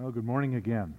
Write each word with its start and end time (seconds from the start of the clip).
Well, 0.00 0.12
good 0.12 0.24
morning 0.24 0.54
again. 0.54 0.94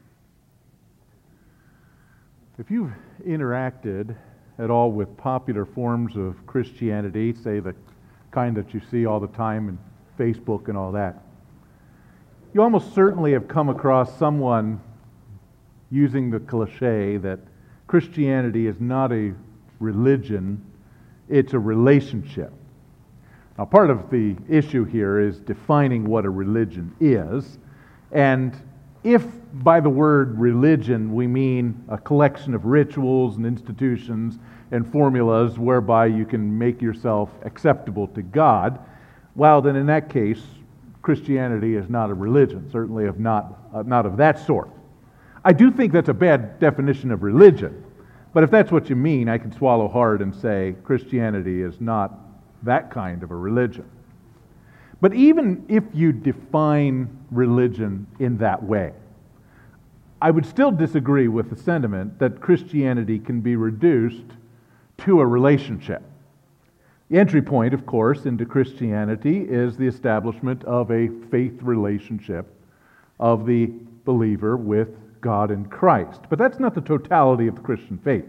If 2.59 2.69
you've 2.69 2.91
interacted 3.25 4.15
at 4.59 4.69
all 4.69 4.91
with 4.91 5.17
popular 5.17 5.65
forms 5.65 6.15
of 6.15 6.45
Christianity, 6.45 7.33
say 7.33 7.59
the 7.59 7.73
kind 8.29 8.55
that 8.55 8.75
you 8.75 8.81
see 8.91 9.07
all 9.07 9.19
the 9.19 9.29
time 9.29 9.69
in 9.69 9.79
Facebook 10.19 10.67
and 10.67 10.77
all 10.77 10.91
that, 10.91 11.19
you 12.53 12.61
almost 12.61 12.93
certainly 12.93 13.31
have 13.31 13.47
come 13.47 13.69
across 13.69 14.15
someone 14.19 14.79
using 15.89 16.29
the 16.29 16.39
cliche 16.39 17.17
that 17.17 17.39
Christianity 17.87 18.67
is 18.67 18.79
not 18.79 19.11
a 19.11 19.33
religion, 19.79 20.63
it's 21.27 21.53
a 21.53 21.59
relationship. 21.59 22.53
Now, 23.57 23.65
part 23.65 23.89
of 23.89 24.11
the 24.11 24.35
issue 24.47 24.83
here 24.83 25.19
is 25.19 25.39
defining 25.39 26.05
what 26.05 26.23
a 26.23 26.29
religion 26.29 26.95
is. 26.99 27.57
And 28.11 28.55
if 29.03 29.25
by 29.53 29.79
the 29.79 29.89
word 29.89 30.39
religion 30.39 31.13
we 31.13 31.27
mean 31.27 31.83
a 31.89 31.97
collection 31.97 32.53
of 32.53 32.65
rituals 32.65 33.37
and 33.37 33.45
institutions 33.45 34.37
and 34.71 34.89
formulas 34.89 35.57
whereby 35.57 36.05
you 36.05 36.25
can 36.25 36.57
make 36.57 36.81
yourself 36.81 37.29
acceptable 37.43 38.07
to 38.07 38.21
God, 38.21 38.79
well, 39.35 39.61
then 39.61 39.75
in 39.75 39.85
that 39.87 40.09
case, 40.09 40.41
Christianity 41.01 41.75
is 41.75 41.89
not 41.89 42.09
a 42.09 42.13
religion, 42.13 42.69
certainly 42.71 43.05
of 43.05 43.19
not, 43.19 43.57
uh, 43.73 43.81
not 43.83 44.05
of 44.05 44.17
that 44.17 44.39
sort. 44.39 44.69
I 45.43 45.53
do 45.53 45.71
think 45.71 45.91
that's 45.91 46.09
a 46.09 46.13
bad 46.13 46.59
definition 46.59 47.11
of 47.11 47.23
religion, 47.23 47.83
but 48.33 48.43
if 48.43 48.51
that's 48.51 48.71
what 48.71 48.89
you 48.89 48.95
mean, 48.95 49.27
I 49.27 49.39
can 49.39 49.51
swallow 49.51 49.87
hard 49.87 50.21
and 50.21 50.33
say 50.33 50.75
Christianity 50.83 51.63
is 51.63 51.81
not 51.81 52.19
that 52.63 52.91
kind 52.91 53.23
of 53.23 53.31
a 53.31 53.35
religion. 53.35 53.89
But 55.01 55.15
even 55.15 55.65
if 55.67 55.83
you 55.93 56.11
define 56.11 57.09
religion 57.31 58.05
in 58.19 58.37
that 58.37 58.63
way, 58.63 58.93
I 60.21 60.29
would 60.29 60.45
still 60.45 60.71
disagree 60.71 61.27
with 61.27 61.49
the 61.49 61.55
sentiment 61.55 62.19
that 62.19 62.39
Christianity 62.39 63.17
can 63.17 63.41
be 63.41 63.55
reduced 63.55 64.25
to 64.99 65.19
a 65.19 65.25
relationship. 65.25 66.03
The 67.09 67.17
entry 67.17 67.41
point, 67.41 67.73
of 67.73 67.87
course, 67.87 68.25
into 68.25 68.45
Christianity 68.45 69.39
is 69.41 69.75
the 69.75 69.87
establishment 69.87 70.63
of 70.65 70.91
a 70.91 71.09
faith 71.31 71.61
relationship 71.63 72.45
of 73.19 73.47
the 73.47 73.71
believer 74.05 74.55
with 74.55 74.89
God 75.19 75.49
and 75.49 75.69
Christ. 75.69 76.21
But 76.29 76.37
that's 76.37 76.59
not 76.59 76.75
the 76.75 76.81
totality 76.81 77.47
of 77.47 77.55
the 77.55 77.61
Christian 77.61 77.97
faith. 77.97 78.25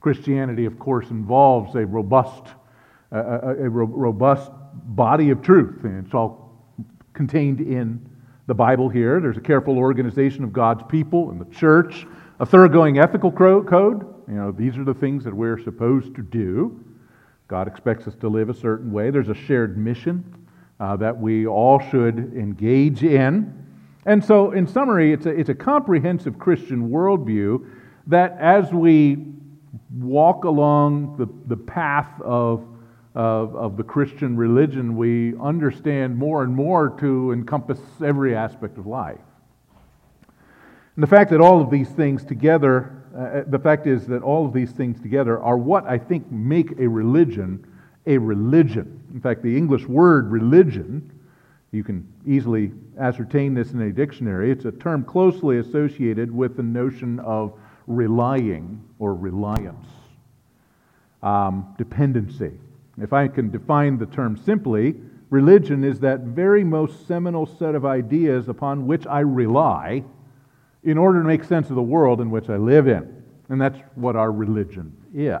Christianity, 0.00 0.64
of 0.64 0.78
course, 0.80 1.10
involves 1.10 1.76
a 1.76 1.86
robust, 1.86 2.48
uh, 3.12 3.16
uh, 3.16 3.18
uh, 3.18 3.40
a, 3.46 3.62
a, 3.62 3.66
a 3.66 3.70
robust 3.70 4.50
body 4.82 5.30
of 5.30 5.42
truth, 5.42 5.84
and 5.84 6.04
it's 6.04 6.14
all 6.14 6.52
contained 7.12 7.60
in 7.60 8.08
the 8.46 8.54
Bible 8.54 8.88
here. 8.88 9.20
There's 9.20 9.36
a 9.36 9.42
careful 9.42 9.78
organization 9.78 10.44
of 10.44 10.52
God's 10.52 10.82
people 10.88 11.30
and 11.30 11.40
the 11.40 11.54
church, 11.54 12.06
a 12.40 12.46
thoroughgoing 12.46 12.98
ethical 12.98 13.30
code. 13.30 14.06
You 14.28 14.34
know, 14.34 14.52
these 14.52 14.76
are 14.76 14.84
the 14.84 14.94
things 14.94 15.24
that 15.24 15.34
we're 15.34 15.62
supposed 15.62 16.14
to 16.16 16.22
do. 16.22 16.84
God 17.48 17.68
expects 17.68 18.06
us 18.06 18.14
to 18.16 18.28
live 18.28 18.48
a 18.48 18.54
certain 18.54 18.92
way. 18.92 19.10
There's 19.10 19.28
a 19.28 19.34
shared 19.34 19.76
mission 19.76 20.24
uh, 20.80 20.96
that 20.96 21.16
we 21.16 21.46
all 21.46 21.78
should 21.90 22.32
engage 22.34 23.04
in. 23.04 23.58
And 24.06 24.24
so, 24.24 24.50
in 24.50 24.66
summary, 24.66 25.12
it's 25.12 25.26
a, 25.26 25.30
it's 25.30 25.48
a 25.48 25.54
comprehensive 25.54 26.38
Christian 26.38 26.90
worldview 26.90 27.64
that 28.08 28.36
as 28.40 28.72
we 28.72 29.26
walk 29.98 30.44
along 30.44 31.16
the, 31.18 31.28
the 31.46 31.56
path 31.56 32.20
of 32.22 32.66
of, 33.14 33.54
of 33.54 33.76
the 33.76 33.82
Christian 33.82 34.36
religion, 34.36 34.96
we 34.96 35.36
understand 35.38 36.16
more 36.16 36.42
and 36.42 36.54
more 36.54 36.90
to 37.00 37.32
encompass 37.32 37.80
every 38.02 38.34
aspect 38.34 38.78
of 38.78 38.86
life. 38.86 39.18
And 40.96 41.02
the 41.02 41.06
fact 41.06 41.30
that 41.30 41.40
all 41.40 41.60
of 41.60 41.70
these 41.70 41.88
things 41.88 42.24
together, 42.24 43.02
uh, 43.16 43.42
the 43.46 43.58
fact 43.58 43.86
is 43.86 44.06
that 44.06 44.22
all 44.22 44.46
of 44.46 44.52
these 44.52 44.72
things 44.72 45.00
together 45.00 45.40
are 45.40 45.56
what 45.56 45.86
I 45.86 45.98
think 45.98 46.30
make 46.30 46.78
a 46.78 46.88
religion 46.88 47.66
a 48.06 48.18
religion. 48.18 49.00
In 49.12 49.20
fact, 49.20 49.42
the 49.42 49.56
English 49.56 49.86
word 49.86 50.30
religion, 50.30 51.10
you 51.70 51.84
can 51.84 52.06
easily 52.26 52.72
ascertain 52.98 53.54
this 53.54 53.72
in 53.72 53.80
a 53.80 53.92
dictionary, 53.92 54.50
it's 54.50 54.64
a 54.64 54.72
term 54.72 55.04
closely 55.04 55.58
associated 55.58 56.30
with 56.30 56.56
the 56.56 56.62
notion 56.62 57.20
of 57.20 57.58
relying 57.86 58.82
or 58.98 59.14
reliance, 59.14 59.86
um, 61.22 61.74
dependency. 61.78 62.52
If 63.00 63.12
I 63.12 63.28
can 63.28 63.50
define 63.50 63.98
the 63.98 64.06
term 64.06 64.36
simply, 64.36 64.94
religion 65.30 65.84
is 65.84 66.00
that 66.00 66.20
very 66.20 66.62
most 66.62 67.06
seminal 67.06 67.46
set 67.46 67.74
of 67.74 67.86
ideas 67.86 68.48
upon 68.48 68.86
which 68.86 69.06
I 69.06 69.20
rely 69.20 70.04
in 70.84 70.98
order 70.98 71.22
to 71.22 71.26
make 71.26 71.44
sense 71.44 71.70
of 71.70 71.76
the 71.76 71.82
world 71.82 72.20
in 72.20 72.30
which 72.30 72.50
I 72.50 72.56
live 72.56 72.88
in. 72.88 73.22
And 73.48 73.60
that's 73.60 73.78
what 73.94 74.16
our 74.16 74.32
religion 74.32 74.96
is. 75.14 75.40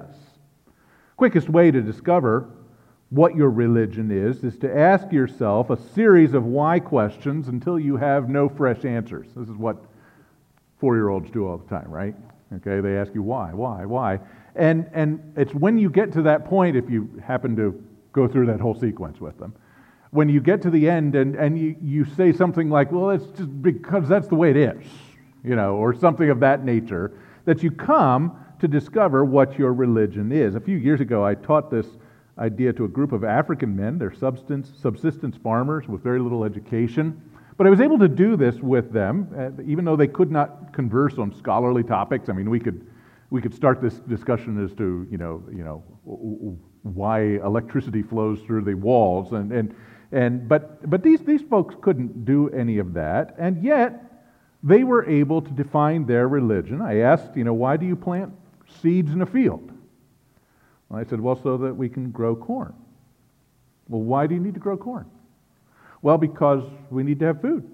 Quickest 1.16 1.48
way 1.48 1.70
to 1.70 1.80
discover 1.82 2.48
what 3.10 3.34
your 3.34 3.50
religion 3.50 4.10
is 4.10 4.42
is 4.42 4.56
to 4.58 4.74
ask 4.74 5.12
yourself 5.12 5.68
a 5.68 5.76
series 5.76 6.32
of 6.32 6.44
why 6.44 6.80
questions 6.80 7.48
until 7.48 7.78
you 7.78 7.96
have 7.96 8.30
no 8.30 8.48
fresh 8.48 8.84
answers. 8.86 9.26
This 9.36 9.48
is 9.48 9.56
what 9.56 9.76
four 10.78 10.96
year 10.96 11.10
olds 11.10 11.30
do 11.30 11.46
all 11.46 11.58
the 11.58 11.68
time, 11.68 11.90
right? 11.90 12.14
Okay, 12.54 12.80
they 12.80 12.96
ask 12.96 13.14
you 13.14 13.22
why, 13.22 13.52
why, 13.52 13.84
why. 13.84 14.18
And, 14.54 14.88
and 14.92 15.32
it's 15.36 15.54
when 15.54 15.78
you 15.78 15.88
get 15.88 16.12
to 16.12 16.22
that 16.22 16.44
point, 16.44 16.76
if 16.76 16.90
you 16.90 17.22
happen 17.24 17.56
to 17.56 17.82
go 18.12 18.28
through 18.28 18.46
that 18.46 18.60
whole 18.60 18.74
sequence 18.74 19.20
with 19.20 19.38
them, 19.38 19.54
when 20.10 20.28
you 20.28 20.40
get 20.40 20.60
to 20.62 20.70
the 20.70 20.90
end 20.90 21.14
and, 21.14 21.34
and 21.36 21.58
you, 21.58 21.74
you 21.80 22.04
say 22.04 22.32
something 22.32 22.68
like, 22.68 22.92
well, 22.92 23.10
it's 23.10 23.26
just 23.38 23.62
because 23.62 24.06
that's 24.08 24.28
the 24.28 24.34
way 24.34 24.50
it 24.50 24.56
is, 24.56 24.84
you 25.42 25.56
know, 25.56 25.76
or 25.76 25.94
something 25.94 26.28
of 26.28 26.40
that 26.40 26.64
nature, 26.64 27.12
that 27.46 27.62
you 27.62 27.70
come 27.70 28.36
to 28.60 28.68
discover 28.68 29.24
what 29.24 29.58
your 29.58 29.72
religion 29.72 30.30
is. 30.30 30.54
A 30.54 30.60
few 30.60 30.76
years 30.76 31.00
ago, 31.00 31.24
I 31.24 31.34
taught 31.34 31.70
this 31.70 31.86
idea 32.38 32.72
to 32.74 32.84
a 32.84 32.88
group 32.88 33.12
of 33.12 33.24
African 33.24 33.74
men. 33.74 33.98
They're 33.98 34.14
substance, 34.14 34.70
subsistence 34.80 35.36
farmers 35.42 35.88
with 35.88 36.02
very 36.02 36.20
little 36.20 36.44
education. 36.44 37.20
But 37.56 37.66
I 37.66 37.70
was 37.70 37.80
able 37.80 37.98
to 37.98 38.08
do 38.08 38.36
this 38.36 38.56
with 38.56 38.92
them, 38.92 39.28
uh, 39.36 39.62
even 39.62 39.84
though 39.84 39.96
they 39.96 40.06
could 40.06 40.30
not 40.30 40.72
converse 40.72 41.18
on 41.18 41.34
scholarly 41.34 41.82
topics. 41.82 42.28
I 42.28 42.32
mean, 42.32 42.50
we 42.50 42.60
could 42.60 42.86
we 43.32 43.40
could 43.40 43.54
start 43.54 43.80
this 43.80 43.94
discussion 44.00 44.62
as 44.62 44.74
to 44.74 45.08
you 45.10 45.16
know 45.16 45.42
you 45.50 45.64
know 45.64 45.82
why 46.82 47.22
electricity 47.22 48.02
flows 48.02 48.38
through 48.40 48.62
the 48.62 48.74
walls 48.74 49.32
and 49.32 49.50
and 49.52 49.74
and 50.12 50.46
but 50.46 50.88
but 50.90 51.02
these 51.02 51.20
these 51.22 51.40
folks 51.40 51.74
couldn't 51.80 52.26
do 52.26 52.50
any 52.50 52.76
of 52.76 52.92
that. 52.92 53.34
And 53.38 53.64
yet 53.64 54.26
they 54.62 54.84
were 54.84 55.08
able 55.08 55.40
to 55.40 55.50
define 55.50 56.04
their 56.04 56.28
religion. 56.28 56.82
I 56.82 56.98
asked 56.98 57.34
you 57.34 57.44
know 57.44 57.54
why 57.54 57.78
do 57.78 57.86
you 57.86 57.96
plant 57.96 58.34
seeds 58.82 59.12
in 59.12 59.22
a 59.22 59.26
field? 59.26 59.72
Well, 60.90 61.00
i 61.00 61.04
said 61.04 61.18
well 61.18 61.40
so 61.42 61.56
that 61.56 61.74
we 61.74 61.88
can 61.88 62.10
grow 62.10 62.36
corn. 62.36 62.74
Well 63.88 64.02
why 64.02 64.26
do 64.26 64.34
you 64.34 64.42
need 64.42 64.54
to 64.54 64.60
grow 64.60 64.76
corn? 64.76 65.06
Well 66.02 66.18
because 66.18 66.64
we 66.90 67.02
need 67.02 67.18
to 67.20 67.26
have 67.26 67.40
food. 67.40 67.66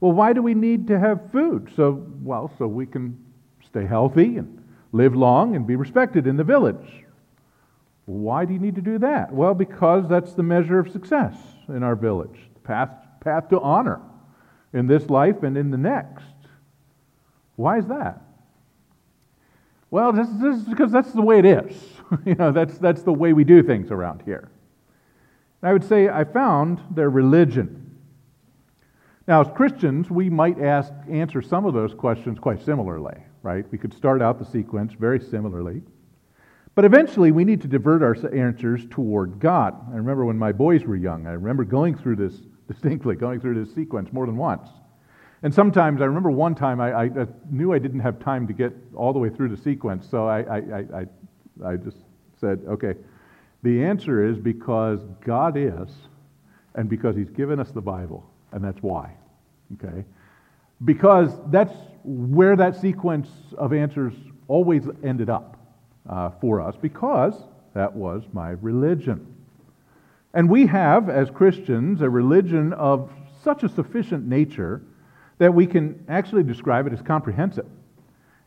Well 0.00 0.12
why 0.12 0.32
do 0.32 0.40
we 0.40 0.54
need 0.54 0.86
to 0.86 0.98
have 0.98 1.30
food? 1.32 1.70
So 1.76 2.06
well 2.22 2.50
so 2.56 2.66
we 2.66 2.86
can 2.86 3.22
stay 3.62 3.84
healthy 3.84 4.38
and 4.38 4.59
live 4.92 5.14
long 5.14 5.56
and 5.56 5.66
be 5.66 5.76
respected 5.76 6.26
in 6.26 6.36
the 6.36 6.44
village. 6.44 7.04
Why 8.06 8.44
do 8.44 8.52
you 8.52 8.58
need 8.58 8.74
to 8.74 8.80
do 8.80 8.98
that? 8.98 9.32
Well, 9.32 9.54
because 9.54 10.08
that's 10.08 10.32
the 10.34 10.42
measure 10.42 10.78
of 10.78 10.90
success 10.90 11.36
in 11.68 11.82
our 11.82 11.94
village, 11.94 12.38
the 12.54 12.60
path, 12.60 12.90
path 13.20 13.48
to 13.50 13.60
honor 13.60 14.00
in 14.72 14.86
this 14.86 15.08
life 15.08 15.42
and 15.42 15.56
in 15.56 15.70
the 15.70 15.78
next. 15.78 16.24
Why 17.56 17.78
is 17.78 17.86
that? 17.86 18.20
Well, 19.90 20.12
this, 20.12 20.28
this 20.40 20.56
is 20.56 20.64
because 20.64 20.90
that's 20.90 21.12
the 21.12 21.22
way 21.22 21.38
it 21.38 21.44
is. 21.44 21.76
you 22.24 22.34
know, 22.34 22.52
that's, 22.52 22.78
that's 22.78 23.02
the 23.02 23.12
way 23.12 23.32
we 23.32 23.44
do 23.44 23.62
things 23.62 23.90
around 23.90 24.22
here. 24.24 24.48
And 25.62 25.68
I 25.68 25.72
would 25.72 25.84
say 25.84 26.08
I 26.08 26.24
found 26.24 26.80
their 26.90 27.10
religion. 27.10 27.98
Now, 29.28 29.42
as 29.42 29.48
Christians, 29.54 30.10
we 30.10 30.30
might 30.30 30.60
ask, 30.60 30.92
answer 31.08 31.42
some 31.42 31.64
of 31.64 31.74
those 31.74 31.94
questions 31.94 32.38
quite 32.38 32.64
similarly 32.64 33.16
right? 33.42 33.64
We 33.70 33.78
could 33.78 33.94
start 33.94 34.22
out 34.22 34.38
the 34.38 34.44
sequence 34.44 34.92
very 34.92 35.20
similarly. 35.20 35.82
But 36.74 36.84
eventually, 36.84 37.32
we 37.32 37.44
need 37.44 37.60
to 37.62 37.68
divert 37.68 38.02
our 38.02 38.16
answers 38.34 38.86
toward 38.90 39.40
God. 39.40 39.74
I 39.92 39.96
remember 39.96 40.24
when 40.24 40.38
my 40.38 40.52
boys 40.52 40.84
were 40.84 40.96
young, 40.96 41.26
I 41.26 41.32
remember 41.32 41.64
going 41.64 41.96
through 41.96 42.16
this 42.16 42.34
distinctly, 42.68 43.16
going 43.16 43.40
through 43.40 43.62
this 43.62 43.74
sequence 43.74 44.12
more 44.12 44.26
than 44.26 44.36
once. 44.36 44.68
And 45.42 45.52
sometimes, 45.52 46.02
I 46.02 46.04
remember 46.04 46.30
one 46.30 46.54
time 46.54 46.80
I, 46.80 47.04
I, 47.04 47.26
knew 47.50 47.72
I 47.72 47.78
didn't 47.78 48.00
have 48.00 48.20
time 48.20 48.46
to 48.46 48.52
get 48.52 48.72
all 48.94 49.12
the 49.12 49.18
way 49.18 49.30
through 49.30 49.48
the 49.48 49.56
sequence, 49.56 50.06
so 50.08 50.28
I, 50.28 50.42
I, 50.42 50.58
I, 50.94 51.06
I 51.64 51.76
just 51.76 51.96
said, 52.38 52.62
okay, 52.68 52.94
the 53.62 53.82
answer 53.82 54.28
is 54.28 54.38
because 54.38 55.00
God 55.24 55.56
is, 55.56 55.90
and 56.74 56.88
because 56.88 57.16
He's 57.16 57.30
given 57.30 57.58
us 57.58 57.70
the 57.70 57.80
Bible, 57.80 58.30
and 58.52 58.62
that's 58.62 58.82
why. 58.82 59.14
Okay? 59.74 60.04
Because 60.84 61.30
that's 61.50 61.74
where 62.04 62.56
that 62.56 62.76
sequence 62.80 63.28
of 63.58 63.72
answers 63.72 64.14
always 64.48 64.84
ended 65.04 65.28
up 65.30 65.56
uh, 66.08 66.30
for 66.40 66.60
us, 66.60 66.74
because 66.80 67.34
that 67.74 67.94
was 67.94 68.24
my 68.32 68.50
religion. 68.50 69.26
And 70.34 70.48
we 70.48 70.66
have, 70.66 71.08
as 71.08 71.30
Christians, 71.30 72.02
a 72.02 72.08
religion 72.08 72.72
of 72.72 73.10
such 73.42 73.62
a 73.62 73.68
sufficient 73.68 74.26
nature 74.26 74.82
that 75.38 75.52
we 75.52 75.66
can 75.66 76.04
actually 76.08 76.42
describe 76.42 76.86
it 76.86 76.92
as 76.92 77.02
comprehensive. 77.02 77.66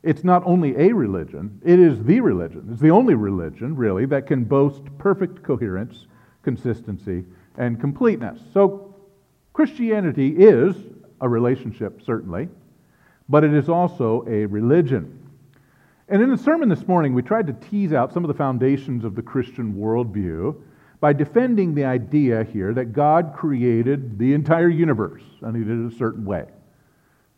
It's 0.03 0.23
not 0.23 0.43
only 0.45 0.75
a 0.77 0.93
religion, 0.93 1.61
it 1.63 1.79
is 1.79 2.03
the 2.03 2.19
religion. 2.19 2.67
It's 2.71 2.81
the 2.81 2.91
only 2.91 3.15
religion, 3.15 3.75
really, 3.75 4.05
that 4.07 4.27
can 4.27 4.43
boast 4.43 4.81
perfect 4.97 5.43
coherence, 5.43 6.07
consistency, 6.43 7.23
and 7.57 7.79
completeness. 7.79 8.39
So, 8.53 8.95
Christianity 9.53 10.35
is 10.37 10.75
a 11.23 11.29
relationship, 11.29 12.01
certainly, 12.05 12.49
but 13.29 13.45
it 13.45 13.53
is 13.53 13.69
also 13.69 14.25
a 14.27 14.45
religion. 14.45 15.19
And 16.09 16.21
in 16.21 16.29
the 16.29 16.37
sermon 16.37 16.67
this 16.67 16.85
morning, 16.85 17.13
we 17.13 17.21
tried 17.21 17.47
to 17.47 17.53
tease 17.53 17.93
out 17.93 18.13
some 18.13 18.25
of 18.25 18.27
the 18.27 18.33
foundations 18.33 19.05
of 19.05 19.15
the 19.15 19.21
Christian 19.21 19.73
worldview 19.73 20.53
by 20.99 21.13
defending 21.13 21.73
the 21.73 21.85
idea 21.85 22.43
here 22.43 22.73
that 22.73 22.91
God 22.91 23.33
created 23.33 24.19
the 24.19 24.33
entire 24.33 24.67
universe, 24.67 25.23
and 25.41 25.55
He 25.55 25.63
did 25.63 25.79
it 25.79 25.93
a 25.93 25.97
certain 25.97 26.25
way. 26.25 26.45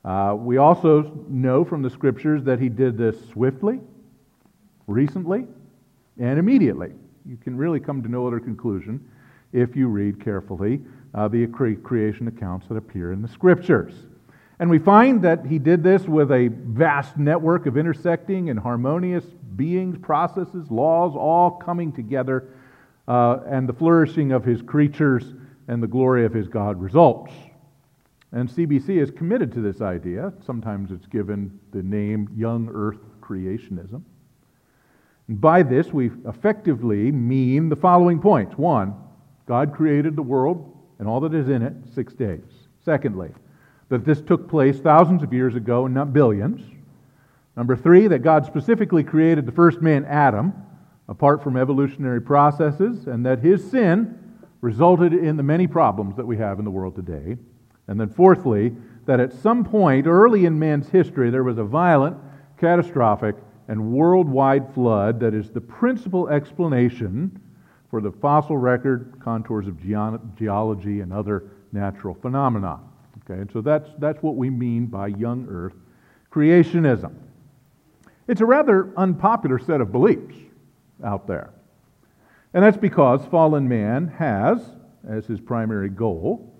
Uh, 0.04 0.36
we 0.38 0.58
also 0.58 1.24
know 1.30 1.64
from 1.64 1.84
the 1.84 1.90
scriptures 1.90 2.44
that 2.44 2.60
He 2.60 2.70
did 2.70 2.98
this 2.98 3.16
swiftly, 3.30 3.80
recently, 4.88 5.46
and 6.20 6.40
immediately. 6.40 6.92
You 7.24 7.38
can 7.38 7.56
really 7.56 7.80
come 7.80 8.02
to 8.02 8.10
no 8.10 8.26
other 8.26 8.40
conclusion 8.40 9.08
if 9.54 9.76
you 9.76 9.88
read 9.88 10.24
carefully 10.24 10.82
uh, 11.16 11.30
the 11.30 11.48
creation 11.48 12.28
accounts 12.28 12.68
that 12.68 12.76
appear 12.76 13.14
in 13.14 13.22
the 13.22 13.28
scriptures. 13.28 13.94
And 14.60 14.70
we 14.70 14.80
find 14.80 15.22
that 15.24 15.46
he 15.46 15.60
did 15.60 15.82
this 15.84 16.08
with 16.08 16.32
a 16.32 16.50
vast 16.50 17.18
network 17.18 17.66
of 17.66 17.78
intersecting 17.78 18.50
and 18.50 18.60
harmonious 18.60 19.24
beings, 19.56 19.98
processes, 19.98 20.70
laws, 20.70 21.14
all 21.16 21.52
coming 21.52 21.92
together, 21.92 22.50
uh, 23.08 23.40
and 23.48 23.68
the 23.68 23.74
flourishing 23.74 24.32
of 24.32 24.44
his 24.44 24.62
creatures 24.62 25.34
and 25.68 25.82
the 25.82 25.88
glory 25.88 26.26
of 26.26 26.34
his 26.34 26.48
God 26.48 26.80
results. 26.80 27.32
And 28.32 28.50
CBC 28.50 29.02
is 29.02 29.12
committed 29.12 29.54
to 29.54 29.62
this 29.62 29.82
idea. 29.82 30.34
Sometimes 30.46 30.92
it's 30.92 31.08
given 31.08 31.58
the 31.72 31.84
name 31.84 32.30
Young 32.36 32.70
Earth 32.74 33.00
Creationism. 33.22 34.02
And 35.28 35.42
by 35.42 35.64
this, 35.64 35.94
we 35.94 36.12
effectively 36.28 37.12
mean 37.12 37.70
the 37.70 37.76
following 37.76 38.20
points. 38.20 38.58
One, 38.58 38.96
God 39.48 39.74
created 39.74 40.16
the 40.16 40.22
world 40.22 40.75
and 41.00 41.08
all 41.08 41.20
that 41.22 41.34
is 41.34 41.50
in 41.50 41.62
it 41.62 41.74
six 41.94 42.14
days. 42.14 42.44
Secondly, 42.84 43.30
that 43.90 44.06
this 44.06 44.22
took 44.22 44.50
place 44.50 44.80
thousands 44.80 45.24
of 45.24 45.34
years 45.34 45.56
ago 45.56 45.86
and 45.86 45.94
not 45.94 46.14
billions. 46.14 46.62
Number 47.56 47.76
three, 47.76 48.08
that 48.08 48.20
God 48.20 48.46
specifically 48.46 49.04
created 49.04 49.46
the 49.46 49.52
first 49.52 49.82
man, 49.82 50.06
Adam, 50.06 50.54
apart 51.08 51.44
from 51.44 51.56
evolutionary 51.56 52.22
processes, 52.22 53.08
and 53.08 53.26
that 53.26 53.40
his 53.40 53.70
sin 53.70 54.20
resulted 54.62 55.14
in 55.14 55.38
the 55.38 55.44
many 55.44 55.68
problems 55.68 56.16
that 56.16 56.26
we 56.26 56.38
have 56.38 56.60
in 56.60 56.66
the 56.66 56.72
world 56.72 56.96
today. 56.96 57.38
And 57.88 58.00
then, 58.00 58.10
fourthly, 58.10 58.76
that 59.06 59.20
at 59.20 59.32
some 59.34 59.64
point 59.64 60.08
early 60.08 60.46
in 60.46 60.58
man's 60.58 60.90
history, 60.90 61.30
there 61.30 61.44
was 61.44 61.60
a 61.60 61.64
violent, 61.64 62.18
catastrophic, 62.58 63.36
and 63.68 63.92
worldwide 63.94 64.74
flood 64.74 65.20
that 65.20 65.34
is 65.34 65.52
the 65.52 65.62
principal 65.62 66.28
explanation 66.30 67.40
for 67.96 68.02
the 68.02 68.12
fossil 68.12 68.58
record, 68.58 69.14
contours 69.24 69.68
of 69.68 69.82
geology, 69.82 71.00
and 71.00 71.14
other 71.14 71.46
natural 71.72 72.14
phenomena. 72.14 72.78
Okay, 73.24 73.40
and 73.40 73.50
so 73.54 73.62
that's, 73.62 73.90
that's 74.00 74.22
what 74.22 74.36
we 74.36 74.50
mean 74.50 74.86
by 74.86 75.08
young 75.08 75.48
earth 75.50 75.76
creationism. 76.30 77.14
It's 78.28 78.42
a 78.42 78.46
rather 78.46 78.92
unpopular 78.98 79.60
set 79.60 79.80
of 79.80 79.94
beliefs 79.94 80.36
out 81.06 81.26
there. 81.26 81.52
And 82.54 82.66
that's 82.66 82.76
because 82.76 83.26
fallen 83.28 83.66
man 83.66 84.10
has, 84.10 84.60
as 85.08 85.26
his 85.26 85.40
primary 85.40 85.88
goal, 85.88 86.54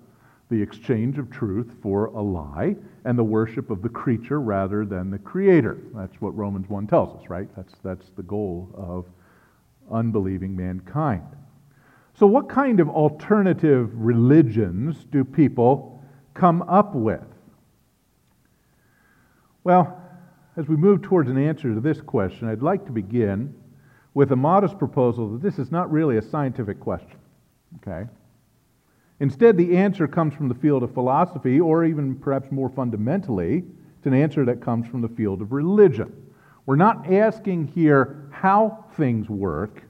the 0.50 0.62
exchange 0.62 1.18
of 1.18 1.30
truth 1.30 1.70
for 1.82 2.06
a 2.06 2.22
lie 2.22 2.78
and 3.04 3.20
the 3.20 3.26
worship 3.26 3.72
of 3.72 3.82
the 3.82 3.90
creature 3.90 4.40
rather 4.40 4.86
than 4.86 5.12
the 5.12 5.20
creator. 5.20 5.80
That's 5.94 6.16
what 6.22 6.34
Romans 6.38 6.70
1 6.70 6.88
tells 6.88 7.22
us, 7.22 7.30
right? 7.30 7.50
That's, 7.58 7.74
that's 7.84 8.10
the 8.16 8.24
goal 8.24 8.70
of 8.74 9.06
unbelieving 9.92 10.56
mankind. 10.56 11.24
So, 12.14 12.26
what 12.26 12.48
kind 12.48 12.80
of 12.80 12.90
alternative 12.90 13.92
religions 13.94 15.06
do 15.12 15.24
people 15.24 16.02
come 16.34 16.62
up 16.64 16.96
with? 16.96 17.26
Well, 19.64 20.02
as 20.56 20.68
we 20.68 20.78
move 20.78 21.02
towards 21.02 21.30
an 21.30 21.38
answer 21.38 21.74
to 21.74 21.82
this 21.82 22.00
question, 22.00 22.48
I'd 22.48 22.62
like 22.62 22.86
to 22.86 22.92
begin 22.92 23.54
with 24.14 24.32
a 24.32 24.36
modest 24.36 24.80
proposal 24.80 25.30
that 25.34 25.42
this 25.42 25.60
is 25.60 25.72
not 25.72 25.92
really 25.92 26.18
a 26.18 26.22
scientific 26.22 26.80
question. 26.80 27.18
Okay? 27.78 28.10
Instead, 29.20 29.58
the 29.58 29.76
answer 29.76 30.08
comes 30.08 30.34
from 30.34 30.48
the 30.48 30.56
field 30.56 30.84
of 30.84 30.94
philosophy, 30.94 31.60
or 31.60 31.84
even 31.84 32.16
perhaps 32.16 32.52
more 32.52 32.70
fundamentally, 32.70 33.64
it's 33.98 34.06
an 34.06 34.14
answer 34.14 34.46
that 34.46 34.62
comes 34.62 34.88
from 34.88 35.02
the 35.02 35.10
field 35.10 35.42
of 35.42 35.52
religion. 35.52 36.14
We're 36.66 36.76
not 36.76 37.12
asking 37.12 37.68
here 37.68 38.30
how 38.32 38.85
things 38.98 39.30
work 39.30 39.84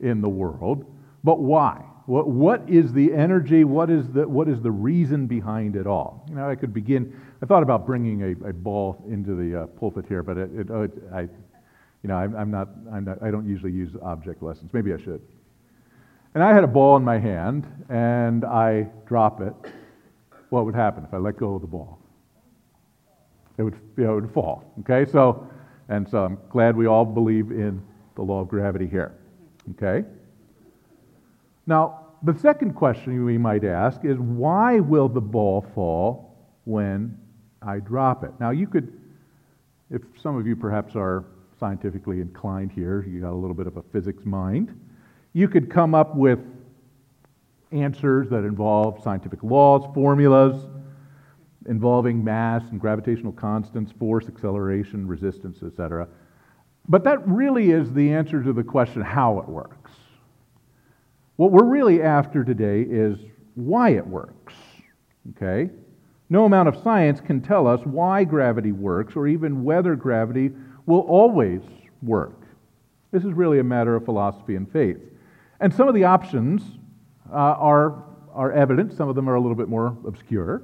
in 0.00 0.20
the 0.20 0.28
world, 0.28 0.84
but 1.24 1.38
why. 1.38 1.84
What, 2.06 2.28
what 2.28 2.68
is 2.68 2.92
the 2.92 3.12
energy? 3.12 3.62
What 3.62 3.88
is 3.88 4.08
the, 4.08 4.28
what 4.28 4.48
is 4.48 4.60
the 4.60 4.70
reason 4.70 5.26
behind 5.28 5.76
it 5.76 5.86
all? 5.86 6.26
You 6.28 6.34
know, 6.34 6.50
I 6.50 6.56
could 6.56 6.74
begin. 6.74 7.18
I 7.40 7.46
thought 7.46 7.62
about 7.62 7.86
bringing 7.86 8.22
a, 8.22 8.48
a 8.48 8.52
ball 8.52 9.02
into 9.08 9.36
the 9.36 9.62
uh, 9.62 9.66
pulpit 9.66 10.06
here, 10.08 10.22
but 10.22 10.36
it, 10.36 10.50
it, 10.52 10.70
oh, 10.70 10.82
it, 10.82 10.92
I, 11.14 11.20
you 11.20 12.08
know, 12.08 12.16
I'm, 12.16 12.34
I'm, 12.34 12.50
not, 12.50 12.68
I'm 12.92 13.04
not, 13.04 13.22
I 13.22 13.30
don't 13.30 13.48
usually 13.48 13.70
use 13.70 13.92
object 14.02 14.42
lessons. 14.42 14.70
Maybe 14.72 14.92
I 14.92 14.96
should. 14.96 15.22
And 16.34 16.42
I 16.42 16.52
had 16.52 16.64
a 16.64 16.68
ball 16.68 16.96
in 16.96 17.04
my 17.04 17.18
hand, 17.18 17.66
and 17.88 18.44
I 18.44 18.88
drop 19.06 19.40
it. 19.40 19.54
What 20.48 20.64
would 20.64 20.74
happen 20.74 21.04
if 21.04 21.14
I 21.14 21.18
let 21.18 21.36
go 21.36 21.54
of 21.54 21.60
the 21.60 21.68
ball? 21.68 22.00
It 23.58 23.62
would, 23.62 23.78
you 23.96 24.04
know, 24.04 24.18
it 24.18 24.22
would 24.22 24.34
fall. 24.34 24.64
Okay, 24.80 25.10
so, 25.10 25.48
and 25.88 26.08
so 26.08 26.24
I'm 26.24 26.38
glad 26.50 26.74
we 26.74 26.86
all 26.86 27.04
believe 27.04 27.52
in 27.52 27.82
the 28.14 28.22
law 28.22 28.40
of 28.40 28.48
gravity 28.48 28.86
here. 28.86 29.14
Okay. 29.72 30.06
Now, 31.66 32.06
the 32.22 32.36
second 32.38 32.74
question 32.74 33.24
we 33.24 33.38
might 33.38 33.64
ask 33.64 34.04
is 34.04 34.18
why 34.18 34.80
will 34.80 35.08
the 35.08 35.20
ball 35.20 35.66
fall 35.74 36.36
when 36.64 37.18
I 37.60 37.78
drop 37.78 38.24
it? 38.24 38.32
Now, 38.38 38.50
you 38.50 38.66
could, 38.66 38.92
if 39.90 40.02
some 40.20 40.36
of 40.36 40.46
you 40.46 40.56
perhaps 40.56 40.94
are 40.96 41.24
scientifically 41.58 42.20
inclined 42.20 42.72
here, 42.72 43.04
you 43.08 43.20
got 43.20 43.32
a 43.32 43.36
little 43.36 43.54
bit 43.54 43.66
of 43.66 43.76
a 43.76 43.82
physics 43.82 44.24
mind, 44.24 44.78
you 45.32 45.48
could 45.48 45.70
come 45.70 45.94
up 45.94 46.14
with 46.14 46.40
answers 47.70 48.28
that 48.30 48.44
involve 48.44 49.02
scientific 49.02 49.42
laws, 49.42 49.82
formulas 49.94 50.66
involving 51.66 52.22
mass 52.22 52.62
and 52.70 52.80
gravitational 52.80 53.32
constants, 53.32 53.92
force, 53.92 54.26
acceleration, 54.28 55.06
resistance, 55.06 55.62
etc. 55.62 56.08
But 56.88 57.04
that 57.04 57.26
really 57.26 57.70
is 57.70 57.92
the 57.92 58.12
answer 58.12 58.42
to 58.42 58.52
the 58.52 58.64
question 58.64 59.02
how 59.02 59.38
it 59.38 59.48
works. 59.48 59.90
What 61.36 61.52
we're 61.52 61.64
really 61.64 62.02
after 62.02 62.44
today 62.44 62.82
is 62.82 63.18
why 63.54 63.90
it 63.90 64.06
works. 64.06 64.54
Okay? 65.30 65.70
No 66.28 66.44
amount 66.44 66.68
of 66.68 66.82
science 66.82 67.20
can 67.20 67.40
tell 67.40 67.66
us 67.66 67.80
why 67.84 68.24
gravity 68.24 68.72
works 68.72 69.16
or 69.16 69.28
even 69.28 69.64
whether 69.64 69.94
gravity 69.94 70.50
will 70.86 71.00
always 71.00 71.60
work. 72.02 72.42
This 73.12 73.24
is 73.24 73.32
really 73.32 73.58
a 73.58 73.64
matter 73.64 73.94
of 73.94 74.04
philosophy 74.04 74.56
and 74.56 74.70
faith. 74.70 74.98
And 75.60 75.72
some 75.72 75.88
of 75.88 75.94
the 75.94 76.04
options 76.04 76.62
uh, 77.30 77.36
are, 77.36 78.02
are 78.32 78.50
evident, 78.52 78.96
some 78.96 79.08
of 79.08 79.14
them 79.14 79.28
are 79.28 79.34
a 79.34 79.40
little 79.40 79.54
bit 79.54 79.68
more 79.68 79.96
obscure. 80.06 80.62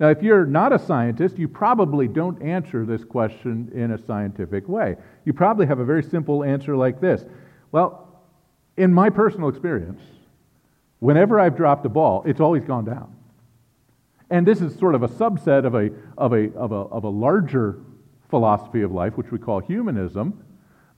Now, 0.00 0.10
if 0.10 0.22
you're 0.22 0.46
not 0.46 0.72
a 0.72 0.78
scientist, 0.78 1.38
you 1.38 1.48
probably 1.48 2.06
don't 2.06 2.40
answer 2.40 2.84
this 2.84 3.04
question 3.04 3.70
in 3.74 3.90
a 3.90 3.98
scientific 3.98 4.68
way. 4.68 4.96
You 5.24 5.32
probably 5.32 5.66
have 5.66 5.80
a 5.80 5.84
very 5.84 6.02
simple 6.02 6.44
answer 6.44 6.76
like 6.76 7.00
this 7.00 7.24
Well, 7.72 8.22
in 8.76 8.92
my 8.92 9.10
personal 9.10 9.48
experience, 9.48 10.00
whenever 11.00 11.40
I've 11.40 11.56
dropped 11.56 11.84
a 11.84 11.88
ball, 11.88 12.22
it's 12.26 12.40
always 12.40 12.64
gone 12.64 12.84
down. 12.84 13.14
And 14.30 14.46
this 14.46 14.60
is 14.60 14.78
sort 14.78 14.94
of 14.94 15.02
a 15.02 15.08
subset 15.08 15.64
of 15.64 15.74
a, 15.74 15.90
of 16.16 16.32
a, 16.32 16.52
of 16.54 16.70
a, 16.70 16.74
of 16.74 17.04
a 17.04 17.08
larger 17.08 17.80
philosophy 18.28 18.82
of 18.82 18.92
life, 18.92 19.16
which 19.16 19.32
we 19.32 19.38
call 19.38 19.58
humanism, 19.58 20.44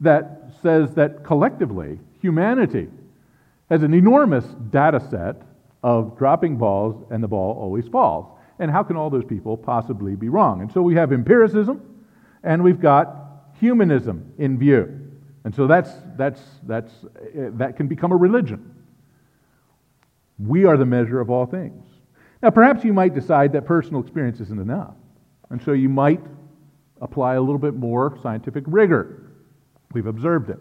that 0.00 0.52
says 0.62 0.94
that 0.94 1.24
collectively, 1.24 2.00
humanity 2.20 2.88
has 3.70 3.82
an 3.82 3.94
enormous 3.94 4.44
data 4.70 5.00
set 5.10 5.42
of 5.82 6.18
dropping 6.18 6.56
balls 6.56 7.06
and 7.10 7.22
the 7.22 7.28
ball 7.28 7.56
always 7.58 7.86
falls. 7.88 8.26
And 8.60 8.70
how 8.70 8.82
can 8.82 8.96
all 8.96 9.10
those 9.10 9.24
people 9.24 9.56
possibly 9.56 10.14
be 10.14 10.28
wrong? 10.28 10.60
And 10.60 10.70
so 10.70 10.82
we 10.82 10.94
have 10.94 11.12
empiricism 11.12 11.80
and 12.44 12.62
we've 12.62 12.80
got 12.80 13.16
humanism 13.58 14.32
in 14.38 14.58
view. 14.58 15.10
And 15.44 15.54
so 15.54 15.66
that's, 15.66 15.90
that's, 16.16 16.40
that's, 16.64 16.92
eh, 17.34 17.48
that 17.54 17.76
can 17.76 17.88
become 17.88 18.12
a 18.12 18.16
religion. 18.16 18.74
We 20.38 20.66
are 20.66 20.76
the 20.76 20.86
measure 20.86 21.20
of 21.20 21.30
all 21.30 21.46
things. 21.46 21.86
Now, 22.42 22.50
perhaps 22.50 22.84
you 22.84 22.92
might 22.92 23.14
decide 23.14 23.52
that 23.54 23.64
personal 23.64 24.02
experience 24.02 24.40
isn't 24.40 24.60
enough. 24.60 24.94
And 25.48 25.62
so 25.62 25.72
you 25.72 25.88
might 25.88 26.20
apply 27.00 27.34
a 27.34 27.40
little 27.40 27.58
bit 27.58 27.74
more 27.74 28.18
scientific 28.22 28.64
rigor. 28.66 29.32
We've 29.92 30.06
observed 30.06 30.50
it. 30.50 30.58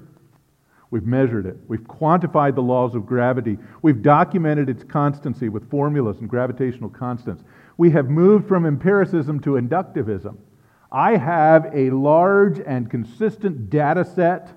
We've 0.92 1.06
measured 1.06 1.46
it. 1.46 1.58
We've 1.68 1.84
quantified 1.84 2.56
the 2.56 2.62
laws 2.62 2.96
of 2.96 3.06
gravity. 3.06 3.58
We've 3.82 4.02
documented 4.02 4.70
its 4.70 4.84
constancy 4.84 5.48
with 5.48 5.70
formulas 5.70 6.18
and 6.20 6.30
gravitational 6.30 6.90
constants. 6.90 7.44
We 7.80 7.92
have 7.92 8.10
moved 8.10 8.46
from 8.46 8.66
empiricism 8.66 9.40
to 9.40 9.52
inductivism. 9.52 10.36
I 10.92 11.16
have 11.16 11.72
a 11.74 11.92
large 11.92 12.60
and 12.60 12.92
consistent 12.92 13.70
data 13.70 14.04
set 14.04 14.50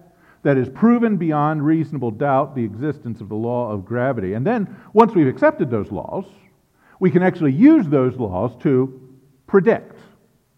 that 0.43 0.57
has 0.57 0.69
proven 0.69 1.19
beyond 1.19 1.65
reasonable 1.65 2.11
doubt 2.11 2.57
the 2.57 2.65
existence 2.65 3.21
of 3.21 3.29
the 3.29 3.37
law 3.37 3.71
of 3.71 3.85
gravity. 3.85 4.33
And 4.33 4.45
then, 4.45 4.77
once 4.93 5.15
we've 5.15 5.29
accepted 5.29 5.71
those 5.71 5.93
laws, 5.93 6.25
we 6.99 7.13
can 7.13 7.23
actually 7.23 7.53
use 7.53 7.87
those 7.87 8.17
laws 8.17 8.57
to 8.65 9.09
predict. 9.47 10.01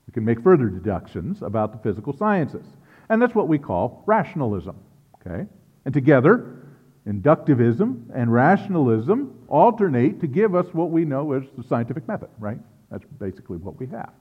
We 0.06 0.14
can 0.14 0.24
make 0.24 0.42
further 0.42 0.70
deductions 0.70 1.42
about 1.42 1.70
the 1.70 1.86
physical 1.86 2.14
sciences. 2.16 2.64
And 3.10 3.20
that's 3.20 3.34
what 3.34 3.46
we 3.46 3.58
call 3.58 4.04
rationalism. 4.06 4.76
Okay? 5.20 5.44
And 5.84 5.92
together, 5.92 6.63
inductivism 7.06 8.04
and 8.14 8.32
rationalism 8.32 9.38
alternate 9.48 10.20
to 10.20 10.26
give 10.26 10.54
us 10.54 10.66
what 10.72 10.90
we 10.90 11.04
know 11.04 11.32
as 11.32 11.42
the 11.56 11.62
scientific 11.62 12.08
method, 12.08 12.30
right? 12.38 12.58
That's 12.90 13.04
basically 13.18 13.58
what 13.58 13.78
we 13.78 13.86
have. 13.88 14.12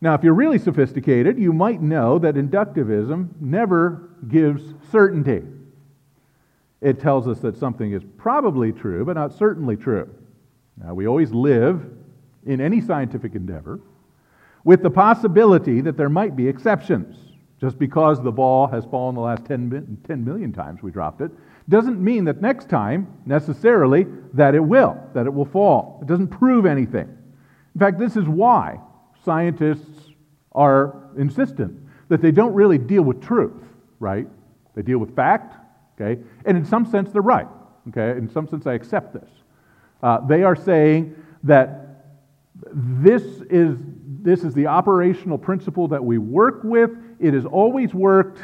Now, 0.00 0.14
if 0.14 0.24
you're 0.24 0.34
really 0.34 0.58
sophisticated, 0.58 1.38
you 1.38 1.52
might 1.52 1.80
know 1.80 2.18
that 2.18 2.34
inductivism 2.34 3.28
never 3.40 4.10
gives 4.28 4.62
certainty. 4.90 5.42
It 6.80 6.98
tells 6.98 7.28
us 7.28 7.38
that 7.40 7.56
something 7.56 7.92
is 7.92 8.02
probably 8.16 8.72
true, 8.72 9.04
but 9.04 9.12
not 9.12 9.32
certainly 9.32 9.76
true. 9.76 10.12
Now, 10.82 10.94
we 10.94 11.06
always 11.06 11.30
live 11.30 11.88
in 12.44 12.60
any 12.60 12.80
scientific 12.80 13.36
endeavor 13.36 13.78
with 14.64 14.82
the 14.82 14.90
possibility 14.90 15.80
that 15.82 15.96
there 15.96 16.08
might 16.08 16.34
be 16.34 16.48
exceptions. 16.48 17.31
Just 17.62 17.78
because 17.78 18.20
the 18.20 18.32
ball 18.32 18.66
has 18.66 18.84
fallen 18.86 19.14
the 19.14 19.20
last 19.20 19.44
10, 19.44 19.98
10 20.04 20.24
million 20.24 20.52
times 20.52 20.82
we 20.82 20.90
dropped 20.90 21.20
it, 21.20 21.30
doesn't 21.68 22.02
mean 22.02 22.24
that 22.24 22.42
next 22.42 22.68
time, 22.68 23.06
necessarily, 23.24 24.04
that 24.32 24.56
it 24.56 24.60
will, 24.60 25.00
that 25.14 25.26
it 25.26 25.32
will 25.32 25.44
fall. 25.44 26.00
It 26.02 26.08
doesn't 26.08 26.26
prove 26.26 26.66
anything. 26.66 27.16
In 27.74 27.78
fact, 27.78 28.00
this 28.00 28.16
is 28.16 28.26
why 28.26 28.80
scientists 29.24 30.10
are 30.50 31.08
insistent 31.16 31.78
that 32.08 32.20
they 32.20 32.32
don't 32.32 32.52
really 32.52 32.78
deal 32.78 33.02
with 33.02 33.22
truth, 33.22 33.62
right? 34.00 34.26
They 34.74 34.82
deal 34.82 34.98
with 34.98 35.14
fact, 35.14 35.54
okay? 35.94 36.20
And 36.44 36.56
in 36.56 36.64
some 36.64 36.84
sense, 36.84 37.12
they're 37.12 37.22
right, 37.22 37.46
okay? 37.90 38.18
In 38.18 38.28
some 38.28 38.48
sense, 38.48 38.66
I 38.66 38.72
accept 38.72 39.14
this. 39.14 39.30
Uh, 40.02 40.18
they 40.26 40.42
are 40.42 40.56
saying 40.56 41.14
that 41.44 41.82
this 42.74 43.22
is, 43.50 43.76
this 44.20 44.42
is 44.42 44.52
the 44.52 44.66
operational 44.66 45.38
principle 45.38 45.86
that 45.88 46.04
we 46.04 46.18
work 46.18 46.62
with. 46.64 46.90
It 47.22 47.34
has 47.34 47.46
always 47.46 47.94
worked, 47.94 48.40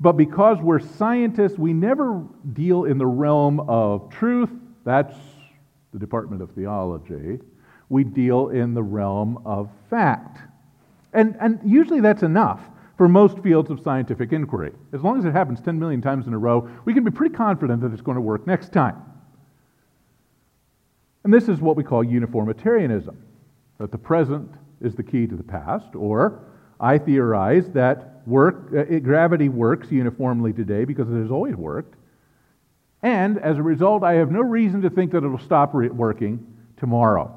but 0.00 0.12
because 0.12 0.58
we're 0.58 0.78
scientists, 0.78 1.58
we 1.58 1.72
never 1.72 2.22
deal 2.52 2.84
in 2.84 2.98
the 2.98 3.06
realm 3.06 3.60
of 3.60 4.10
truth. 4.10 4.50
That's 4.84 5.16
the 5.92 5.98
Department 5.98 6.42
of 6.42 6.50
Theology. 6.52 7.40
We 7.88 8.04
deal 8.04 8.50
in 8.50 8.74
the 8.74 8.82
realm 8.82 9.42
of 9.46 9.70
fact. 9.88 10.40
And, 11.14 11.36
and 11.40 11.58
usually 11.64 12.00
that's 12.00 12.22
enough 12.22 12.60
for 12.98 13.08
most 13.08 13.38
fields 13.38 13.70
of 13.70 13.80
scientific 13.80 14.32
inquiry. 14.32 14.72
As 14.92 15.02
long 15.02 15.18
as 15.18 15.24
it 15.24 15.32
happens 15.32 15.60
10 15.62 15.78
million 15.78 16.02
times 16.02 16.26
in 16.26 16.34
a 16.34 16.38
row, 16.38 16.68
we 16.84 16.92
can 16.92 17.04
be 17.04 17.10
pretty 17.10 17.34
confident 17.34 17.80
that 17.80 17.92
it's 17.92 18.02
going 18.02 18.16
to 18.16 18.20
work 18.20 18.46
next 18.46 18.72
time. 18.72 19.02
And 21.24 21.32
this 21.32 21.48
is 21.48 21.60
what 21.60 21.76
we 21.76 21.84
call 21.84 22.04
uniformitarianism 22.04 23.16
that 23.78 23.90
the 23.90 23.98
present 23.98 24.50
is 24.82 24.94
the 24.94 25.02
key 25.02 25.26
to 25.26 25.36
the 25.36 25.42
past, 25.42 25.94
or 25.94 26.44
I 26.80 26.98
theorize 26.98 27.68
that 27.70 28.22
work, 28.26 28.72
uh, 28.76 28.98
gravity 29.00 29.48
works 29.48 29.90
uniformly 29.90 30.52
today 30.52 30.84
because 30.84 31.08
it 31.08 31.20
has 31.20 31.30
always 31.30 31.56
worked. 31.56 31.94
And 33.02 33.38
as 33.38 33.58
a 33.58 33.62
result, 33.62 34.02
I 34.02 34.14
have 34.14 34.30
no 34.30 34.40
reason 34.40 34.82
to 34.82 34.90
think 34.90 35.12
that 35.12 35.24
it 35.24 35.28
will 35.28 35.38
stop 35.38 35.74
re- 35.74 35.88
working 35.88 36.46
tomorrow. 36.76 37.34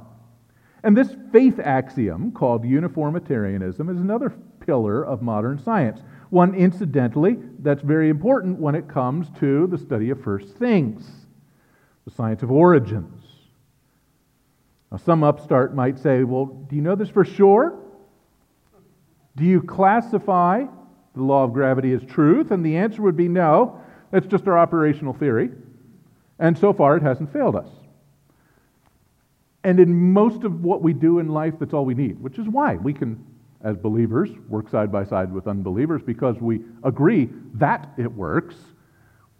And 0.84 0.98
this 0.98 1.16
faith 1.32 1.60
axiom, 1.60 2.32
called 2.32 2.66
uniformitarianism, 2.66 3.90
is 3.90 4.00
another 4.00 4.32
pillar 4.60 5.06
of 5.06 5.22
modern 5.22 5.60
science. 5.60 6.02
One, 6.32 6.56
incidentally, 6.56 7.38
that's 7.60 7.82
very 7.84 8.10
important 8.10 8.60
when 8.60 8.74
it 8.74 8.88
comes 8.88 9.28
to 9.40 9.68
the 9.68 9.78
study 9.78 10.10
of 10.10 10.22
first 10.24 10.56
things, 10.56 11.08
the 12.06 12.12
science 12.12 12.42
of 12.42 12.52
origins. 12.52 13.22
Now, 14.92 14.98
some 14.98 15.24
upstart 15.24 15.76
might 15.76 16.00
say, 16.00 16.24
Well, 16.24 16.46
do 16.46 16.76
you 16.76 16.82
know 16.82 16.96
this 16.96 17.10
for 17.10 17.24
sure? 17.24 17.81
Do 19.36 19.46
you 19.46 19.62
classify 19.62 20.66
the 21.16 21.24
law 21.24 21.44
of 21.44 21.54
gravity 21.54 21.94
as 21.94 22.04
truth? 22.04 22.52
And 22.52 22.66
the 22.66 22.78
answer 22.78 23.02
would 23.02 23.18
be 23.18 23.28
no. 23.28 23.80
That's 24.12 24.28
just 24.28 24.48
our 24.48 24.58
operational 24.58 25.14
theory. 25.14 25.50
And 26.40 26.58
so 26.58 26.74
far, 26.74 26.98
it 26.98 27.04
hasn't 27.04 27.32
failed 27.32 27.56
us. 27.56 27.70
And 29.64 29.80
in 29.80 30.12
most 30.12 30.44
of 30.44 30.64
what 30.64 30.82
we 30.82 30.92
do 30.94 31.20
in 31.20 31.28
life, 31.28 31.54
that's 31.60 31.74
all 31.74 31.86
we 31.86 31.94
need, 31.94 32.20
which 32.20 32.40
is 32.40 32.48
why 32.48 32.76
we 32.76 32.94
can, 32.94 33.24
as 33.64 33.78
believers, 33.78 34.32
work 34.50 34.70
side 34.70 34.92
by 34.92 35.06
side 35.06 35.32
with 35.32 35.48
unbelievers 35.48 36.02
because 36.02 36.38
we 36.42 36.62
agree 36.84 37.30
that 37.54 37.90
it 37.98 38.12
works. 38.12 38.56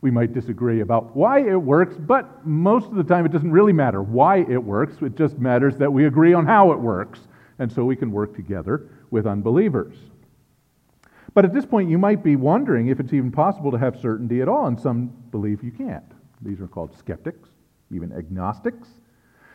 We 0.02 0.12
might 0.12 0.34
disagree 0.34 0.82
about 0.82 1.16
why 1.16 1.40
it 1.40 1.56
works, 1.56 1.96
but 1.98 2.46
most 2.46 2.88
of 2.88 2.96
the 2.96 3.04
time 3.04 3.26
it 3.26 3.32
doesn't 3.32 3.52
really 3.52 3.74
matter 3.74 4.02
why 4.02 4.38
it 4.38 4.64
works. 4.64 4.96
It 5.02 5.16
just 5.16 5.38
matters 5.40 5.76
that 5.78 5.92
we 5.92 6.06
agree 6.06 6.34
on 6.34 6.46
how 6.46 6.72
it 6.72 6.80
works. 6.80 7.20
And 7.60 7.72
so 7.72 7.84
we 7.84 7.96
can 7.96 8.12
work 8.12 8.36
together 8.36 8.90
with 9.12 9.28
unbelievers. 9.28 9.96
But 11.34 11.46
at 11.46 11.54
this 11.54 11.66
point, 11.66 11.90
you 11.90 11.98
might 11.98 12.24
be 12.24 12.36
wondering 12.36 12.88
if 12.88 13.00
it's 13.00 13.14
even 13.14 13.32
possible 13.32 13.72
to 13.72 13.78
have 13.78 14.00
certainty 14.00 14.42
at 14.42 14.50
all, 14.50 14.66
and 14.66 14.80
some 14.80 15.14
believe 15.32 15.64
you 15.64 15.72
can't. 15.72 16.04
These 16.42 16.60
are 16.60 16.68
called 16.68 16.98
skeptics, 16.98 17.50
even 17.94 18.12
agnostics. 18.12 18.88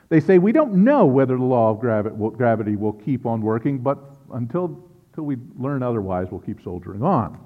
They 0.09 0.21
say, 0.21 0.39
we 0.39 0.53
don't 0.53 0.85
know 0.85 1.05
whether 1.05 1.37
the 1.37 1.43
law 1.43 1.71
of 1.71 1.81
gravity 1.81 2.77
will 2.77 2.93
keep 2.93 3.27
on 3.27 3.41
working, 3.43 3.79
but 3.79 3.99
until, 4.33 4.89
until 5.11 5.25
we 5.25 5.37
learn 5.59 5.83
otherwise, 5.83 6.29
we'll 6.31 6.41
keep 6.41 6.63
soldiering 6.63 7.03
on. 7.03 7.39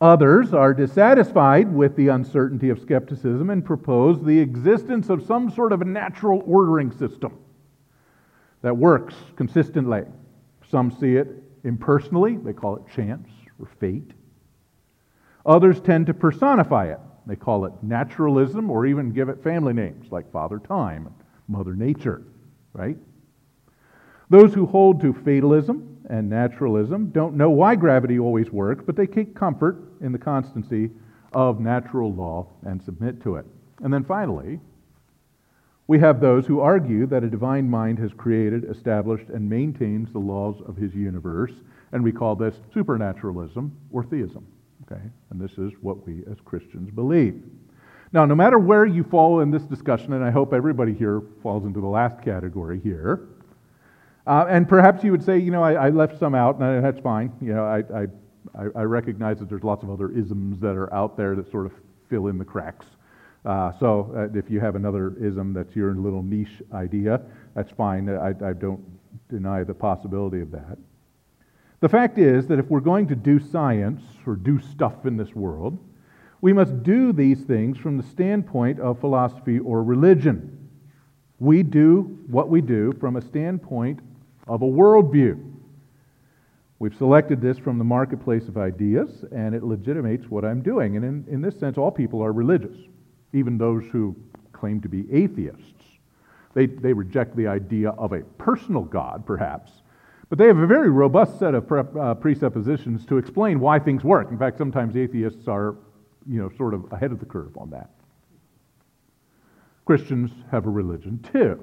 Others 0.00 0.52
are 0.52 0.74
dissatisfied 0.74 1.72
with 1.72 1.94
the 1.94 2.08
uncertainty 2.08 2.70
of 2.70 2.80
skepticism 2.80 3.50
and 3.50 3.64
propose 3.64 4.22
the 4.22 4.38
existence 4.38 5.08
of 5.08 5.24
some 5.24 5.50
sort 5.50 5.72
of 5.72 5.82
a 5.82 5.84
natural 5.84 6.42
ordering 6.46 6.90
system 6.90 7.38
that 8.62 8.76
works 8.76 9.14
consistently. 9.36 10.02
Some 10.70 10.90
see 10.90 11.16
it 11.16 11.28
impersonally, 11.64 12.36
they 12.36 12.52
call 12.52 12.76
it 12.76 12.82
chance 12.94 13.28
or 13.58 13.68
fate. 13.78 14.12
Others 15.46 15.80
tend 15.80 16.06
to 16.06 16.14
personify 16.14 16.86
it. 16.86 16.98
They 17.26 17.36
call 17.36 17.64
it 17.64 17.72
naturalism 17.82 18.70
or 18.70 18.86
even 18.86 19.12
give 19.12 19.28
it 19.28 19.42
family 19.42 19.72
names 19.72 20.10
like 20.10 20.30
Father 20.32 20.58
Time 20.58 21.06
and 21.06 21.14
Mother 21.48 21.74
Nature, 21.74 22.22
right? 22.72 22.96
Those 24.28 24.54
who 24.54 24.66
hold 24.66 25.00
to 25.00 25.12
fatalism 25.12 25.98
and 26.08 26.28
naturalism 26.28 27.10
don't 27.10 27.36
know 27.36 27.50
why 27.50 27.76
gravity 27.76 28.18
always 28.18 28.50
works, 28.50 28.84
but 28.84 28.96
they 28.96 29.06
take 29.06 29.34
comfort 29.34 29.78
in 30.00 30.12
the 30.12 30.18
constancy 30.18 30.90
of 31.32 31.60
natural 31.60 32.12
law 32.12 32.46
and 32.62 32.82
submit 32.82 33.22
to 33.22 33.36
it. 33.36 33.46
And 33.82 33.92
then 33.92 34.04
finally, 34.04 34.60
we 35.90 35.98
have 35.98 36.20
those 36.20 36.46
who 36.46 36.60
argue 36.60 37.04
that 37.04 37.24
a 37.24 37.28
divine 37.28 37.68
mind 37.68 37.98
has 37.98 38.12
created, 38.12 38.62
established, 38.70 39.28
and 39.28 39.50
maintains 39.50 40.12
the 40.12 40.20
laws 40.20 40.54
of 40.68 40.76
his 40.76 40.94
universe, 40.94 41.50
and 41.90 42.04
we 42.04 42.12
call 42.12 42.36
this 42.36 42.54
supernaturalism 42.72 43.76
or 43.90 44.04
theism. 44.04 44.46
Okay? 44.84 45.00
And 45.30 45.40
this 45.40 45.50
is 45.58 45.72
what 45.80 46.06
we 46.06 46.22
as 46.30 46.36
Christians 46.44 46.92
believe. 46.92 47.42
Now, 48.12 48.24
no 48.24 48.36
matter 48.36 48.56
where 48.56 48.86
you 48.86 49.02
fall 49.02 49.40
in 49.40 49.50
this 49.50 49.64
discussion, 49.64 50.12
and 50.12 50.22
I 50.22 50.30
hope 50.30 50.52
everybody 50.52 50.94
here 50.94 51.22
falls 51.42 51.64
into 51.64 51.80
the 51.80 51.88
last 51.88 52.22
category 52.22 52.78
here, 52.78 53.26
uh, 54.28 54.46
and 54.48 54.68
perhaps 54.68 55.02
you 55.02 55.10
would 55.10 55.24
say, 55.24 55.38
you 55.38 55.50
know, 55.50 55.64
I, 55.64 55.72
I 55.72 55.88
left 55.88 56.20
some 56.20 56.36
out, 56.36 56.60
and 56.60 56.84
that's 56.84 57.00
fine. 57.00 57.32
You 57.40 57.54
know, 57.54 57.64
I, 57.64 58.02
I, 58.02 58.06
I, 58.76 58.82
recognize 58.84 59.40
that 59.40 59.48
there's 59.48 59.64
lots 59.64 59.82
of 59.82 59.90
other 59.90 60.12
isms 60.12 60.60
that 60.60 60.76
are 60.76 60.94
out 60.94 61.16
there 61.16 61.34
that 61.34 61.50
sort 61.50 61.66
of 61.66 61.72
fill 62.08 62.28
in 62.28 62.38
the 62.38 62.44
cracks. 62.44 62.86
Uh, 63.44 63.72
so 63.78 64.12
uh, 64.14 64.38
if 64.38 64.50
you 64.50 64.60
have 64.60 64.76
another 64.76 65.14
ism 65.20 65.52
that's 65.52 65.74
your 65.74 65.94
little 65.94 66.22
niche 66.22 66.62
idea, 66.72 67.20
that's 67.54 67.72
fine. 67.72 68.08
I, 68.08 68.28
I 68.28 68.52
don't 68.52 68.82
deny 69.28 69.64
the 69.64 69.74
possibility 69.74 70.40
of 70.40 70.50
that. 70.50 70.76
The 71.80 71.88
fact 71.88 72.18
is 72.18 72.46
that 72.48 72.58
if 72.58 72.66
we're 72.66 72.80
going 72.80 73.08
to 73.08 73.16
do 73.16 73.40
science 73.40 74.02
or 74.26 74.36
do 74.36 74.60
stuff 74.60 75.06
in 75.06 75.16
this 75.16 75.34
world, 75.34 75.78
we 76.42 76.52
must 76.52 76.82
do 76.82 77.12
these 77.12 77.40
things 77.42 77.78
from 77.78 77.96
the 77.96 78.02
standpoint 78.02 78.78
of 78.80 79.00
philosophy 79.00 79.58
or 79.58 79.82
religion. 79.82 80.68
We 81.38 81.62
do 81.62 82.18
what 82.28 82.50
we 82.50 82.60
do 82.60 82.92
from 83.00 83.16
a 83.16 83.22
standpoint 83.22 84.00
of 84.46 84.60
a 84.60 84.66
worldview. 84.66 85.42
We've 86.78 86.94
selected 86.94 87.40
this 87.40 87.58
from 87.58 87.78
the 87.78 87.84
marketplace 87.84 88.48
of 88.48 88.56
ideas, 88.56 89.24
and 89.32 89.54
it 89.54 89.62
legitimates 89.62 90.28
what 90.28 90.44
I'm 90.44 90.62
doing. 90.62 90.96
And 90.96 91.04
in, 91.04 91.24
in 91.30 91.40
this 91.42 91.58
sense, 91.58 91.76
all 91.76 91.90
people 91.90 92.22
are 92.22 92.32
religious, 92.32 92.76
even 93.32 93.58
those 93.58 93.84
who 93.92 94.16
claim 94.52 94.80
to 94.80 94.88
be 94.88 95.06
atheists. 95.12 95.64
They, 96.54 96.66
they 96.66 96.92
reject 96.92 97.36
the 97.36 97.46
idea 97.46 97.90
of 97.90 98.12
a 98.12 98.20
personal 98.20 98.82
God, 98.82 99.24
perhaps, 99.24 99.82
but 100.28 100.38
they 100.38 100.46
have 100.46 100.58
a 100.58 100.66
very 100.66 100.90
robust 100.90 101.38
set 101.38 101.54
of 101.54 101.66
pre- 101.66 101.82
uh, 101.98 102.14
presuppositions 102.14 103.06
to 103.06 103.18
explain 103.18 103.60
why 103.60 103.78
things 103.78 104.04
work. 104.04 104.30
In 104.30 104.38
fact, 104.38 104.58
sometimes 104.58 104.96
atheists 104.96 105.48
are, 105.48 105.76
you 106.28 106.40
know, 106.40 106.50
sort 106.56 106.74
of 106.74 106.92
ahead 106.92 107.12
of 107.12 107.20
the 107.20 107.26
curve 107.26 107.56
on 107.56 107.70
that. 107.70 107.90
Christians 109.84 110.30
have 110.50 110.66
a 110.66 110.70
religion 110.70 111.24
too. 111.32 111.60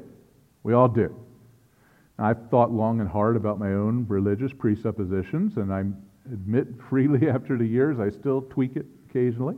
We 0.63 0.73
all 0.73 0.89
do. 0.89 1.15
I've 2.19 2.49
thought 2.49 2.71
long 2.71 2.99
and 2.99 3.07
hard 3.07 3.35
about 3.35 3.59
my 3.59 3.73
own 3.73 4.05
religious 4.09 4.51
presuppositions, 4.51 5.57
and 5.57 5.71
I 5.71 5.85
admit 6.31 6.67
freely 6.89 7.29
after 7.29 7.57
the 7.57 7.65
years 7.65 7.99
I 7.99 8.09
still 8.09 8.41
tweak 8.41 8.75
it 8.75 8.85
occasionally. 9.09 9.55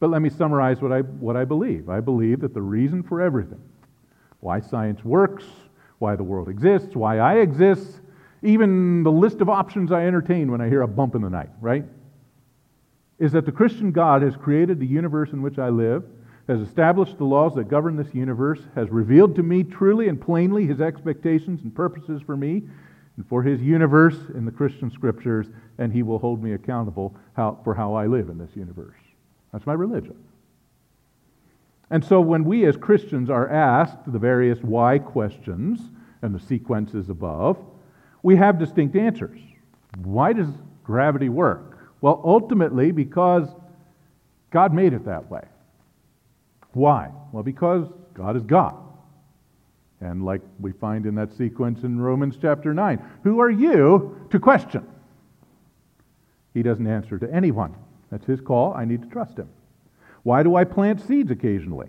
But 0.00 0.10
let 0.10 0.22
me 0.22 0.30
summarize 0.30 0.80
what 0.80 0.92
I, 0.92 1.00
what 1.00 1.36
I 1.36 1.44
believe. 1.44 1.88
I 1.88 2.00
believe 2.00 2.40
that 2.40 2.54
the 2.54 2.62
reason 2.62 3.02
for 3.02 3.20
everything, 3.20 3.60
why 4.40 4.60
science 4.60 5.04
works, 5.04 5.44
why 5.98 6.16
the 6.16 6.24
world 6.24 6.48
exists, 6.48 6.96
why 6.96 7.18
I 7.18 7.36
exist, 7.36 8.00
even 8.42 9.02
the 9.02 9.12
list 9.12 9.42
of 9.42 9.48
options 9.48 9.92
I 9.92 10.06
entertain 10.06 10.50
when 10.50 10.62
I 10.62 10.68
hear 10.68 10.82
a 10.82 10.88
bump 10.88 11.14
in 11.14 11.22
the 11.22 11.28
night, 11.28 11.50
right? 11.60 11.84
Is 13.18 13.32
that 13.32 13.44
the 13.44 13.52
Christian 13.52 13.92
God 13.92 14.22
has 14.22 14.34
created 14.34 14.80
the 14.80 14.86
universe 14.86 15.32
in 15.32 15.42
which 15.42 15.58
I 15.58 15.68
live 15.68 16.04
has 16.50 16.60
established 16.60 17.16
the 17.16 17.24
laws 17.24 17.54
that 17.54 17.68
govern 17.68 17.96
this 17.96 18.12
universe, 18.12 18.58
has 18.74 18.90
revealed 18.90 19.36
to 19.36 19.42
me 19.42 19.62
truly 19.62 20.08
and 20.08 20.20
plainly 20.20 20.66
his 20.66 20.80
expectations 20.80 21.60
and 21.62 21.72
purposes 21.72 22.20
for 22.22 22.36
me 22.36 22.62
and 23.16 23.28
for 23.28 23.40
his 23.42 23.60
universe 23.60 24.16
in 24.34 24.44
the 24.44 24.50
Christian 24.50 24.90
scriptures, 24.90 25.46
and 25.78 25.92
he 25.92 26.02
will 26.02 26.18
hold 26.18 26.42
me 26.42 26.54
accountable 26.54 27.14
how, 27.34 27.60
for 27.62 27.72
how 27.72 27.94
I 27.94 28.06
live 28.06 28.30
in 28.30 28.38
this 28.38 28.50
universe. 28.56 28.99
That's 29.52 29.66
my 29.66 29.72
religion. 29.72 30.16
And 31.90 32.04
so 32.04 32.20
when 32.20 32.44
we 32.44 32.66
as 32.66 32.76
Christians 32.76 33.30
are 33.30 33.48
asked 33.48 33.98
the 34.06 34.18
various 34.18 34.60
why 34.60 34.98
questions 34.98 35.80
and 36.22 36.34
the 36.34 36.40
sequences 36.40 37.10
above, 37.10 37.58
we 38.22 38.36
have 38.36 38.58
distinct 38.58 38.94
answers. 38.94 39.40
Why 40.04 40.32
does 40.32 40.48
gravity 40.84 41.28
work? 41.28 41.78
Well, 42.00 42.20
ultimately, 42.24 42.92
because 42.92 43.48
God 44.50 44.72
made 44.72 44.92
it 44.92 45.04
that 45.04 45.30
way. 45.30 45.44
Why? 46.72 47.10
Well, 47.32 47.42
because 47.42 47.88
God 48.14 48.36
is 48.36 48.44
God. 48.44 48.76
And 50.00 50.24
like 50.24 50.40
we 50.60 50.72
find 50.72 51.06
in 51.06 51.14
that 51.16 51.32
sequence 51.36 51.82
in 51.82 52.00
Romans 52.00 52.38
chapter 52.40 52.72
9, 52.72 53.04
who 53.22 53.40
are 53.40 53.50
you 53.50 54.26
to 54.30 54.38
question? 54.38 54.86
He 56.54 56.62
doesn't 56.62 56.86
answer 56.86 57.18
to 57.18 57.32
anyone. 57.32 57.74
That's 58.10 58.26
his 58.26 58.40
call. 58.40 58.74
I 58.74 58.84
need 58.84 59.02
to 59.02 59.08
trust 59.08 59.38
him. 59.38 59.48
Why 60.22 60.42
do 60.42 60.56
I 60.56 60.64
plant 60.64 61.00
seeds 61.00 61.30
occasionally? 61.30 61.88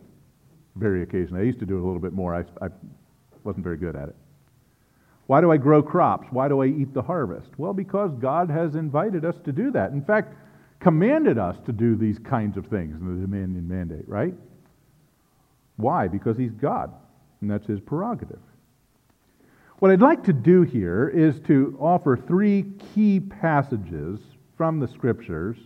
Very 0.76 1.04
occasionally. 1.04 1.42
I 1.42 1.46
used 1.46 1.60
to 1.60 1.66
do 1.66 1.78
it 1.78 1.82
a 1.82 1.86
little 1.86 2.00
bit 2.00 2.14
more. 2.14 2.36
I, 2.36 2.46
I 2.64 2.70
wasn't 3.44 3.64
very 3.64 3.78
good 3.78 3.96
at 3.96 4.10
it. 4.10 4.16
Why 5.28 5.42
do 5.42 5.52
I 5.52 5.58
grow 5.58 5.82
crops? 5.82 6.28
Why 6.32 6.48
do 6.48 6.62
I 6.62 6.68
eat 6.68 6.94
the 6.94 7.02
harvest? 7.02 7.50
Well, 7.58 7.74
because 7.74 8.12
God 8.16 8.50
has 8.50 8.76
invited 8.76 9.26
us 9.26 9.36
to 9.46 9.52
do 9.52 9.72
that. 9.72 9.92
In 9.92 10.04
fact, 10.04 10.34
commanded 10.80 11.38
us 11.38 11.58
to 11.66 11.72
do 11.72 11.96
these 11.96 12.20
kinds 12.20 12.58
of 12.58 12.68
things 12.68 13.00
in 13.00 13.08
the 13.08 13.26
dominion 13.26 13.68
mandate, 13.68 14.08
right? 14.08 14.34
Why? 15.78 16.08
Because 16.08 16.38
he's 16.38 16.52
God, 16.52 16.92
and 17.40 17.50
that's 17.50 17.66
his 17.66 17.80
prerogative. 17.80 18.40
What 19.80 19.90
I'd 19.92 20.02
like 20.02 20.24
to 20.26 20.34
do 20.34 20.62
here 20.64 21.10
is 21.10 21.40
to 21.48 21.78
offer 21.80 22.16
three 22.16 22.66
key 22.94 23.20
passages 23.20 24.20
from 24.58 24.80
the 24.80 24.88
scriptures 24.88 25.58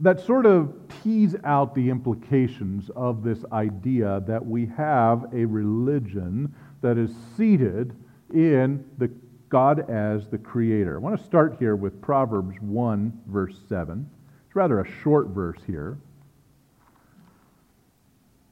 that 0.00 0.20
sort 0.20 0.46
of 0.46 0.74
tease 1.02 1.36
out 1.44 1.74
the 1.74 1.90
implications 1.90 2.90
of 2.96 3.22
this 3.22 3.44
idea 3.52 4.22
that 4.26 4.44
we 4.44 4.66
have 4.66 5.26
a 5.34 5.44
religion 5.44 6.54
that 6.80 6.96
is 6.96 7.10
seated 7.36 7.94
in 8.32 8.84
the 8.98 9.10
God 9.50 9.90
as 9.90 10.28
the 10.28 10.38
creator. 10.38 10.96
I 10.96 10.98
want 11.00 11.18
to 11.18 11.24
start 11.24 11.56
here 11.58 11.76
with 11.76 12.00
Proverbs 12.00 12.56
1 12.60 13.20
verse 13.26 13.56
7. 13.68 14.08
It's 14.46 14.56
rather 14.56 14.80
a 14.80 14.90
short 15.02 15.28
verse 15.28 15.60
here 15.66 15.98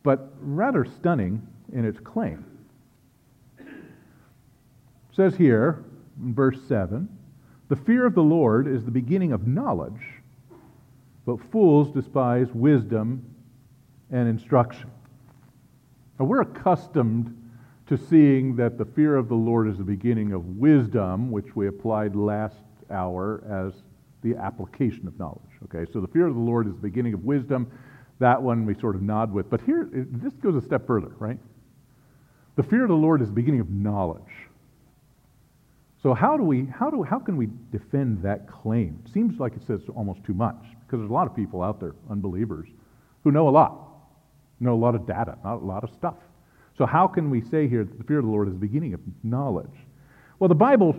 but 0.08 0.32
rather 0.40 0.86
stunning 0.86 1.46
in 1.72 1.84
its 1.84 2.00
claim. 2.00 2.44
It 3.58 3.66
says 5.12 5.36
here 5.36 5.84
in 6.22 6.34
verse 6.34 6.58
7 6.66 7.08
The 7.68 7.76
fear 7.76 8.06
of 8.06 8.14
the 8.14 8.22
Lord 8.22 8.66
is 8.66 8.84
the 8.84 8.90
beginning 8.90 9.32
of 9.32 9.46
knowledge, 9.46 10.17
but 11.28 11.38
fools 11.52 11.90
despise 11.90 12.48
wisdom 12.54 13.22
and 14.10 14.26
instruction. 14.26 14.90
Now, 16.18 16.24
we're 16.24 16.40
accustomed 16.40 17.50
to 17.86 17.98
seeing 17.98 18.56
that 18.56 18.78
the 18.78 18.86
fear 18.86 19.14
of 19.14 19.28
the 19.28 19.34
Lord 19.34 19.68
is 19.68 19.76
the 19.76 19.84
beginning 19.84 20.32
of 20.32 20.56
wisdom, 20.56 21.30
which 21.30 21.54
we 21.54 21.66
applied 21.66 22.16
last 22.16 22.62
hour 22.90 23.44
as 23.46 23.82
the 24.22 24.36
application 24.36 25.06
of 25.06 25.18
knowledge. 25.18 25.42
Okay, 25.64 25.84
so 25.92 26.00
the 26.00 26.08
fear 26.08 26.26
of 26.26 26.32
the 26.32 26.40
Lord 26.40 26.66
is 26.66 26.72
the 26.72 26.80
beginning 26.80 27.12
of 27.12 27.22
wisdom, 27.22 27.70
that 28.20 28.40
one 28.40 28.64
we 28.64 28.72
sort 28.72 28.96
of 28.96 29.02
nod 29.02 29.30
with. 29.30 29.50
But 29.50 29.60
here, 29.60 29.86
this 29.92 30.32
goes 30.32 30.54
a 30.54 30.64
step 30.64 30.86
further, 30.86 31.12
right? 31.18 31.38
The 32.56 32.62
fear 32.62 32.84
of 32.84 32.88
the 32.88 32.94
Lord 32.94 33.20
is 33.20 33.28
the 33.28 33.34
beginning 33.34 33.60
of 33.60 33.68
knowledge. 33.68 34.22
So 36.02 36.14
how 36.14 36.38
do 36.38 36.42
we, 36.42 36.64
how 36.64 36.88
do, 36.88 37.02
how 37.02 37.18
can 37.18 37.36
we 37.36 37.50
defend 37.70 38.22
that 38.22 38.48
claim? 38.48 39.02
It 39.04 39.12
seems 39.12 39.38
like 39.38 39.52
it 39.56 39.66
says 39.66 39.82
almost 39.94 40.24
too 40.24 40.32
much 40.32 40.64
because 40.88 41.00
there's 41.00 41.10
a 41.10 41.14
lot 41.14 41.26
of 41.26 41.36
people 41.36 41.62
out 41.62 41.80
there, 41.80 41.94
unbelievers, 42.10 42.66
who 43.22 43.30
know 43.30 43.46
a 43.46 43.50
lot, 43.50 43.88
know 44.58 44.72
a 44.72 44.74
lot 44.74 44.94
of 44.94 45.06
data, 45.06 45.36
not 45.44 45.56
a 45.56 45.64
lot 45.64 45.84
of 45.84 45.90
stuff. 45.90 46.14
So 46.78 46.86
how 46.86 47.06
can 47.06 47.28
we 47.28 47.42
say 47.42 47.68
here 47.68 47.84
that 47.84 47.98
the 47.98 48.04
fear 48.04 48.20
of 48.20 48.24
the 48.24 48.30
Lord 48.30 48.48
is 48.48 48.54
the 48.54 48.60
beginning 48.60 48.94
of 48.94 49.00
knowledge? 49.22 49.66
Well, 50.38 50.48
the 50.48 50.54
Bible 50.54 50.96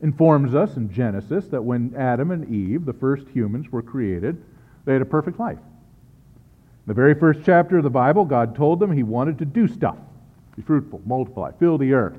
informs 0.00 0.54
us 0.54 0.76
in 0.76 0.92
Genesis 0.92 1.48
that 1.48 1.62
when 1.62 1.92
Adam 1.96 2.30
and 2.30 2.48
Eve, 2.54 2.84
the 2.84 2.92
first 2.92 3.26
humans, 3.28 3.72
were 3.72 3.82
created, 3.82 4.40
they 4.84 4.92
had 4.92 5.02
a 5.02 5.06
perfect 5.06 5.40
life. 5.40 5.58
In 5.58 6.86
The 6.86 6.94
very 6.94 7.14
first 7.14 7.40
chapter 7.44 7.78
of 7.78 7.82
the 7.82 7.90
Bible, 7.90 8.24
God 8.24 8.54
told 8.54 8.78
them 8.78 8.92
he 8.92 9.02
wanted 9.02 9.38
to 9.38 9.44
do 9.44 9.66
stuff 9.66 9.96
be 10.56 10.62
fruitful, 10.62 11.00
multiply, 11.06 11.50
fill 11.58 11.78
the 11.78 11.94
earth, 11.94 12.18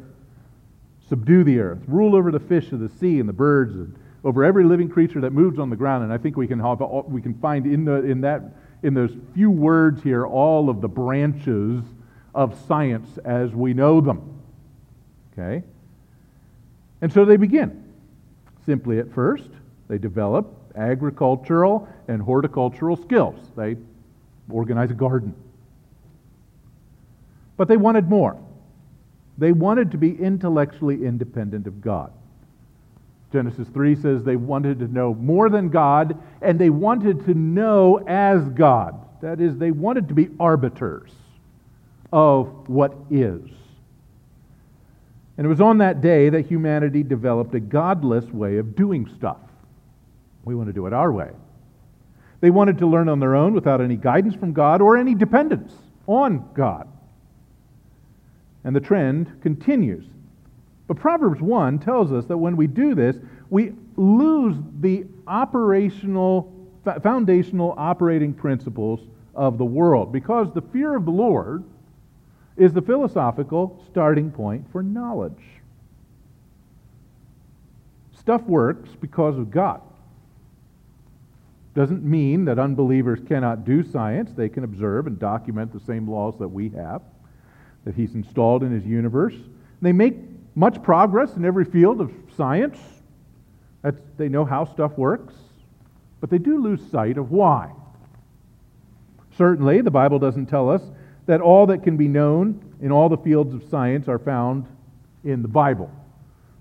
subdue 1.08 1.44
the 1.44 1.60
earth, 1.60 1.80
rule 1.88 2.16
over 2.16 2.32
the 2.32 2.40
fish 2.40 2.72
of 2.72 2.80
the 2.80 2.90
sea 2.90 3.20
and 3.20 3.30
the 3.30 3.34
birds, 3.34 3.76
and 3.76 3.96
over 4.24 4.44
every 4.44 4.64
living 4.64 4.90
creature 4.90 5.22
that 5.22 5.32
moves 5.32 5.60
on 5.60 5.70
the 5.70 5.76
ground. 5.76 6.04
And 6.04 6.14
I 6.14 6.18
think 6.18 6.38
we 6.38 6.48
can, 6.48 6.60
have, 6.60 6.80
we 7.08 7.22
can 7.22 7.34
find 7.36 7.66
in, 7.66 7.86
the, 7.86 8.04
in, 8.04 8.22
that, 8.22 8.44
in 8.84 8.94
those 8.94 9.12
few 9.34 9.50
words 9.50 10.04
here 10.04 10.26
all 10.26 10.70
of 10.70 10.82
the 10.82 10.88
branches 10.88 11.84
of 12.34 12.58
science 12.68 13.18
as 13.26 13.52
we 13.52 13.74
know 13.74 14.02
them. 14.02 14.42
Okay? 15.34 15.64
And 17.02 17.12
so 17.12 17.26
they 17.26 17.38
begin. 17.38 17.84
Simply 18.66 19.00
at 19.00 19.12
first, 19.12 19.50
they 19.88 19.98
develop 19.98 20.56
agricultural 20.76 21.88
and 22.08 22.22
horticultural 22.22 22.96
skills. 22.96 23.40
They 23.58 23.76
organize 24.50 24.92
a 24.92 24.94
garden. 24.94 25.34
But 27.58 27.68
they 27.68 27.78
wanted 27.78 28.08
more. 28.08 28.38
They 29.38 29.52
wanted 29.52 29.92
to 29.92 29.98
be 29.98 30.12
intellectually 30.16 31.04
independent 31.04 31.66
of 31.66 31.82
God. 31.82 32.14
Genesis 33.32 33.68
3 33.70 33.96
says 33.96 34.24
they 34.24 34.36
wanted 34.36 34.80
to 34.80 34.88
know 34.88 35.14
more 35.14 35.50
than 35.50 35.70
God, 35.70 36.22
and 36.42 36.60
they 36.60 36.70
wanted 36.70 37.26
to 37.26 37.34
know 37.34 37.98
as 38.08 38.48
God. 38.50 38.96
That 39.22 39.40
is, 39.40 39.58
they 39.58 39.72
wanted 39.72 40.08
to 40.10 40.14
be 40.14 40.30
arbiters 40.40 41.12
of 42.12 42.68
what 42.68 42.94
is. 43.10 43.50
And 45.38 45.46
it 45.46 45.50
was 45.50 45.62
on 45.62 45.78
that 45.78 46.02
day 46.02 46.30
that 46.30 46.46
humanity 46.46 47.04
developed 47.04 47.56
a 47.56 47.60
godless 47.60 48.26
way 48.26 48.58
of 48.58 48.76
doing 48.76 49.10
stuff. 49.16 49.40
We 50.44 50.56
want 50.56 50.68
to 50.68 50.74
do 50.74 50.88
it 50.88 50.94
our 50.94 51.12
way. 51.12 51.32
They 52.42 52.50
wanted 52.50 52.80
to 52.80 52.88
learn 52.88 53.08
on 53.08 53.20
their 53.20 53.36
own 53.36 53.54
without 53.54 53.82
any 53.82 53.96
guidance 53.96 54.36
from 54.36 54.52
God 54.52 54.82
or 54.82 54.98
any 54.98 55.16
dependence 55.16 55.74
on 56.08 56.50
God. 56.54 56.88
And 58.64 58.76
the 58.76 58.80
trend 58.80 59.42
continues. 59.42 60.06
But 60.92 61.00
Proverbs 61.00 61.40
1 61.40 61.80
tells 61.80 62.12
us 62.12 62.26
that 62.26 62.38
when 62.38 62.58
we 62.58 62.68
do 62.68 62.94
this, 62.94 63.16
we 63.50 63.72
lose 63.96 64.58
the 64.82 65.06
operational, 65.26 66.54
foundational 67.02 67.74
operating 67.78 68.34
principles 68.34 69.00
of 69.34 69.58
the 69.58 69.64
world 69.64 70.12
because 70.12 70.52
the 70.54 70.62
fear 70.62 70.94
of 70.98 71.06
the 71.06 71.12
Lord 71.12 71.64
is 72.58 72.74
the 72.74 72.82
philosophical 72.82 73.82
starting 73.90 74.32
point 74.32 74.70
for 74.70 74.84
knowledge. 74.84 75.42
Stuff 78.20 78.42
works 78.44 78.90
because 79.00 79.38
of 79.38 79.50
God. 79.50 79.80
Doesn't 81.74 82.04
mean 82.04 82.44
that 82.44 82.60
unbelievers 82.60 83.22
cannot 83.30 83.64
do 83.64 83.82
science. 83.82 84.34
They 84.34 84.50
can 84.50 84.66
observe 84.66 85.08
and 85.08 85.18
document 85.18 85.72
the 85.72 85.80
same 85.80 86.06
laws 86.06 86.38
that 86.40 86.50
we 86.50 86.68
have, 86.72 87.02
that 87.86 87.96
He's 87.96 88.14
installed 88.14 88.62
in 88.62 88.74
His 88.74 88.86
universe. 88.86 89.36
They 89.82 89.94
make 89.94 90.31
much 90.56 90.82
progress 90.84 91.36
in 91.36 91.46
every 91.46 91.66
field 91.66 92.02
of 92.02 92.12
science. 92.36 92.78
That's, 93.82 94.00
they 94.18 94.30
know 94.30 94.46
how 94.46 94.66
stuff 94.66 94.98
works, 94.98 95.34
but 96.20 96.30
they 96.30 96.38
do 96.38 96.62
lose 96.62 96.82
sight 96.92 97.18
of 97.18 97.32
why. 97.32 97.72
Certainly, 99.38 99.82
the 99.82 99.92
Bible 99.92 100.20
doesn't 100.20 100.48
tell 100.48 100.70
us 100.70 100.82
that 101.26 101.42
all 101.42 101.66
that 101.68 101.84
can 101.84 101.98
be 101.98 102.08
known 102.08 102.76
in 102.82 102.92
all 102.92 103.10
the 103.10 103.18
fields 103.18 103.54
of 103.54 103.64
science 103.70 104.08
are 104.08 104.20
found 104.20 104.68
in 105.24 105.42
the 105.42 105.48
Bible. 105.48 105.90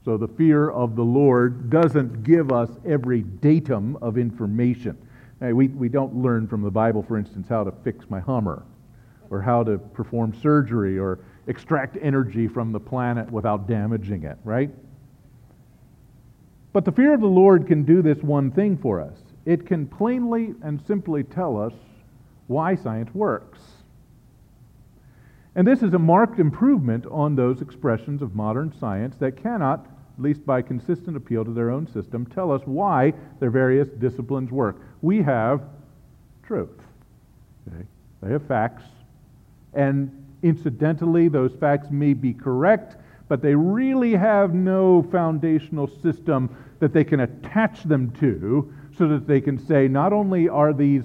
So 0.05 0.17
the 0.17 0.29
fear 0.29 0.71
of 0.71 0.97
the 0.97 1.05
Lord 1.05 1.69
doesn't 1.69 2.23
give 2.23 2.53
us 2.53 2.71
every 2.87 3.23
datum 3.23 3.99
of 4.01 4.17
information. 4.17 4.97
We, 5.41 5.69
we 5.69 5.89
don't 5.89 6.15
learn 6.17 6.47
from 6.47 6.63
the 6.63 6.71
Bible, 6.71 7.03
for 7.03 7.19
instance, 7.19 7.49
how 7.49 7.65
to 7.65 7.73
fix 7.83 8.09
my 8.09 8.21
Hummer. 8.21 8.63
or 9.31 9.41
how 9.41 9.63
to 9.63 9.79
perform 9.79 10.35
surgery 10.43 10.99
or 10.99 11.21
extract 11.47 11.97
energy 12.01 12.47
from 12.49 12.73
the 12.73 12.81
planet 12.81 13.31
without 13.31 13.67
damaging 13.67 14.25
it, 14.25 14.39
right? 14.45 14.71
But 16.73 16.85
the 16.85 16.93
fear 16.93 17.15
of 17.15 17.21
the 17.21 17.27
Lord 17.27 17.67
can 17.67 17.83
do 17.83 18.03
this 18.03 18.19
one 18.19 18.51
thing 18.51 18.77
for 18.77 19.01
us 19.01 19.19
it 19.47 19.67
can 19.67 19.87
plainly 19.87 20.55
and 20.63 20.81
simply 20.87 21.25
tell 21.25 21.61
us 21.61 21.73
why 22.47 22.75
science 22.75 23.13
works. 23.15 23.61
And 25.55 25.67
this 25.67 25.83
is 25.83 25.95
a 25.95 25.99
marked 25.99 26.39
improvement 26.39 27.07
on 27.11 27.35
those 27.35 27.61
expressions 27.61 28.23
of 28.23 28.35
modern 28.35 28.73
science 28.79 29.17
that 29.17 29.37
cannot, 29.37 29.87
at 30.17 30.23
least 30.23 30.47
by 30.47 30.63
consistent 30.63 31.17
appeal 31.17 31.45
to 31.45 31.53
their 31.53 31.71
own 31.71 31.87
system, 31.87 32.27
tell 32.27 32.53
us 32.53 32.63
why 32.65 33.13
their 33.41 33.51
various 33.51 33.89
disciplines 33.89 34.51
work. 34.51 34.77
We 35.03 35.23
have 35.23 35.63
truth. 36.43 36.71
Okay? 37.67 37.87
They 38.23 38.31
have 38.31 38.47
facts. 38.47 38.85
And 39.73 40.20
incidentally, 40.43 41.29
those 41.29 41.55
facts 41.55 41.89
may 41.91 42.15
be 42.15 42.33
correct, 42.33 42.97
but 43.29 43.43
they 43.43 43.55
really 43.55 44.13
have 44.13 44.55
no 44.55 45.03
foundational 45.11 45.87
system 46.03 46.55
that 46.81 46.93
they 46.93 47.05
can 47.05 47.21
attach 47.21 47.85
them 47.85 48.11
to 48.13 48.73
so 48.97 49.07
that 49.09 49.27
they 49.27 49.41
can 49.41 49.59
say 49.59 49.87
not 49.87 50.13
only 50.13 50.49
are 50.49 50.73
these, 50.73 51.05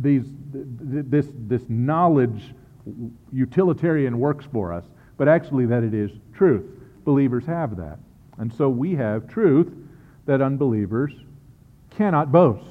these 0.00 0.24
this, 0.52 1.26
this 1.48 1.62
knowledge 1.68 2.54
utilitarian 3.32 4.18
works 4.18 4.44
for 4.52 4.72
us, 4.72 4.84
but 5.16 5.28
actually 5.28 5.66
that 5.66 5.82
it 5.82 5.94
is 5.94 6.10
truth. 6.34 6.64
Believers 7.04 7.46
have 7.46 7.76
that. 7.76 7.98
And 8.38 8.52
so 8.52 8.68
we 8.68 8.94
have 8.94 9.28
truth 9.28 9.72
that 10.26 10.40
unbelievers 10.40 11.12
cannot 11.90 12.32
boast. 12.32 12.66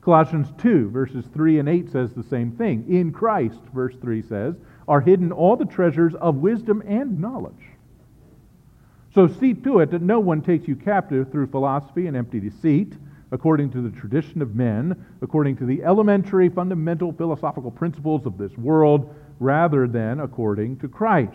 Colossians 0.00 0.48
2, 0.58 0.90
verses 0.90 1.24
3 1.32 1.60
and 1.60 1.68
8 1.68 1.90
says 1.90 2.12
the 2.12 2.24
same 2.24 2.52
thing. 2.52 2.84
In 2.88 3.12
Christ, 3.12 3.60
verse 3.72 3.94
3 4.00 4.22
says, 4.22 4.56
are 4.88 5.00
hidden 5.00 5.32
all 5.32 5.56
the 5.56 5.64
treasures 5.64 6.14
of 6.14 6.36
wisdom 6.36 6.82
and 6.86 7.20
knowledge. 7.20 7.54
So 9.14 9.28
see 9.28 9.54
to 9.54 9.80
it 9.80 9.90
that 9.90 10.02
no 10.02 10.20
one 10.20 10.40
takes 10.40 10.66
you 10.66 10.74
captive 10.74 11.30
through 11.30 11.48
philosophy 11.48 12.06
and 12.06 12.16
empty 12.16 12.40
deceit 12.40 12.94
according 13.30 13.70
to 13.70 13.80
the 13.80 13.90
tradition 13.98 14.42
of 14.42 14.54
men, 14.54 15.06
according 15.22 15.56
to 15.56 15.64
the 15.64 15.82
elementary 15.82 16.50
fundamental 16.50 17.12
philosophical 17.12 17.70
principles 17.70 18.26
of 18.26 18.36
this 18.36 18.56
world, 18.58 19.14
rather 19.40 19.88
than 19.88 20.20
according 20.20 20.76
to 20.78 20.86
Christ. 20.86 21.32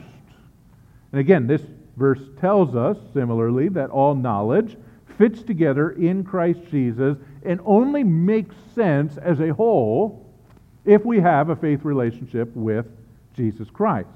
And 1.11 1.19
again, 1.19 1.47
this 1.47 1.63
verse 1.97 2.21
tells 2.39 2.75
us, 2.75 2.97
similarly, 3.13 3.69
that 3.69 3.89
all 3.89 4.13
knowledge 4.13 4.77
fits 5.17 5.41
together 5.41 5.91
in 5.91 6.23
Christ 6.23 6.59
Jesus 6.69 7.17
and 7.43 7.59
only 7.65 8.03
makes 8.03 8.55
sense 8.75 9.17
as 9.17 9.39
a 9.39 9.53
whole 9.53 10.31
if 10.85 11.03
we 11.03 11.19
have 11.19 11.49
a 11.49 11.55
faith 11.55 11.83
relationship 11.83 12.55
with 12.55 12.85
Jesus 13.37 13.69
Christ. 13.69 14.09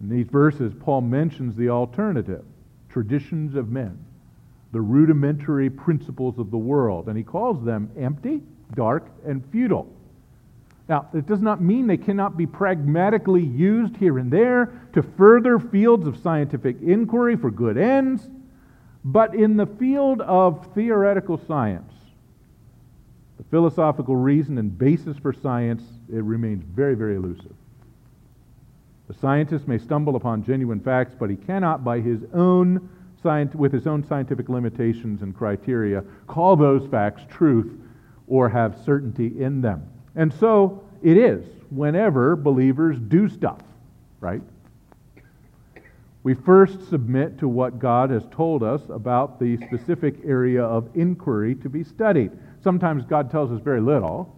In 0.00 0.10
these 0.10 0.26
verses, 0.26 0.74
Paul 0.78 1.00
mentions 1.00 1.56
the 1.56 1.70
alternative 1.70 2.44
traditions 2.90 3.54
of 3.54 3.70
men 3.70 4.04
the 4.74 4.80
rudimentary 4.80 5.70
principles 5.70 6.36
of 6.36 6.50
the 6.50 6.58
world, 6.58 7.06
and 7.06 7.16
he 7.16 7.22
calls 7.22 7.64
them 7.64 7.88
empty, 7.96 8.42
dark, 8.74 9.06
and 9.24 9.42
futile. 9.52 9.88
Now, 10.88 11.08
it 11.14 11.26
does 11.26 11.40
not 11.40 11.62
mean 11.62 11.86
they 11.86 11.96
cannot 11.96 12.36
be 12.36 12.44
pragmatically 12.44 13.44
used 13.44 13.96
here 13.96 14.18
and 14.18 14.32
there 14.32 14.72
to 14.92 15.02
further 15.02 15.60
fields 15.60 16.08
of 16.08 16.18
scientific 16.18 16.76
inquiry 16.82 17.36
for 17.36 17.52
good 17.52 17.78
ends, 17.78 18.28
but 19.04 19.36
in 19.36 19.56
the 19.56 19.66
field 19.66 20.20
of 20.22 20.66
theoretical 20.74 21.38
science, 21.46 21.92
the 23.38 23.44
philosophical 23.44 24.16
reason 24.16 24.58
and 24.58 24.76
basis 24.76 25.16
for 25.18 25.32
science, 25.32 25.84
it 26.12 26.24
remains 26.24 26.64
very, 26.64 26.96
very 26.96 27.14
elusive. 27.14 27.54
The 29.08 29.14
scientist 29.14 29.68
may 29.68 29.78
stumble 29.78 30.16
upon 30.16 30.44
genuine 30.44 30.80
facts, 30.80 31.14
but 31.18 31.30
he 31.30 31.36
cannot, 31.36 31.84
by 31.84 32.00
his 32.00 32.20
own 32.32 32.88
with 33.54 33.72
his 33.72 33.86
own 33.86 34.06
scientific 34.06 34.50
limitations 34.50 35.22
and 35.22 35.34
criteria, 35.34 36.04
call 36.26 36.56
those 36.56 36.86
facts 36.90 37.22
truth 37.30 37.72
or 38.28 38.50
have 38.50 38.76
certainty 38.84 39.40
in 39.40 39.62
them. 39.62 39.82
And 40.14 40.30
so 40.30 40.84
it 41.02 41.16
is 41.16 41.42
whenever 41.70 42.36
believers 42.36 42.98
do 42.98 43.30
stuff, 43.30 43.60
right? 44.20 44.42
We 46.22 46.34
first 46.34 46.88
submit 46.90 47.38
to 47.38 47.48
what 47.48 47.78
God 47.78 48.10
has 48.10 48.24
told 48.30 48.62
us 48.62 48.82
about 48.90 49.40
the 49.40 49.56
specific 49.66 50.16
area 50.24 50.62
of 50.62 50.88
inquiry 50.94 51.54
to 51.56 51.70
be 51.70 51.82
studied. 51.82 52.30
Sometimes 52.62 53.04
God 53.04 53.30
tells 53.30 53.50
us 53.50 53.60
very 53.60 53.80
little, 53.80 54.34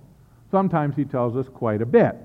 sometimes 0.51 0.97
He 0.97 1.05
tells 1.05 1.37
us 1.37 1.49
quite 1.49 1.83
a 1.83 1.87
bit. 1.87 2.17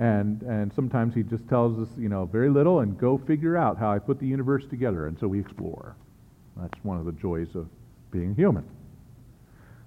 And, 0.00 0.40
and 0.44 0.72
sometimes 0.72 1.14
he 1.14 1.22
just 1.22 1.46
tells 1.46 1.78
us, 1.78 1.94
you 1.98 2.08
know, 2.08 2.24
very 2.24 2.48
little 2.48 2.80
and 2.80 2.96
go 2.98 3.18
figure 3.18 3.58
out 3.58 3.76
how 3.76 3.92
I 3.92 3.98
put 3.98 4.18
the 4.18 4.26
universe 4.26 4.64
together. 4.66 5.06
And 5.06 5.18
so 5.18 5.28
we 5.28 5.38
explore. 5.38 5.94
That's 6.56 6.82
one 6.82 6.96
of 6.96 7.04
the 7.04 7.12
joys 7.12 7.54
of 7.54 7.68
being 8.10 8.34
human. 8.34 8.64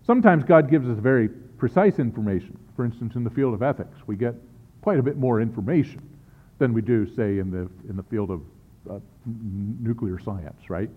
Sometimes 0.05 0.43
God 0.43 0.69
gives 0.69 0.87
us 0.87 0.99
very 0.99 1.29
precise 1.29 1.97
information. 1.97 2.59
For 2.75 2.85
instance, 2.85 3.15
in 3.15 3.23
the 3.23 3.31
field 3.31 3.55
of 3.55 3.63
ethics, 3.63 3.97
we 4.05 4.15
get 4.15 4.35
quite 4.83 4.99
a 4.99 5.01
bit 5.03 5.17
more 5.17 5.41
information 5.41 6.07
than 6.59 6.73
we 6.73 6.83
do, 6.83 7.07
say, 7.15 7.39
in 7.39 7.49
the, 7.49 7.67
in 7.89 7.97
the 7.97 8.03
field 8.03 8.29
of 8.29 8.41
uh, 8.87 8.99
nuclear 9.25 10.19
science, 10.19 10.69
right? 10.69 10.91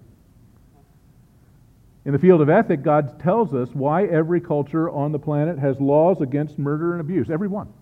In 2.04 2.12
the 2.12 2.18
field 2.18 2.42
of 2.42 2.50
ethics, 2.50 2.82
God 2.82 3.18
tells 3.18 3.54
us 3.54 3.70
why 3.72 4.04
every 4.04 4.42
culture 4.42 4.90
on 4.90 5.10
the 5.10 5.18
planet 5.18 5.58
has 5.58 5.80
laws 5.80 6.20
against 6.20 6.58
murder 6.58 6.92
and 6.92 7.00
abuse. 7.00 7.30
Every 7.30 7.48
one 7.48 7.72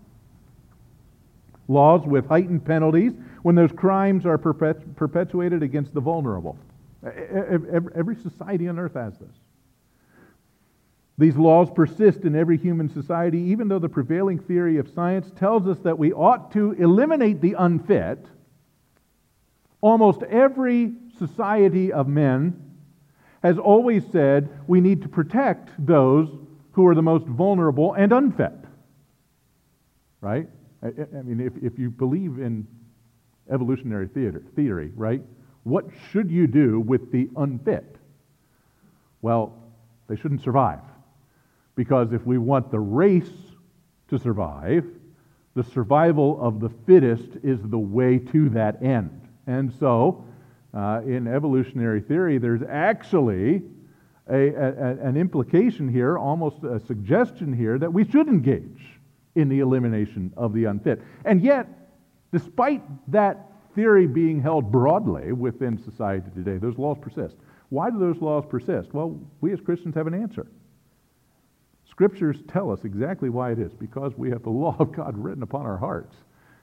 laws 1.69 2.07
with 2.07 2.27
heightened 2.27 2.65
penalties 2.65 3.13
when 3.43 3.55
those 3.55 3.73
crimes 3.73 4.27
are 4.27 4.39
perpet- 4.39 4.97
perpetuated 4.97 5.63
against 5.63 5.95
the 5.95 6.01
vulnerable. 6.01 6.59
Every 7.05 8.17
society 8.17 8.69
on 8.69 8.79
earth 8.79 8.95
has 8.95 9.19
this. 9.19 9.35
These 11.17 11.37
laws 11.37 11.71
persist 11.71 12.25
in 12.25 12.35
every 12.35 12.57
human 12.57 12.89
society, 12.89 13.39
even 13.39 13.69
though 13.69 13.79
the 13.79 13.89
prevailing 13.89 14.39
theory 14.39 14.79
of 14.79 14.89
science 14.89 15.31
tells 15.37 15.69
us 15.69 15.79
that 15.81 15.97
we 15.99 16.13
ought 16.13 16.53
to 16.53 16.73
eliminate 16.73 17.41
the 17.41 17.55
unfit. 17.57 18.27
Almost 19.81 20.23
every 20.25 20.95
society 21.19 21.93
of 21.93 22.09
men 22.09 22.61
has 23.43 23.59
always 23.59 24.03
said 24.11 24.49
we 24.67 24.81
need 24.81 25.03
to 25.03 25.09
protect 25.09 25.71
those 25.79 26.29
who 26.73 26.87
are 26.89 26.95
the 26.95 27.03
most 27.03 27.27
vulnerable 27.27 27.93
and 27.93 28.13
unfit. 28.13 28.53
Right? 30.21 30.49
I, 30.85 30.89
I 31.19 31.23
mean, 31.23 31.41
if, 31.41 31.53
if 31.63 31.79
you 31.79 31.91
believe 31.91 32.39
in 32.39 32.67
evolutionary 33.51 34.09
theater, 34.09 34.43
theory, 34.55 34.93
right, 34.95 35.23
what 35.63 35.87
should 36.11 36.31
you 36.31 36.47
do 36.47 36.81
with 36.81 37.11
the 37.11 37.29
unfit? 37.37 37.97
Well, 39.23 39.55
they 40.09 40.17
shouldn't 40.17 40.43
survive. 40.43 40.81
Because 41.75 42.13
if 42.13 42.25
we 42.27 42.39
want 42.39 42.71
the 42.71 42.79
race 42.79 43.31
to 44.09 44.19
survive, 44.19 44.85
the 45.55 45.65
survival 45.65 46.39
of 46.41 46.61
the 46.61 46.69
fittest 46.69 47.29
is 47.43 47.59
the 47.63 47.79
way 47.79 48.19
to 48.19 48.51
that 48.51 48.83
end. 48.83 49.29
And 49.47 49.73
so, 49.73 50.25
uh, 50.75 51.01
in 51.07 51.27
evolutionary 51.27 52.01
theory, 52.01 52.39
there's 52.39 52.63
actually 52.69 53.63
a, 54.29 54.49
a, 54.49 54.97
an 55.03 55.17
implication 55.17 55.89
here, 55.89 56.19
almost 56.19 56.63
a 56.65 56.81
suggestion 56.81 57.53
here, 57.53 57.79
that 57.79 57.93
we 57.93 58.05
should 58.05 58.29
engage 58.29 58.94
in 59.35 59.49
the 59.49 59.61
elimination 59.61 60.33
of 60.37 60.53
the 60.53 60.65
unfit. 60.65 61.03
And 61.25 61.43
yet, 61.43 61.67
despite 62.33 62.83
that 63.11 63.51
theory 63.75 64.07
being 64.07 64.41
held 64.41 64.71
broadly 64.71 65.33
within 65.33 65.83
society 65.83 66.31
today, 66.35 66.59
those 66.59 66.79
laws 66.79 66.97
persist. 67.01 67.37
Why 67.71 67.91
do 67.91 67.99
those 67.99 68.21
laws 68.21 68.45
persist? 68.49 68.93
Well, 68.95 69.19
we 69.41 69.53
as 69.53 69.61
Christians 69.61 69.95
have 69.97 70.07
an 70.07 70.15
answer. 70.15 70.47
Scriptures 71.91 72.43
tell 72.49 72.71
us 72.71 72.85
exactly 72.85 73.29
why 73.29 73.53
it 73.53 73.59
is 73.59 73.73
because 73.73 74.13
we 74.17 74.31
have 74.31 74.43
the 74.43 74.51
law 74.65 74.77
of 74.79 74.93
God 74.93 75.17
written 75.17 75.43
upon 75.43 75.67
our 75.67 75.77
hearts. 75.77 76.15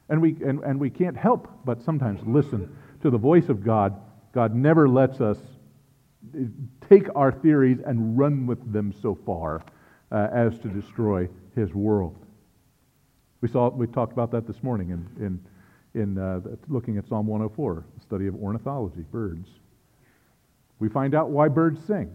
And 0.10 0.22
we, 0.22 0.36
and, 0.46 0.62
and 0.64 0.80
we 0.80 0.90
can't 0.90 1.16
help 1.16 1.50
but 1.64 1.82
sometimes 1.82 2.22
listen 2.26 2.76
to 3.02 3.10
the 3.10 3.18
voice 3.18 3.50
of 3.50 3.64
God. 3.64 4.00
God 4.34 4.54
never 4.54 4.90
lets 4.90 5.22
us 5.22 5.38
take 6.90 7.08
our 7.16 7.32
theories 7.32 7.80
and 7.86 8.18
run 8.18 8.46
with 8.46 8.72
them 8.72 8.94
so 9.02 9.18
far 9.26 9.64
uh, 10.12 10.28
as 10.34 10.60
to 10.60 10.68
destroy 10.68 11.28
his 11.56 11.74
world. 11.74 12.21
We, 13.41 13.47
saw, 13.47 13.69
we 13.69 13.88
talked 13.88 14.13
about 14.13 14.32
that 14.32 14.47
this 14.47 14.62
morning 14.63 14.91
in, 14.91 15.39
in, 15.95 16.01
in 16.01 16.17
uh, 16.17 16.41
looking 16.67 16.97
at 16.97 17.08
Psalm 17.08 17.27
104, 17.27 17.86
the 17.95 18.01
study 18.01 18.27
of 18.27 18.36
ornithology, 18.36 19.01
birds. 19.12 19.49
We 20.80 20.89
find 20.89 21.15
out 21.15 21.30
why 21.30 21.47
birds 21.47 21.84
sing. 21.86 22.12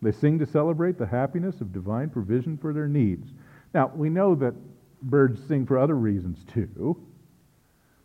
They 0.00 0.12
sing 0.12 0.38
to 0.40 0.46
celebrate 0.46 0.98
the 0.98 1.06
happiness 1.06 1.60
of 1.60 1.72
divine 1.72 2.10
provision 2.10 2.58
for 2.58 2.72
their 2.72 2.88
needs. 2.88 3.28
Now, 3.74 3.92
we 3.94 4.08
know 4.08 4.34
that 4.36 4.54
birds 5.02 5.40
sing 5.46 5.66
for 5.66 5.78
other 5.78 5.96
reasons 5.96 6.44
too 6.52 6.96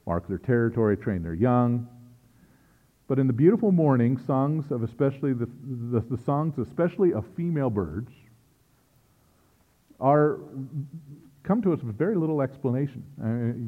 mark 0.06 0.26
their 0.30 0.38
territory, 0.38 0.96
train 0.96 1.22
their 1.22 1.34
young. 1.34 1.86
But 3.08 3.20
in 3.20 3.28
the 3.28 3.34
beautiful 3.34 3.74
morning, 3.74 4.18
songs 4.18 4.72
of 4.72 4.82
especially 4.82 5.34
the, 5.34 5.50
the, 5.92 6.00
the 6.00 6.18
songs, 6.24 6.58
especially 6.58 7.14
of 7.14 7.26
female 7.36 7.70
birds, 7.70 8.12
are 10.00 10.40
come 11.48 11.62
to 11.62 11.72
us 11.72 11.82
with 11.82 11.98
very 11.98 12.16
little 12.16 12.42
explanation. 12.42 13.04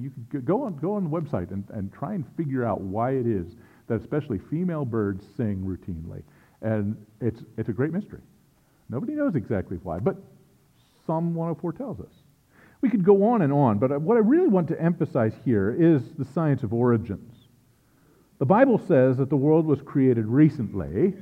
You 0.01 0.11
can 0.29 0.41
go 0.41 0.63
on, 0.63 0.75
go 0.75 0.95
on 0.95 1.05
the 1.05 1.09
website 1.09 1.51
and, 1.51 1.63
and 1.69 1.91
try 1.93 2.13
and 2.13 2.25
figure 2.35 2.65
out 2.65 2.81
why 2.81 3.11
it 3.11 3.25
is 3.25 3.55
that 3.87 4.01
especially 4.01 4.37
female 4.37 4.85
birds 4.85 5.25
sing 5.35 5.63
routinely. 5.63 6.21
And 6.61 6.97
it's, 7.21 7.41
it's 7.57 7.69
a 7.69 7.73
great 7.73 7.93
mystery. 7.93 8.21
Nobody 8.89 9.13
knows 9.13 9.35
exactly 9.35 9.77
why, 9.83 9.99
but 9.99 10.17
Psalm 11.07 11.33
104 11.33 11.73
tells 11.73 11.99
us. 11.99 12.11
We 12.81 12.89
could 12.89 13.03
go 13.03 13.23
on 13.29 13.41
and 13.41 13.51
on, 13.51 13.79
but 13.79 13.99
what 14.01 14.17
I 14.17 14.21
really 14.21 14.47
want 14.47 14.67
to 14.69 14.81
emphasize 14.81 15.33
here 15.43 15.75
is 15.77 16.01
the 16.17 16.25
science 16.25 16.63
of 16.63 16.73
origins. 16.73 17.33
The 18.39 18.45
Bible 18.45 18.77
says 18.77 19.17
that 19.17 19.29
the 19.29 19.35
world 19.35 19.65
was 19.65 19.81
created 19.81 20.25
recently, 20.25 21.13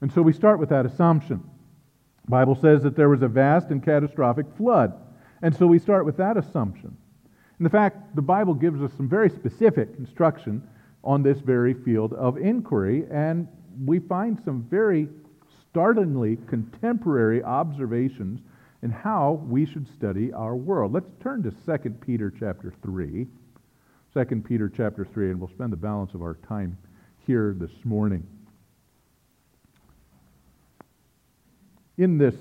and 0.00 0.12
so 0.12 0.22
we 0.22 0.32
start 0.32 0.58
with 0.58 0.68
that 0.68 0.84
assumption. 0.84 1.42
The 2.24 2.30
Bible 2.30 2.54
says 2.54 2.82
that 2.82 2.96
there 2.96 3.08
was 3.08 3.22
a 3.22 3.28
vast 3.28 3.70
and 3.70 3.82
catastrophic 3.82 4.46
flood, 4.56 4.92
and 5.42 5.54
so 5.54 5.66
we 5.66 5.78
start 5.78 6.04
with 6.04 6.16
that 6.16 6.36
assumption. 6.36 6.96
In 7.60 7.68
fact, 7.68 8.16
the 8.16 8.22
Bible 8.22 8.54
gives 8.54 8.80
us 8.80 8.92
some 8.96 9.08
very 9.08 9.28
specific 9.28 9.90
instruction 9.98 10.62
on 11.04 11.22
this 11.22 11.38
very 11.38 11.74
field 11.74 12.12
of 12.14 12.38
inquiry, 12.38 13.04
and 13.10 13.48
we 13.84 13.98
find 13.98 14.40
some 14.44 14.62
very 14.70 15.08
startlingly 15.68 16.36
contemporary 16.46 17.42
observations 17.42 18.40
in 18.82 18.90
how 18.90 19.42
we 19.46 19.64
should 19.64 19.86
study 19.94 20.32
our 20.32 20.56
world. 20.56 20.92
Let's 20.92 21.10
turn 21.20 21.42
to 21.44 21.50
2 21.50 21.90
Peter 21.90 22.32
chapter 22.36 22.72
3. 22.82 23.26
2 24.14 24.24
Peter 24.46 24.68
chapter 24.68 25.04
3, 25.04 25.30
and 25.30 25.40
we'll 25.40 25.48
spend 25.48 25.72
the 25.72 25.76
balance 25.76 26.14
of 26.14 26.22
our 26.22 26.34
time 26.46 26.76
here 27.26 27.54
this 27.58 27.70
morning. 27.84 28.26
In 31.96 32.18
this 32.18 32.34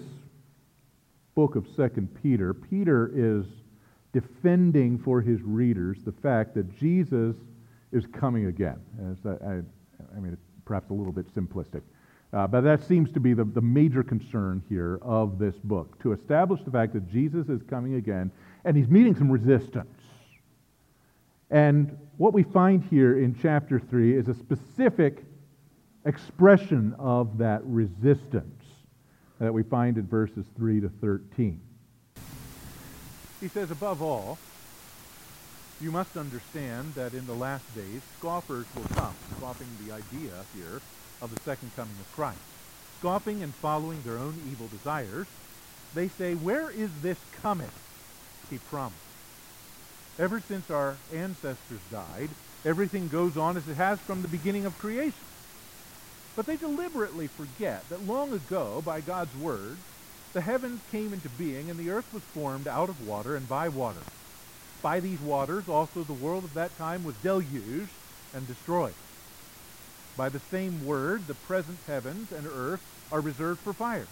book 1.36 1.56
of 1.56 1.68
Second 1.76 2.10
Peter, 2.22 2.54
Peter 2.54 3.12
is 3.14 3.46
defending 4.14 4.98
for 4.98 5.22
his 5.22 5.42
readers 5.42 6.00
the 6.04 6.12
fact 6.12 6.54
that 6.56 6.78
Jesus 6.78 7.36
is 7.92 8.06
coming 8.08 8.48
again. 8.48 8.80
As 9.12 9.18
I, 9.26 9.62
I 10.16 10.20
mean, 10.20 10.38
perhaps 10.66 10.90
a 10.90 10.94
little 10.94 11.14
bit 11.14 11.34
simplistic. 11.34 11.82
Uh, 12.34 12.48
but 12.48 12.62
that 12.62 12.82
seems 12.84 13.12
to 13.12 13.20
be 13.20 13.34
the, 13.34 13.44
the 13.44 13.62
major 13.62 14.04
concern 14.04 14.64
here 14.70 15.00
of 15.02 15.38
this 15.38 15.56
book 15.64 16.02
to 16.02 16.14
establish 16.14 16.62
the 16.64 16.72
fact 16.72 16.94
that 16.94 17.10
Jesus 17.12 17.50
is 17.50 17.62
coming 17.64 17.96
again 17.96 18.32
and 18.64 18.78
he's 18.78 18.88
meeting 18.88 19.16
some 19.16 19.30
resistance. 19.30 20.00
And 21.50 21.98
what 22.18 22.34
we 22.34 22.44
find 22.44 22.84
here 22.84 23.20
in 23.20 23.36
chapter 23.42 23.80
3 23.80 24.16
is 24.18 24.30
a 24.30 24.34
specific 24.34 25.26
expression 26.06 26.96
of 26.98 27.38
that 27.40 27.62
resistance 27.66 28.61
that 29.42 29.52
we 29.52 29.64
find 29.64 29.98
in 29.98 30.06
verses 30.06 30.46
3 30.56 30.82
to 30.82 30.90
13. 31.02 31.60
He 33.40 33.48
says, 33.48 33.72
above 33.72 34.00
all, 34.00 34.38
you 35.82 35.90
must 35.92 36.16
understand 36.16 36.94
that 36.94 37.16
in 37.16 37.26
the 37.26 37.34
last 37.34 37.64
days, 37.74 38.02
scoffers 38.20 38.68
will 38.76 38.86
come, 38.94 39.16
scoffing 39.38 39.68
the 39.84 39.94
idea 39.94 40.32
here 40.56 40.80
of 41.24 41.34
the 41.34 41.42
second 41.42 41.72
coming 41.76 41.96
of 42.00 42.16
Christ. 42.16 42.38
Scoffing 43.00 43.42
and 43.42 43.52
following 43.56 44.00
their 44.04 44.20
own 44.20 44.40
evil 44.52 44.68
desires, 44.68 45.26
they 45.96 46.08
say, 46.08 46.36
Where 46.36 46.70
is 46.70 46.92
this 47.02 47.18
coming? 47.42 47.72
He 48.52 48.60
promised. 48.60 48.96
Ever 50.20 50.40
since 50.40 50.70
our 50.70 50.96
ancestors 51.16 51.80
died, 51.90 52.30
everything 52.64 53.08
goes 53.08 53.38
on 53.38 53.58
as 53.58 53.68
it 53.68 53.74
has 53.74 54.00
from 54.02 54.22
the 54.22 54.28
beginning 54.28 54.68
of 54.68 54.78
creation. 54.78 55.31
But 56.36 56.46
they 56.46 56.58
deliberately 56.58 57.28
forget 57.28 57.90
that 57.90 58.06
long 58.06 58.34
ago, 58.34 58.82
by 58.84 59.02
God's 59.02 59.36
word, 59.36 59.78
the 60.34 60.42
heavens 60.42 60.80
came 60.92 61.14
into 61.14 61.30
being 61.30 61.70
and 61.70 61.80
the 61.80 61.90
earth 61.90 62.06
was 62.14 62.24
formed 62.34 62.68
out 62.68 62.90
of 62.90 63.06
water 63.06 63.36
and 63.36 63.48
by 63.48 63.68
water. 63.70 64.02
By 64.82 65.00
these 65.00 65.20
waters 65.20 65.66
also 65.68 66.04
the 66.04 66.14
world 66.14 66.46
of 66.46 66.54
that 66.54 66.78
time 66.78 67.04
was 67.04 67.16
deluged 67.22 67.92
and 68.34 68.48
destroyed. 68.48 68.96
By 70.18 70.30
the 70.30 70.42
same 70.52 70.86
word, 70.86 71.28
the 71.28 71.36
present 71.36 71.78
heavens 71.88 72.32
and 72.32 72.48
earth 72.48 72.82
are 73.12 73.22
reserved 73.22 73.60
for 73.62 73.74
fire, 73.74 74.08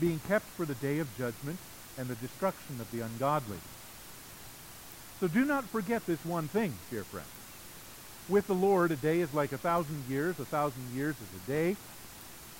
being 0.00 0.18
kept 0.28 0.46
for 0.56 0.64
the 0.64 0.74
day 0.74 0.98
of 0.98 1.06
judgment 1.18 1.58
and 1.98 2.08
the 2.08 2.16
destruction 2.16 2.80
of 2.80 2.90
the 2.92 3.00
ungodly. 3.00 3.58
So 5.20 5.28
do 5.28 5.44
not 5.44 5.64
forget 5.64 6.06
this 6.06 6.24
one 6.24 6.48
thing, 6.48 6.72
dear 6.90 7.02
friends. 7.04 7.37
With 8.28 8.46
the 8.46 8.54
Lord, 8.54 8.92
a 8.92 8.96
day 8.96 9.20
is 9.20 9.32
like 9.32 9.52
a 9.52 9.58
thousand 9.58 10.04
years, 10.08 10.38
a 10.38 10.44
thousand 10.44 10.94
years 10.94 11.16
is 11.16 11.42
a 11.42 11.46
day. 11.50 11.76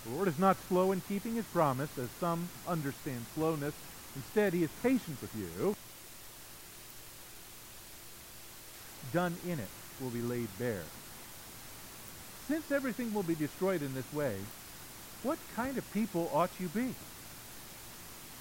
The 0.04 0.14
Lord 0.14 0.28
is 0.28 0.38
not 0.38 0.56
slow 0.68 0.92
in 0.92 1.02
keeping 1.02 1.34
his 1.34 1.44
promise, 1.46 1.90
as 1.98 2.08
some 2.18 2.48
understand 2.66 3.26
slowness. 3.34 3.74
Instead, 4.16 4.54
he 4.54 4.62
is 4.62 4.70
patient 4.82 5.20
with 5.20 5.34
you, 5.36 5.76
done 9.12 9.36
in 9.46 9.58
it 9.58 9.68
will 10.00 10.10
be 10.10 10.22
laid 10.22 10.48
bare. 10.58 10.84
Since 12.46 12.72
everything 12.72 13.12
will 13.12 13.22
be 13.22 13.34
destroyed 13.34 13.82
in 13.82 13.94
this 13.94 14.10
way, 14.14 14.36
what 15.22 15.38
kind 15.54 15.76
of 15.76 15.92
people 15.92 16.30
ought 16.32 16.50
you 16.58 16.68
be? 16.68 16.94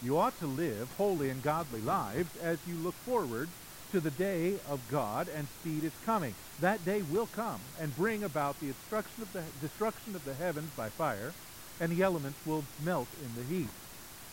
You 0.02 0.18
ought 0.18 0.38
to 0.40 0.48
live 0.48 0.90
holy 0.98 1.30
and 1.30 1.44
godly 1.44 1.82
lives 1.82 2.30
as 2.42 2.58
you 2.68 2.76
look 2.76 2.94
forward 2.94 3.50
to 3.92 4.00
the 4.00 4.12
day 4.12 4.54
of 4.70 4.80
God 4.92 5.28
and 5.30 5.48
speed 5.62 5.84
is 5.84 5.94
coming. 6.06 6.36
That 6.62 6.84
day 6.86 7.02
will 7.12 7.28
come 7.28 7.60
and 7.80 7.96
bring 7.96 8.24
about 8.24 8.60
the 8.60 8.68
destruction 8.68 9.24
of 9.24 9.34
the, 9.34 9.44
destruction 9.62 10.16
of 10.16 10.26
the 10.26 10.34
heavens 10.34 10.70
by 10.76 10.90
fire, 10.90 11.34
and 11.80 11.92
the 11.92 12.04
elements 12.04 12.40
will 12.46 12.64
melt 12.84 13.08
in 13.24 13.42
the 13.42 13.56
heat. 13.56 13.70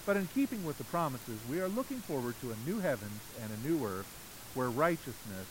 But 0.07 0.17
in 0.17 0.27
keeping 0.35 0.65
with 0.67 0.79
the 0.79 0.85
promises, 0.85 1.39
we 1.51 1.61
are 1.61 1.69
looking 1.69 1.99
forward 1.99 2.35
to 2.41 2.53
a 2.53 2.69
new 2.69 2.81
heavens 2.81 3.21
and 3.43 3.51
a 3.51 3.69
new 3.69 3.85
earth 3.87 4.07
where 4.55 4.69
righteousness 4.69 5.47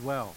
dwells. 0.00 0.36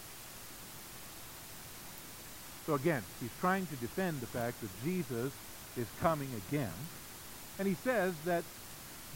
So 2.66 2.76
again, 2.76 3.04
he's 3.20 3.32
trying 3.40 3.66
to 3.68 3.76
defend 3.76 4.22
the 4.22 4.28
fact 4.28 4.62
that 4.62 4.70
Jesus 4.84 5.34
is 5.78 5.88
coming 6.00 6.30
again. 6.50 6.72
And 7.60 7.68
he 7.68 7.74
says 7.74 8.14
that 8.26 8.44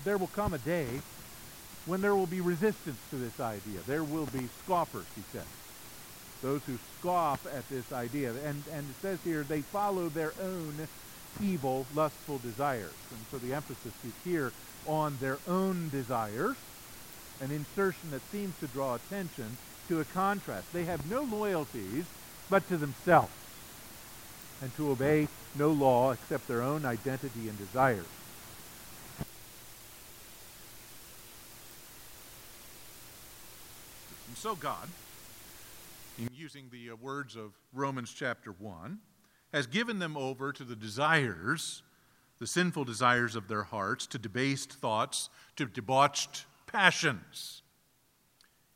there 0.03 0.17
will 0.17 0.27
come 0.27 0.53
a 0.53 0.57
day 0.59 0.87
when 1.85 2.01
there 2.01 2.15
will 2.15 2.25
be 2.25 2.41
resistance 2.41 2.99
to 3.09 3.15
this 3.15 3.39
idea. 3.39 3.79
There 3.87 4.03
will 4.03 4.25
be 4.27 4.49
scoffers, 4.63 5.05
he 5.15 5.23
says. 5.31 5.45
Those 6.41 6.63
who 6.65 6.77
scoff 6.99 7.45
at 7.45 7.67
this 7.69 7.91
idea. 7.93 8.31
And, 8.31 8.63
and 8.71 8.89
it 8.89 8.95
says 9.01 9.19
here, 9.23 9.43
they 9.43 9.61
follow 9.61 10.09
their 10.09 10.33
own 10.41 10.87
evil, 11.41 11.85
lustful 11.93 12.39
desires. 12.39 12.93
And 13.11 13.19
so 13.31 13.37
the 13.37 13.53
emphasis 13.53 13.93
is 14.05 14.13
here 14.23 14.51
on 14.87 15.17
their 15.19 15.37
own 15.47 15.89
desires, 15.89 16.55
an 17.41 17.51
insertion 17.51 18.11
that 18.11 18.21
seems 18.31 18.57
to 18.59 18.67
draw 18.67 18.95
attention 18.95 19.57
to 19.87 19.99
a 19.99 20.05
contrast. 20.05 20.71
They 20.73 20.85
have 20.85 21.09
no 21.09 21.23
loyalties 21.23 22.05
but 22.49 22.67
to 22.69 22.77
themselves, 22.77 23.31
and 24.61 24.75
to 24.75 24.91
obey 24.91 25.27
no 25.57 25.69
law 25.69 26.11
except 26.11 26.47
their 26.47 26.61
own 26.61 26.85
identity 26.85 27.49
and 27.49 27.57
desires. 27.57 28.05
And 34.27 34.34
so 34.45 34.53
God, 34.53 34.87
in 36.19 36.29
using 36.31 36.69
the 36.71 36.91
uh, 36.91 36.95
words 36.97 37.35
of 37.35 37.53
Romans 37.73 38.13
chapter 38.15 38.51
1, 38.51 38.99
has 39.51 39.65
given 39.65 39.97
them 39.97 40.15
over 40.15 40.53
to 40.53 40.63
the 40.63 40.75
desires, 40.75 41.81
the 42.37 42.45
sinful 42.45 42.83
desires 42.83 43.35
of 43.35 43.47
their 43.47 43.63
hearts, 43.63 44.05
to 44.05 44.19
debased 44.19 44.71
thoughts, 44.71 45.31
to 45.55 45.65
debauched 45.65 46.45
passions. 46.67 47.63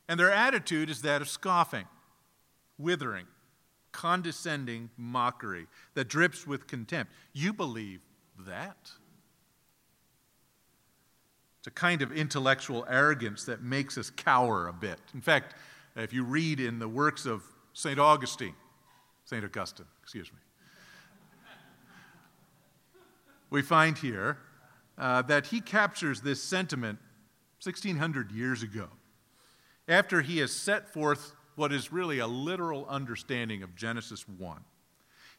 And 0.07 0.19
their 0.19 0.31
attitude 0.31 0.89
is 0.89 1.03
that 1.03 1.21
of 1.21 1.29
scoffing, 1.29 1.85
withering, 2.79 3.27
condescending 3.91 4.89
mockery 4.97 5.67
that 5.93 6.07
drips 6.07 6.47
with 6.47 6.65
contempt. 6.65 7.13
You 7.31 7.53
believe 7.53 8.01
that? 8.39 8.89
It's 11.59 11.67
a 11.67 11.71
kind 11.71 12.01
of 12.01 12.11
intellectual 12.13 12.85
arrogance 12.89 13.43
that 13.45 13.61
makes 13.61 13.97
us 13.97 14.09
cower 14.09 14.67
a 14.67 14.73
bit. 14.73 14.97
In 15.13 15.21
fact, 15.21 15.55
if 15.95 16.13
you 16.13 16.23
read 16.23 16.61
in 16.61 16.79
the 16.79 16.87
works 16.87 17.25
of 17.25 17.43
St. 17.73 17.99
Augustine, 17.99 18.55
St. 19.25 19.43
Augustine, 19.43 19.85
excuse 20.01 20.31
me, 20.31 20.39
we 23.49 23.61
find 23.61 23.97
here 23.97 24.37
uh, 24.97 25.21
that 25.23 25.47
he 25.47 25.59
captures 25.59 26.21
this 26.21 26.41
sentiment 26.41 26.99
1600 27.61 28.31
years 28.31 28.63
ago 28.63 28.87
after 29.89 30.21
he 30.21 30.37
has 30.37 30.53
set 30.53 30.93
forth 30.93 31.33
what 31.55 31.73
is 31.73 31.91
really 31.91 32.19
a 32.19 32.27
literal 32.27 32.85
understanding 32.87 33.63
of 33.63 33.75
Genesis 33.75 34.25
1. 34.29 34.61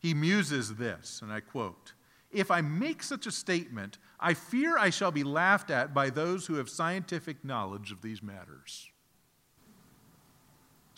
He 0.01 0.13
muses 0.13 0.75
this, 0.75 1.21
and 1.23 1.33
I 1.33 1.41
quote 1.41 1.95
If 2.31 2.51
I 2.51 2.61
make 2.61 3.03
such 3.03 3.27
a 3.27 3.31
statement, 3.31 3.97
I 4.21 4.35
fear 4.35 4.77
I 4.77 4.91
shall 4.91 5.11
be 5.11 5.25
laughed 5.25 5.71
at 5.71 5.95
by 5.95 6.11
those 6.11 6.47
who 6.47 6.55
have 6.55 6.69
scientific 6.69 7.45
knowledge 7.45 7.91
of 7.91 8.03
these 8.03 8.23
matters. 8.23 8.91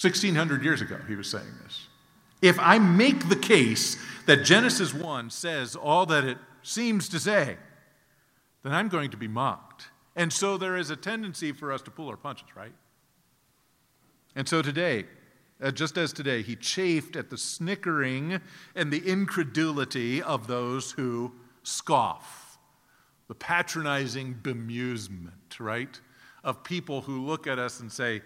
1600 0.00 0.64
years 0.64 0.80
ago, 0.80 0.98
he 1.06 1.14
was 1.14 1.30
saying 1.30 1.54
this. 1.62 1.86
If 2.40 2.58
I 2.58 2.78
make 2.80 3.28
the 3.28 3.36
case 3.36 3.96
that 4.26 4.44
Genesis 4.44 4.92
1 4.92 5.30
says 5.30 5.76
all 5.76 6.06
that 6.06 6.24
it 6.24 6.38
seems 6.62 7.08
to 7.10 7.20
say, 7.20 7.56
then 8.64 8.74
I'm 8.74 8.88
going 8.88 9.10
to 9.10 9.16
be 9.16 9.28
mocked. 9.28 9.88
And 10.16 10.32
so 10.32 10.58
there 10.58 10.76
is 10.76 10.90
a 10.90 10.96
tendency 10.96 11.52
for 11.52 11.72
us 11.72 11.82
to 11.82 11.90
pull 11.90 12.08
our 12.08 12.16
punches, 12.16 12.48
right? 12.56 12.72
And 14.34 14.48
so 14.48 14.60
today, 14.60 15.04
uh, 15.62 15.70
just 15.70 15.96
as 15.96 16.12
today, 16.12 16.42
he 16.42 16.56
chafed 16.56 17.14
at 17.14 17.30
the 17.30 17.38
snickering 17.38 18.40
and 18.74 18.92
the 18.92 19.08
incredulity 19.08 20.20
of 20.20 20.48
those 20.48 20.92
who 20.92 21.32
scoff, 21.62 22.41
the 23.32 23.36
patronizing 23.36 24.38
bemusement, 24.42 25.58
right? 25.58 25.98
Of 26.44 26.62
people 26.62 27.00
who 27.00 27.24
look 27.24 27.46
at 27.46 27.58
us 27.58 27.80
and 27.80 27.90
say, 27.90 28.20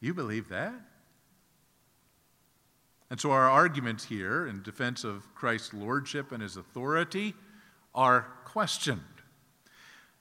You 0.00 0.14
believe 0.14 0.48
that? 0.48 0.72
And 3.10 3.20
so 3.20 3.32
our 3.32 3.50
arguments 3.50 4.02
here 4.06 4.46
in 4.46 4.62
defense 4.62 5.04
of 5.04 5.26
Christ's 5.34 5.74
lordship 5.74 6.32
and 6.32 6.42
his 6.42 6.56
authority 6.56 7.34
are 7.94 8.28
questioned. 8.46 9.02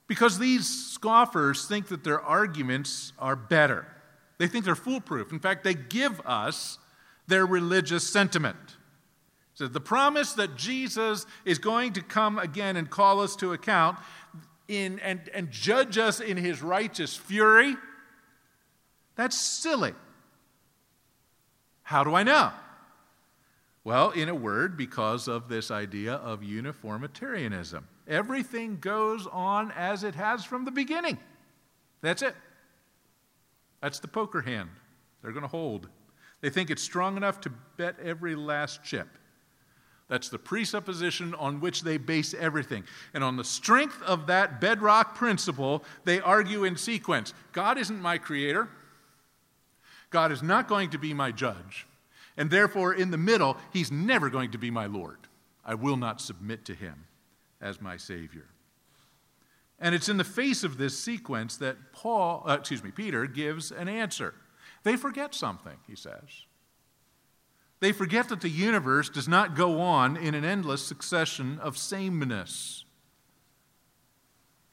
Because 0.06 0.38
these 0.38 0.68
scoffers 0.68 1.66
think 1.66 1.88
that 1.88 2.04
their 2.04 2.20
arguments 2.20 3.14
are 3.20 3.38
better. 3.38 3.88
They 4.38 4.48
think 4.48 4.66
they're 4.66 4.76
foolproof. 4.76 5.32
In 5.32 5.40
fact, 5.40 5.64
they 5.64 5.76
give 5.76 6.20
us 6.26 6.78
their 7.26 7.46
religious 7.46 8.06
sentiment. 8.06 8.76
So 9.60 9.68
the 9.68 9.82
promise 9.82 10.32
that 10.36 10.56
Jesus 10.56 11.26
is 11.44 11.60
going 11.60 11.92
to 11.92 12.02
come 12.02 12.40
again 12.40 12.78
and 12.78 12.90
call 12.90 13.20
us 13.20 13.36
to 13.36 13.52
account 13.52 14.00
in, 14.70 15.00
and, 15.00 15.20
and 15.34 15.52
judge 15.52 15.98
us 15.98 16.22
in 16.22 16.38
his 16.38 16.62
righteous 16.62 17.14
fury, 17.14 17.76
that's 19.18 19.38
silly. 19.38 19.94
How 21.84 22.06
do 22.06 22.16
I 22.16 22.24
know? 22.24 22.54
Well, 23.84 24.12
in 24.12 24.30
a 24.30 24.34
word, 24.34 24.78
because 24.78 25.28
of 25.28 25.50
this 25.50 25.72
idea 25.72 26.14
of 26.14 26.42
uniformitarianism. 26.42 27.86
Everything 28.08 28.78
goes 28.80 29.28
on 29.28 29.74
as 29.74 30.06
it 30.06 30.16
has 30.16 30.46
from 30.46 30.64
the 30.64 30.72
beginning. 30.72 31.18
That's 32.00 32.22
it. 32.22 32.36
That's 33.82 34.00
the 34.00 34.08
poker 34.08 34.40
hand 34.40 34.70
they're 35.22 35.34
going 35.34 35.42
to 35.42 35.50
hold. 35.50 35.90
They 36.40 36.50
think 36.50 36.70
it's 36.70 36.82
strong 36.82 37.18
enough 37.18 37.42
to 37.42 37.52
bet 37.76 37.98
every 38.02 38.36
last 38.36 38.86
chip. 38.86 39.10
That's 40.10 40.30
the 40.30 40.40
presupposition 40.40 41.36
on 41.36 41.62
which 41.62 41.84
they 41.84 41.98
base 41.98 42.34
everything. 42.34 42.84
And 43.14 43.24
on 43.24 43.38
the 43.38 43.44
strength 43.44 44.02
of 44.02 44.28
that 44.28 44.60
bedrock 44.60 45.16
principle, 45.16 45.84
they 46.04 46.20
argue 46.20 46.64
in 46.64 46.76
sequence 46.76 47.34
God 47.54 47.78
isn't 47.78 48.02
my 48.02 48.18
creator, 48.18 48.68
God 50.10 50.32
is 50.32 50.42
not 50.42 50.68
going 50.68 50.90
to 50.90 50.98
be 50.98 51.14
my 51.14 51.32
judge. 51.32 51.86
And 52.36 52.50
therefore, 52.50 52.94
in 52.94 53.12
the 53.12 53.18
middle, 53.18 53.58
he's 53.72 53.92
never 53.92 54.30
going 54.30 54.52
to 54.52 54.58
be 54.58 54.72
my 54.72 54.88
Lord. 54.88 55.18
I 55.64 55.76
will 55.76 55.98
not 55.98 56.22
submit 56.22 56.66
to 56.66 56.74
him 56.74 57.06
as 57.62 57.82
my 57.82 57.98
Savior. 57.98 58.46
And 59.78 59.94
it's 59.94 60.10
in 60.10 60.18
the 60.18 60.24
face 60.24 60.64
of 60.64 60.78
this 60.78 60.98
sequence 60.98 61.58
that 61.58 61.78
Paul, 61.94 62.44
uh, 62.48 62.58
excuse 62.60 62.84
me, 62.84 62.92
Peter 62.92 63.28
gives 63.28 63.72
an 63.72 63.88
answer. 63.88 64.34
They 64.84 64.96
forget 64.96 65.36
something, 65.36 65.78
he 65.88 65.96
says. 65.96 66.46
They 67.80 67.92
forget 67.92 68.30
that 68.30 68.42
the 68.42 68.50
universe 68.50 69.10
does 69.10 69.28
not 69.28 69.56
go 69.56 69.80
on 69.80 70.18
in 70.18 70.36
an 70.36 70.44
endless 70.44 70.86
succession 70.86 71.60
of 71.60 71.78
sameness. 71.78 72.84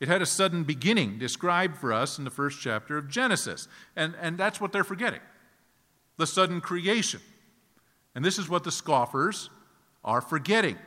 It 0.00 0.08
had 0.08 0.22
a 0.22 0.26
sudden 0.26 0.64
beginning 0.64 1.18
described 1.18 1.76
for 1.78 1.92
us 1.92 2.18
in 2.18 2.24
the 2.24 2.30
first 2.30 2.60
chapter 2.60 2.98
of 2.98 3.08
Genesis. 3.08 3.68
And, 3.94 4.14
and 4.20 4.36
that's 4.36 4.60
what 4.60 4.72
they're 4.72 4.84
forgetting 4.84 5.20
the 6.18 6.26
sudden 6.26 6.60
creation. 6.60 7.20
And 8.14 8.24
this 8.24 8.38
is 8.38 8.48
what 8.48 8.64
the 8.64 8.72
scoffers 8.72 9.50
are 10.04 10.22
forgetting. 10.22 10.78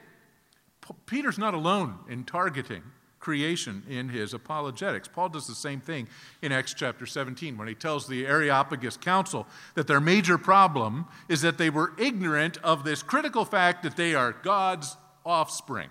P- 0.82 0.96
Peter's 1.06 1.38
not 1.38 1.54
alone 1.54 2.00
in 2.10 2.24
targeting 2.24 2.82
creation 3.20 3.84
in 3.90 4.10
his 4.10 4.34
apologetics. 4.34 5.08
Paul 5.08 5.30
does 5.30 5.48
the 5.48 5.56
same 5.56 5.82
thing 5.82 6.08
in 6.42 6.52
Acts 6.52 6.74
chapter 6.74 7.06
17 7.06 7.58
when 7.58 7.68
he 7.68 7.76
tells 7.76 8.08
the 8.08 8.26
Areopagus 8.26 8.98
Council 8.98 9.46
that 9.76 9.88
their 9.88 10.00
major 10.00 10.38
problem 10.38 11.06
is 11.28 11.42
that 11.42 11.58
they 11.58 11.70
were 11.70 11.94
ignorant 11.98 12.58
of 12.64 12.84
this 12.84 13.04
critical 13.04 13.46
fact 13.46 13.84
that 13.84 13.98
they 13.98 14.16
are 14.16 14.34
God's 14.44 14.96
offspring. 15.26 15.90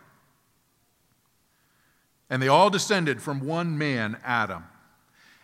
And 2.30 2.42
they 2.42 2.48
all 2.48 2.70
descended 2.70 3.22
from 3.22 3.40
one 3.40 3.78
man, 3.78 4.18
Adam. 4.24 4.64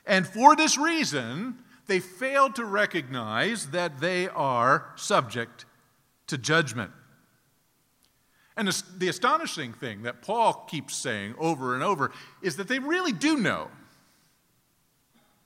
And 0.06 0.26
for 0.26 0.54
this 0.54 0.76
reason, 0.76 1.58
they 1.86 2.00
failed 2.00 2.54
to 2.56 2.64
recognize 2.64 3.68
that 3.68 4.00
they 4.00 4.28
are 4.28 4.92
subject 4.96 5.64
to 6.26 6.38
judgment. 6.38 6.90
And 8.56 8.68
the 8.68 9.08
astonishing 9.08 9.72
thing 9.72 10.02
that 10.02 10.22
Paul 10.22 10.66
keeps 10.68 10.94
saying 10.94 11.34
over 11.38 11.74
and 11.74 11.82
over 11.82 12.12
is 12.40 12.56
that 12.56 12.68
they 12.68 12.78
really 12.78 13.12
do 13.12 13.36
know. 13.36 13.68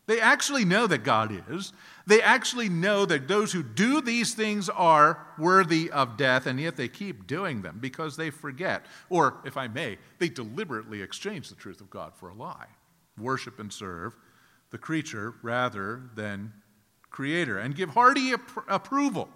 They 0.06 0.20
actually 0.20 0.64
know 0.64 0.86
that 0.86 1.04
God 1.04 1.44
is. 1.50 1.74
They 2.06 2.22
actually 2.22 2.70
know 2.70 3.04
that 3.04 3.28
those 3.28 3.52
who 3.52 3.62
do 3.62 4.00
these 4.00 4.34
things 4.34 4.70
are 4.70 5.26
worthy 5.38 5.90
of 5.90 6.16
death, 6.16 6.46
and 6.46 6.58
yet 6.58 6.76
they 6.76 6.88
keep 6.88 7.26
doing 7.26 7.60
them 7.60 7.78
because 7.78 8.16
they 8.16 8.30
forget. 8.30 8.86
Or, 9.10 9.36
if 9.44 9.58
I 9.58 9.68
may, 9.68 9.98
they 10.18 10.30
deliberately 10.30 11.02
exchange 11.02 11.50
the 11.50 11.54
truth 11.54 11.82
of 11.82 11.90
God 11.90 12.14
for 12.14 12.30
a 12.30 12.34
lie, 12.34 12.68
worship 13.18 13.58
and 13.58 13.70
serve 13.70 14.14
the 14.70 14.78
creature 14.78 15.34
rather 15.42 16.02
than 16.14 16.54
creator, 17.10 17.58
and 17.58 17.76
give 17.76 17.90
hearty 17.90 18.32
approval 18.66 19.28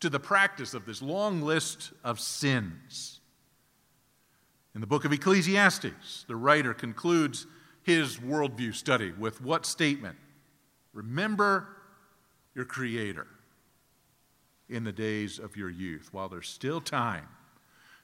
to 0.00 0.08
the 0.08 0.20
practice 0.20 0.74
of 0.74 0.86
this 0.86 1.02
long 1.02 1.42
list 1.42 1.92
of 2.04 2.20
sins. 2.20 3.20
In 4.74 4.80
the 4.80 4.86
book 4.86 5.04
of 5.04 5.12
Ecclesiastes, 5.12 6.24
the 6.28 6.36
writer 6.36 6.74
concludes 6.74 7.46
his 7.82 8.18
worldview 8.18 8.74
study 8.74 9.12
with 9.12 9.40
what 9.40 9.66
statement? 9.66 10.16
Remember 10.92 11.66
your 12.54 12.64
Creator 12.64 13.26
in 14.68 14.84
the 14.84 14.92
days 14.92 15.38
of 15.38 15.56
your 15.56 15.70
youth, 15.70 16.10
while 16.12 16.28
there's 16.28 16.48
still 16.48 16.80
time 16.80 17.26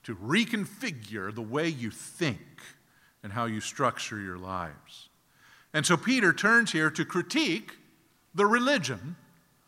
to 0.04 0.16
reconfigure 0.16 1.34
the 1.34 1.42
way 1.42 1.68
you 1.68 1.90
think 1.90 2.40
and 3.22 3.32
how 3.32 3.44
you 3.44 3.60
structure 3.60 4.20
your 4.20 4.38
lives. 4.38 5.10
And 5.72 5.84
so 5.84 5.96
Peter 5.96 6.32
turns 6.32 6.72
here 6.72 6.90
to 6.90 7.04
critique 7.04 7.76
the 8.34 8.46
religion 8.46 9.16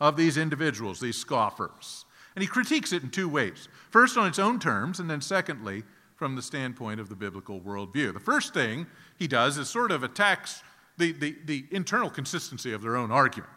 of 0.00 0.16
these 0.16 0.36
individuals, 0.36 1.00
these 1.00 1.16
scoffers. 1.16 2.06
And 2.37 2.42
he 2.42 2.46
critiques 2.46 2.92
it 2.92 3.03
in 3.03 3.11
two 3.11 3.29
ways. 3.29 3.68
First, 3.90 4.16
on 4.16 4.29
its 4.29 4.38
own 4.38 4.61
terms, 4.61 5.01
and 5.01 5.11
then 5.11 5.22
secondly, 5.22 5.83
from 6.16 6.37
the 6.37 6.42
standpoint 6.42 7.01
of 7.01 7.09
the 7.09 7.16
biblical 7.16 7.61
worldview. 7.61 8.12
The 8.12 8.20
first 8.20 8.55
thing 8.55 8.87
he 9.18 9.27
does 9.27 9.59
is 9.59 9.68
sort 9.68 9.90
of 9.90 10.03
attacks 10.03 10.62
the, 10.99 11.12
the, 11.12 11.37
the 11.44 11.64
internal 11.70 12.11
consistency 12.11 12.72
of 12.72 12.83
their 12.83 12.96
own 12.96 13.11
argument. 13.11 13.53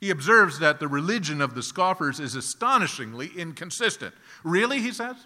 He 0.00 0.10
observes 0.10 0.58
that 0.58 0.80
the 0.80 0.88
religion 0.88 1.40
of 1.40 1.54
the 1.54 1.62
scoffers 1.62 2.20
is 2.20 2.34
astonishingly 2.34 3.30
inconsistent. 3.36 4.14
Really, 4.44 4.80
he 4.80 4.92
says? 4.92 5.16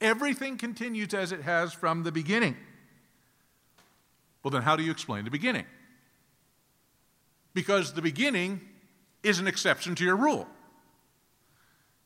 Everything 0.00 0.56
continues 0.56 1.14
as 1.14 1.30
it 1.32 1.42
has 1.42 1.72
from 1.72 2.02
the 2.02 2.12
beginning. 2.12 2.56
Well, 4.42 4.50
then, 4.50 4.62
how 4.62 4.74
do 4.74 4.82
you 4.82 4.90
explain 4.90 5.24
the 5.24 5.30
beginning? 5.30 5.66
Because 7.52 7.92
the 7.92 8.02
beginning 8.02 8.60
is 9.22 9.38
an 9.38 9.46
exception 9.46 9.94
to 9.96 10.04
your 10.04 10.16
rule. 10.16 10.48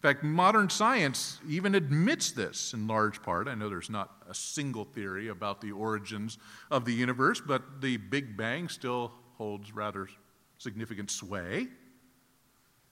In 0.05 0.11
fact, 0.11 0.23
modern 0.23 0.69
science 0.69 1.41
even 1.49 1.75
admits 1.75 2.31
this 2.31 2.75
in 2.75 2.87
large 2.87 3.23
part. 3.23 3.49
I 3.49 3.55
know 3.55 3.71
there's 3.71 3.89
not 3.89 4.11
a 4.29 4.35
single 4.35 4.85
theory 4.85 5.29
about 5.29 5.63
the 5.63 5.73
origins 5.73 6.37
of 6.71 6.85
the 6.85 6.93
universe, 6.93 7.41
but 7.41 7.81
the 7.81 7.97
Big 7.97 8.37
Bang 8.37 8.69
still 8.69 9.13
holds 9.39 9.73
rather 9.73 10.07
significant 10.59 11.11
sway. 11.11 11.69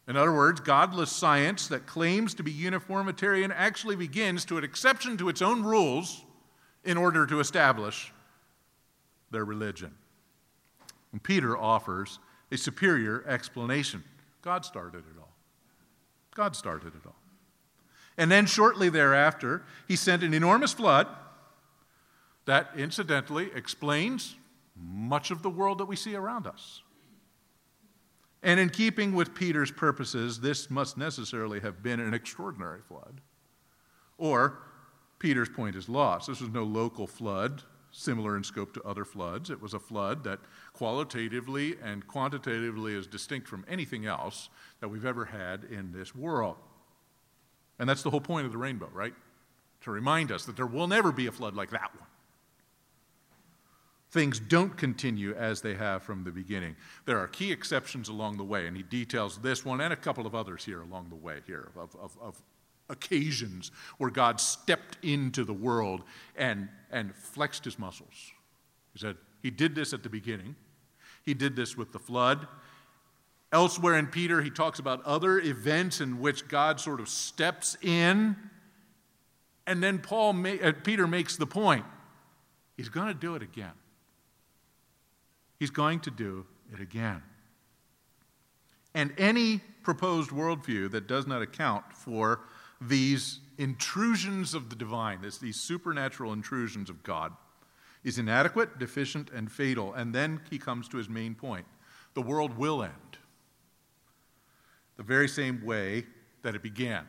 In 0.09 0.17
other 0.17 0.33
words, 0.33 0.61
godless 0.61 1.13
science 1.13 1.69
that 1.69 1.87
claims 1.87 2.33
to 2.33 2.43
be 2.43 2.51
uniformitarian 2.51 3.53
actually 3.53 3.97
begins 3.97 4.47
to 4.47 4.57
an 4.57 4.65
exception 4.65 5.19
to 5.19 5.29
its 5.29 5.43
own 5.43 5.63
rules 5.63 6.25
in 6.83 6.97
order 6.97 7.27
to 7.27 7.41
establish 7.41 8.11
their 9.31 9.45
religion. 9.45 9.95
And 11.13 11.23
Peter 11.23 11.59
offers 11.59 12.21
a 12.51 12.57
superior 12.57 13.23
explanation. 13.29 14.03
God 14.41 14.65
started 14.65 15.01
it 15.01 15.21
all. 15.21 15.32
God 16.35 16.57
started 16.57 16.95
it 16.95 17.07
all. 17.07 17.17
And 18.17 18.31
then 18.31 18.47
shortly 18.47 18.89
thereafter, 18.89 19.63
he 19.89 19.97
sent 19.97 20.23
an 20.23 20.35
enormous 20.35 20.73
flood 20.73 21.09
that 22.45 22.71
incidentally 22.77 23.51
explains 23.55 24.37
much 24.77 25.31
of 25.31 25.43
the 25.43 25.51
world 25.51 25.79
that 25.79 25.87
we 25.87 25.97
see 25.97 26.15
around 26.15 26.47
us. 26.47 26.83
And 28.43 28.59
in 28.59 28.71
keeping 28.71 29.15
with 29.15 29.35
Peter's 29.35 29.71
purposes, 29.71 30.41
this 30.41 30.69
must 30.71 30.99
necessarily 30.99 31.61
have 31.61 31.83
been 31.83 32.01
an 32.01 32.13
extraordinary 32.13 32.81
flood. 32.81 33.21
Or 34.19 34.59
Peter's 35.19 35.49
point 35.49 35.77
is 35.77 35.89
lost. 35.89 36.27
This 36.27 36.41
was 36.41 36.51
no 36.51 36.65
local 36.65 37.07
flood, 37.07 37.63
similar 37.93 38.37
in 38.37 38.43
scope 38.45 38.73
to 38.75 38.83
other 38.83 39.05
floods. 39.05 39.51
It 39.51 39.63
was 39.63 39.75
a 39.75 39.79
flood 39.79 40.25
that 40.25 40.41
qualitatively 40.73 41.77
and 41.83 42.07
quantitatively 42.07 42.95
is 42.95 43.07
distinct 43.07 43.47
from 43.47 43.65
anything 43.69 44.07
else 44.07 44.49
that 44.81 44.89
we've 44.89 45.05
ever 45.07 45.27
had 45.27 45.65
in 45.65 45.93
this 45.93 46.15
world. 46.15 46.57
And 47.79 47.89
that's 47.89 48.03
the 48.03 48.11
whole 48.11 48.21
point 48.21 48.47
of 48.47 48.53
the 48.53 48.59
rainbow, 48.59 48.89
right? 48.93 49.15
To 49.83 49.91
remind 49.91 50.33
us 50.33 50.45
that 50.47 50.57
there 50.57 50.67
will 50.67 50.87
never 50.89 51.13
be 51.13 51.27
a 51.27 51.33
flood 51.33 51.55
like 51.55 51.71
that 51.71 51.95
one. 51.95 52.09
things 54.13 54.39
don't 54.39 54.77
continue 54.77 55.35
as 55.35 55.63
they 55.63 55.75
have 55.75 56.03
from 56.03 56.23
the 56.25 56.31
beginning. 56.31 56.77
There 57.07 57.19
are 57.19 57.27
key 57.27 57.51
exceptions 57.51 58.09
along 58.09 58.37
the 58.37 58.45
way, 58.45 58.67
and 58.67 58.77
he 58.77 58.83
details 58.83 59.39
this 59.39 59.65
one 59.65 59.81
and 59.81 59.93
a 59.93 59.97
couple 59.97 60.27
of 60.27 60.35
others 60.35 60.65
here 60.65 60.83
along 60.83 61.09
the 61.09 61.17
way 61.17 61.41
here 61.47 61.71
of, 61.77 61.97
of, 61.97 62.17
of 62.21 62.43
occasions 62.89 63.71
where 63.99 64.11
God 64.11 64.41
stepped 64.41 64.99
into 65.03 65.45
the 65.45 65.53
world 65.53 66.03
and, 66.37 66.69
and 66.91 67.15
flexed 67.15 67.65
his 67.65 67.79
muscles. 67.79 68.33
He 68.93 68.99
said, 68.99 69.17
He 69.43 69.51
did 69.51 69.75
this 69.75 69.93
at 69.93 70.03
the 70.03 70.09
beginning, 70.09 70.57
He 71.23 71.35
did 71.35 71.57
this 71.57 71.77
with 71.77 71.93
the 71.93 71.99
flood. 71.99 72.47
Elsewhere 73.53 73.99
in 73.99 74.07
Peter, 74.07 74.41
he 74.41 74.49
talks 74.49 74.79
about 74.79 75.05
other 75.05 75.39
events 75.39 76.01
in 76.01 76.21
which 76.21 76.49
God 76.49 76.81
sort 76.81 77.01
of 77.01 77.09
steps 77.09 77.77
in. 77.83 78.35
And 79.67 79.83
then 79.83 79.99
Paul, 79.99 80.35
uh, 80.47 80.73
Peter 80.83 81.07
makes 81.07 81.37
the 81.37 81.47
point 81.47 81.85
he's 82.79 82.89
going 82.89 83.09
to 83.09 83.15
do 83.15 83.35
it 83.35 83.43
again. 83.43 83.73
He's 85.61 85.71
going 85.71 86.01
to 86.01 86.11
do 86.11 86.47
it 86.73 86.81
again. 86.81 87.23
And 88.95 89.13
any 89.19 89.61
proposed 89.83 90.31
worldview 90.31 90.91
that 90.93 91.07
does 91.07 91.27
not 91.27 91.43
account 91.43 91.85
for 91.93 92.41
these 92.89 93.41
intrusions 93.59 94.55
of 94.55 94.71
the 94.71 94.77
divine, 94.77 95.23
this, 95.23 95.39
these 95.39 95.57
supernatural 95.57 96.33
intrusions 96.33 96.91
of 96.91 97.03
God, 97.03 97.33
is 98.05 98.19
inadequate, 98.19 98.79
deficient, 98.79 99.31
and 99.31 99.51
fatal. 99.51 99.95
And 99.95 100.15
then 100.15 100.41
he 100.51 100.59
comes 100.59 100.89
to 100.89 100.97
his 100.97 101.09
main 101.09 101.35
point 101.35 101.67
the 102.15 102.23
world 102.23 102.59
will 102.59 102.83
end 102.83 102.93
the 104.97 105.03
very 105.03 105.29
same 105.29 105.65
way 105.65 106.05
that 106.43 106.55
it 106.55 106.63
began 106.63 107.07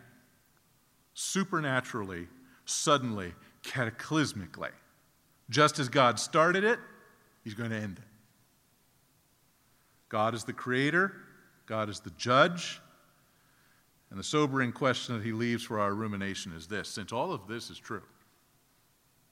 supernaturally, 1.14 2.28
suddenly, 2.66 3.34
cataclysmically. 3.64 4.72
Just 5.50 5.80
as 5.80 5.90
God 5.90 6.20
started 6.20 6.64
it, 6.64 6.80
he's 7.44 7.54
going 7.54 7.70
to 7.70 7.76
end 7.76 7.98
it. 7.98 8.06
God 10.10 10.34
is 10.34 10.44
the 10.44 10.54
creator, 10.54 11.14
God 11.66 11.90
is 11.90 12.00
the 12.00 12.12
judge. 12.12 12.80
And 14.14 14.20
the 14.20 14.24
sobering 14.24 14.72
question 14.72 15.18
that 15.18 15.26
he 15.26 15.32
leaves 15.32 15.64
for 15.64 15.80
our 15.80 15.96
rumination 15.96 16.54
is 16.56 16.68
this 16.68 16.88
since 16.88 17.12
all 17.12 17.34
of 17.34 17.48
this 17.48 17.72
is 17.72 17.80
true, 17.80 18.04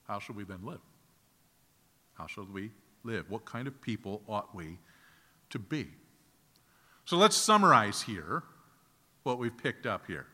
how 0.08 0.18
shall 0.18 0.34
we 0.34 0.44
then 0.44 0.58
live? 0.64 0.80
How 2.16 2.26
shall 2.26 2.48
we 2.52 2.72
live? 3.04 3.30
What 3.30 3.46
kind 3.46 3.68
of 3.68 3.80
people 3.80 4.24
ought 4.28 4.56
we 4.56 4.80
to 5.52 5.60
be? 5.60 5.86
So 7.06 7.16
let's 7.16 7.38
summarize 7.38 8.02
here 8.02 8.42
what 9.22 9.38
we've 9.38 9.56
picked 9.56 9.86
up 9.86 10.08
here. 10.08 10.26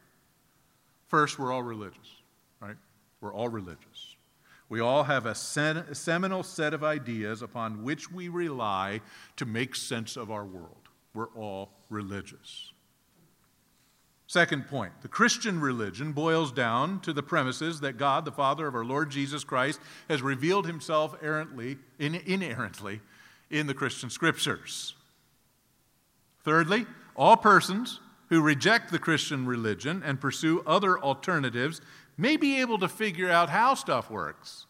First, 1.07 1.37
we're 1.37 1.51
all 1.51 1.63
religious, 1.63 2.07
right? 2.61 2.77
We're 3.19 3.33
all 3.33 3.49
religious. 3.49 4.15
We 4.69 4.79
all 4.79 5.03
have 5.03 5.25
a 5.25 5.35
seminal 5.35 6.43
set 6.43 6.73
of 6.73 6.85
ideas 6.85 7.41
upon 7.41 7.83
which 7.83 8.09
we 8.09 8.29
rely 8.29 9.01
to 9.35 9.45
make 9.45 9.75
sense 9.75 10.15
of 10.15 10.31
our 10.31 10.45
world. 10.45 10.87
We're 11.13 11.33
all 11.35 11.71
religious. 11.89 12.71
Second 14.27 14.67
point 14.67 14.91
the 15.01 15.07
Christian 15.07 15.59
religion 15.59 16.11
boils 16.11 16.51
down 16.51 16.99
to 17.01 17.13
the 17.13 17.23
premises 17.23 17.79
that 17.79 17.97
God, 17.97 18.25
the 18.25 18.31
Father 18.31 18.67
of 18.67 18.75
our 18.75 18.85
Lord 18.85 19.09
Jesus 19.09 19.45
Christ, 19.45 19.79
has 20.09 20.21
revealed 20.21 20.67
himself 20.67 21.15
errantly, 21.21 21.77
inerrantly 21.97 22.99
in 23.49 23.67
the 23.67 23.73
Christian 23.73 24.09
scriptures. 24.09 24.95
Thirdly, 26.43 26.85
all 27.15 27.37
persons 27.37 28.01
who 28.27 28.41
reject 28.41 28.91
the 28.91 28.99
Christian 28.99 29.45
religion 29.45 30.03
and 30.05 30.19
pursue 30.19 30.61
other 30.67 30.99
alternatives 30.99 31.79
may 32.17 32.35
be 32.35 32.59
able 32.59 32.77
to 32.79 32.89
figure 32.89 33.31
out 33.31 33.49
how 33.49 33.73
stuff 33.73 34.11
works. 34.11 34.65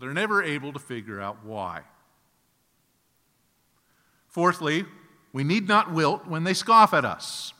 They're 0.00 0.12
never 0.12 0.42
able 0.42 0.72
to 0.72 0.78
figure 0.80 1.20
out 1.20 1.44
why. 1.44 1.82
Fourthly, 4.26 4.84
we 5.32 5.44
need 5.44 5.68
not 5.68 5.92
wilt 5.92 6.26
when 6.26 6.42
they 6.42 6.54
scoff 6.54 6.92
at 6.92 7.04
us 7.04 7.52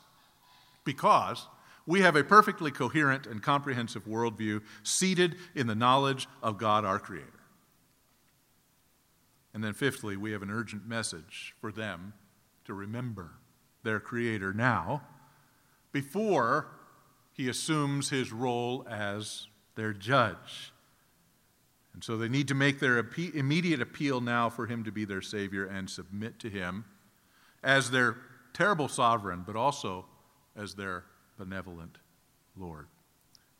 because 0.88 1.46
we 1.84 2.00
have 2.00 2.16
a 2.16 2.24
perfectly 2.24 2.70
coherent 2.70 3.26
and 3.26 3.42
comprehensive 3.42 4.06
worldview 4.06 4.62
seated 4.82 5.36
in 5.54 5.66
the 5.66 5.74
knowledge 5.74 6.26
of 6.42 6.56
God 6.56 6.86
our 6.86 6.98
Creator. 6.98 7.28
And 9.52 9.62
then, 9.62 9.74
fifthly, 9.74 10.16
we 10.16 10.32
have 10.32 10.40
an 10.40 10.50
urgent 10.50 10.88
message 10.88 11.54
for 11.60 11.70
them 11.70 12.14
to 12.64 12.72
remember 12.72 13.32
their 13.82 14.00
Creator 14.00 14.54
now 14.54 15.02
before 15.92 16.68
he 17.34 17.50
assumes 17.50 18.08
his 18.08 18.32
role 18.32 18.86
as 18.88 19.46
their 19.74 19.92
judge. 19.92 20.72
And 21.92 22.02
so 22.02 22.16
they 22.16 22.30
need 22.30 22.48
to 22.48 22.54
make 22.54 22.80
their 22.80 22.98
immediate 23.34 23.82
appeal 23.82 24.22
now 24.22 24.48
for 24.48 24.66
him 24.66 24.84
to 24.84 24.90
be 24.90 25.04
their 25.04 25.20
Savior 25.20 25.66
and 25.66 25.90
submit 25.90 26.38
to 26.38 26.48
him 26.48 26.86
as 27.62 27.90
their 27.90 28.16
terrible 28.54 28.88
sovereign, 28.88 29.44
but 29.46 29.54
also 29.54 30.06
as 30.58 30.74
their 30.74 31.04
benevolent 31.38 31.98
Lord. 32.56 32.86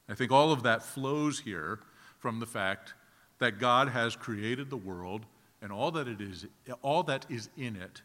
I 0.09 0.14
think 0.14 0.32
all 0.32 0.53
of 0.53 0.62
that 0.64 0.82
flows 0.82 1.40
here 1.40 1.80
from 2.18 2.40
the 2.40 2.46
fact 2.46 2.94
that 3.38 3.59
God 3.59 3.88
has 3.88 4.16
created 4.16 4.70
the 4.70 4.76
world 4.76 5.26
and 5.62 5.70
all 5.70 5.90
that 5.92 6.09
it 6.09 6.20
is 6.20 6.46
all 6.82 7.03
that 7.05 7.26
is 7.28 7.49
in 7.57 7.76
it 7.76 8.03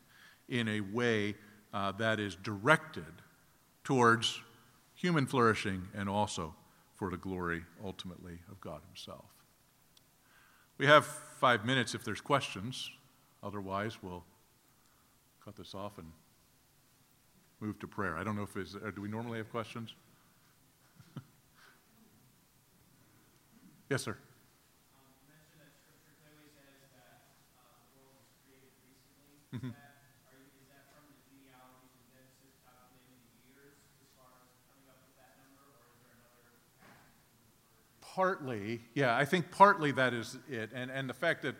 in 0.47 0.67
a 0.67 0.81
way 0.81 1.35
uh, 1.73 1.91
that 1.93 2.19
is 2.19 2.35
directed 2.35 3.21
towards 3.83 4.39
human 4.93 5.25
flourishing 5.25 5.87
and 5.95 6.07
also 6.07 6.53
for 6.95 7.09
the 7.09 7.17
glory 7.17 7.63
ultimately 7.83 8.37
of 8.51 8.61
God 8.61 8.81
himself. 8.87 9.25
We 10.77 10.85
have 10.85 11.05
5 11.05 11.65
minutes 11.65 11.95
if 11.95 12.03
there's 12.03 12.21
questions. 12.21 12.91
Otherwise, 13.41 13.97
we'll 14.01 14.23
cut 15.43 15.55
this 15.55 15.73
off 15.73 15.97
and 15.97 16.07
move 17.64 17.80
to 17.80 17.88
prayer. 17.88 18.18
I 18.18 18.26
don't 18.26 18.36
know 18.36 18.43
if 18.43 18.57
is 18.57 18.76
uh, 18.76 18.91
do 18.93 19.01
we 19.01 19.07
normally 19.07 19.38
have 19.38 19.49
questions? 19.49 19.95
yes, 23.89 24.03
sir. 24.03 24.18
Um, 29.53 29.59
mm-hmm. 29.59 29.70
partly, 38.01 38.82
yeah, 38.93 39.16
I 39.16 39.24
think 39.24 39.49
partly 39.51 39.91
that 39.93 40.14
is 40.14 40.38
it. 40.49 40.70
And, 40.76 40.91
and 40.91 41.09
the 41.09 41.14
fact 41.14 41.43
that 41.43 41.55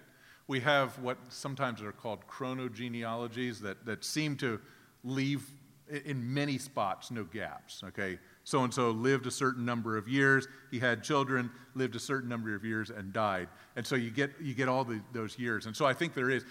we 0.48 0.60
have 0.60 1.00
what 1.00 1.18
sometimes 1.30 1.82
are 1.82 1.94
called 1.94 2.28
chronogenealogies 2.28 3.60
that, 3.62 3.86
that 3.86 4.04
seem 4.04 4.36
to 4.38 4.60
leave 5.04 5.50
in 5.90 6.34
many 6.34 6.58
spots, 6.58 7.12
no 7.12 7.24
gaps. 7.24 7.84
Okay, 7.84 8.18
so 8.44 8.64
and 8.64 8.74
so 8.74 8.92
lived 8.92 9.28
a 9.28 9.32
certain 9.32 9.66
number 9.66 9.98
of 9.98 10.08
years. 10.08 10.48
He 10.72 10.80
had 10.80 11.04
children, 11.04 11.52
lived 11.76 11.96
a 11.96 12.00
certain 12.00 12.30
number 12.30 12.56
of 12.56 12.64
years, 12.64 12.90
and 12.90 13.12
died. 13.14 13.50
And 13.76 13.86
so 13.86 13.96
you 13.96 14.10
get 14.10 14.32
you 14.42 14.54
get 14.54 14.70
all 14.70 14.84
the, 14.84 15.02
those 15.12 15.38
years. 15.38 15.66
And 15.66 15.76
so 15.76 15.86
I 15.86 15.94
think 15.94 16.14
there 16.14 16.30
is. 16.30 16.46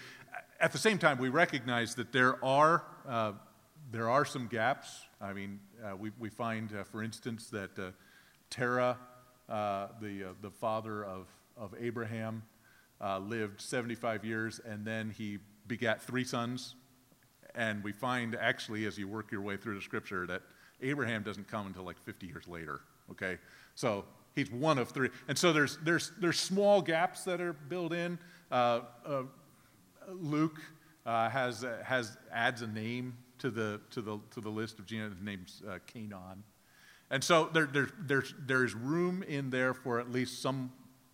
At 0.59 0.71
the 0.71 0.77
same 0.77 0.97
time, 0.97 1.17
we 1.17 1.27
recognize 1.29 1.95
that 1.95 2.13
there 2.13 2.43
are 2.43 2.85
uh, 3.07 3.33
there 3.91 4.09
are 4.09 4.23
some 4.23 4.47
gaps. 4.47 5.01
I 5.19 5.33
mean, 5.33 5.59
uh, 5.83 5.95
we 5.95 6.11
we 6.19 6.29
find, 6.29 6.69
uh, 6.73 6.83
for 6.83 7.03
instance, 7.03 7.49
that 7.49 7.77
uh, 7.77 7.91
Terah, 8.49 8.97
uh, 9.49 9.87
the 9.99 10.23
uh, 10.23 10.27
the 10.41 10.51
father 10.51 11.03
of 11.03 11.27
of 11.57 11.73
Abraham, 11.79 12.43
lived 13.21 13.61
75 13.61 14.23
years, 14.23 14.61
and 14.65 14.85
then 14.85 15.09
he 15.09 15.39
begat 15.67 16.01
three 16.01 16.23
sons 16.23 16.75
and 17.55 17.83
we 17.83 17.91
find 17.91 18.35
actually, 18.35 18.85
as 18.85 18.97
you 18.97 19.07
work 19.07 19.31
your 19.31 19.41
way 19.41 19.57
through 19.57 19.75
the 19.75 19.81
scripture, 19.81 20.25
that 20.27 20.41
Abraham 20.81 21.23
doesn't 21.23 21.47
come 21.47 21.67
until 21.67 21.83
like 21.83 21.99
50 22.03 22.27
years 22.27 22.47
later. 22.47 22.81
Okay? 23.11 23.37
So 23.75 24.05
he's 24.35 24.51
one 24.51 24.77
of 24.77 24.89
three. 24.89 25.09
And 25.27 25.37
so 25.37 25.53
there's, 25.53 25.77
there's, 25.83 26.11
there's 26.19 26.39
small 26.39 26.81
gaps 26.81 27.23
that 27.23 27.41
are 27.41 27.53
built 27.53 27.93
in. 27.93 28.17
Uh, 28.51 28.81
uh, 29.05 29.23
Luke 30.09 30.59
uh, 31.05 31.29
has, 31.29 31.65
has, 31.83 32.17
adds 32.31 32.61
a 32.61 32.67
name 32.67 33.15
to 33.39 33.49
the, 33.49 33.81
to 33.91 34.01
the, 34.01 34.19
to 34.31 34.41
the 34.41 34.49
list 34.49 34.79
of 34.79 34.89
name's 35.21 35.61
uh, 35.67 35.79
Cainan. 35.93 36.37
And 37.09 37.23
so 37.23 37.49
there, 37.53 37.65
there, 37.65 37.89
there's, 37.99 38.33
there's 38.39 38.73
room 38.73 39.23
in 39.23 39.49
there 39.49 39.73
for 39.73 39.99
at 39.99 40.11
least 40.11 40.41
some 40.41 40.71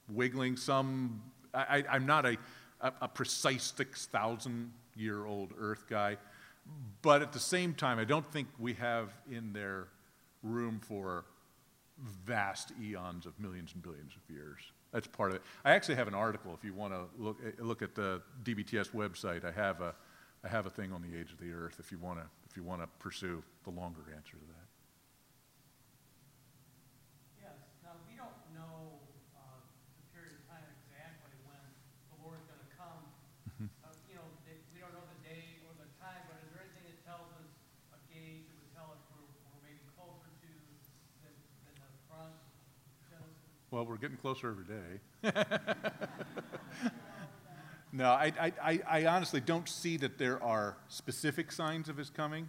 wiggling, 0.10 0.56
some. 0.56 1.22
I, 1.54 1.84
am 1.90 2.06
not 2.06 2.26
a, 2.26 2.38
a, 2.82 2.94
a 3.02 3.08
precise 3.08 3.74
6,000 3.76 4.72
year 5.00 5.26
old 5.26 5.54
earth 5.58 5.86
guy. 5.90 6.18
But 7.02 7.22
at 7.22 7.32
the 7.32 7.40
same 7.40 7.74
time, 7.74 7.98
I 7.98 8.04
don't 8.04 8.30
think 8.32 8.48
we 8.60 8.74
have 8.74 9.10
in 9.32 9.54
there 9.54 9.88
room 10.44 10.80
for 10.80 11.26
vast 12.26 12.72
eons 12.82 13.26
of 13.26 13.40
millions 13.40 13.74
and 13.74 13.82
billions 13.82 14.14
of 14.16 14.34
years. 14.34 14.60
That's 14.92 15.08
part 15.08 15.32
of 15.32 15.36
it. 15.38 15.42
I 15.64 15.72
actually 15.72 15.96
have 15.96 16.08
an 16.08 16.14
article 16.14 16.54
if 16.54 16.64
you 16.64 16.74
want 16.74 16.94
to 16.94 17.02
look, 17.18 17.38
eh, 17.46 17.52
look 17.60 17.82
at 17.82 17.96
the 17.96 18.22
DBTS 18.44 18.92
website. 18.92 19.46
I 19.46 19.52
have 19.52 19.82
a, 19.82 19.94
I 20.44 20.48
have 20.48 20.66
a 20.66 20.70
thing 20.70 20.92
on 20.92 21.02
the 21.02 21.18
age 21.18 21.32
of 21.32 21.40
the 21.40 21.52
earth 21.52 21.78
if 21.80 21.92
you 21.92 22.00
want 22.00 22.20
to, 22.20 22.26
if 22.50 22.58
you 22.58 22.64
want 22.64 22.82
to 22.82 22.88
pursue 23.00 23.44
the 23.64 23.70
longer 23.72 24.02
answer 24.16 24.32
to 24.32 24.46
that. 24.48 24.59
we 34.80 34.88
don't 34.88 34.94
know 34.94 35.04
the 35.12 35.20
day 35.28 35.60
or 35.68 35.76
the 35.76 35.92
time, 36.00 36.24
but 36.32 36.40
is 36.40 36.48
there 36.56 36.64
anything 36.64 36.88
that 36.88 36.96
tells 37.04 37.28
us 37.36 37.52
a 37.92 38.00
gauge 38.08 38.48
that 38.48 38.56
would 38.56 38.72
tell 38.72 38.96
us 38.96 39.04
we're, 39.12 39.28
we're 39.52 39.60
maybe 39.68 39.84
closer 40.00 40.24
to 40.24 40.48
than, 41.20 41.36
than 41.68 41.76
the 41.84 41.92
front? 42.08 42.32
Well, 43.72 43.84
we're 43.84 43.98
getting 43.98 44.16
closer 44.16 44.56
every 44.56 44.64
day. 44.64 45.04
no, 47.92 48.08
I, 48.08 48.32
I, 48.40 48.80
I 48.88 49.06
honestly 49.08 49.42
don't 49.42 49.68
see 49.68 49.98
that 49.98 50.18
there 50.18 50.42
are 50.42 50.78
specific 50.88 51.52
signs 51.52 51.90
of 51.90 51.98
his 51.98 52.10
coming. 52.10 52.48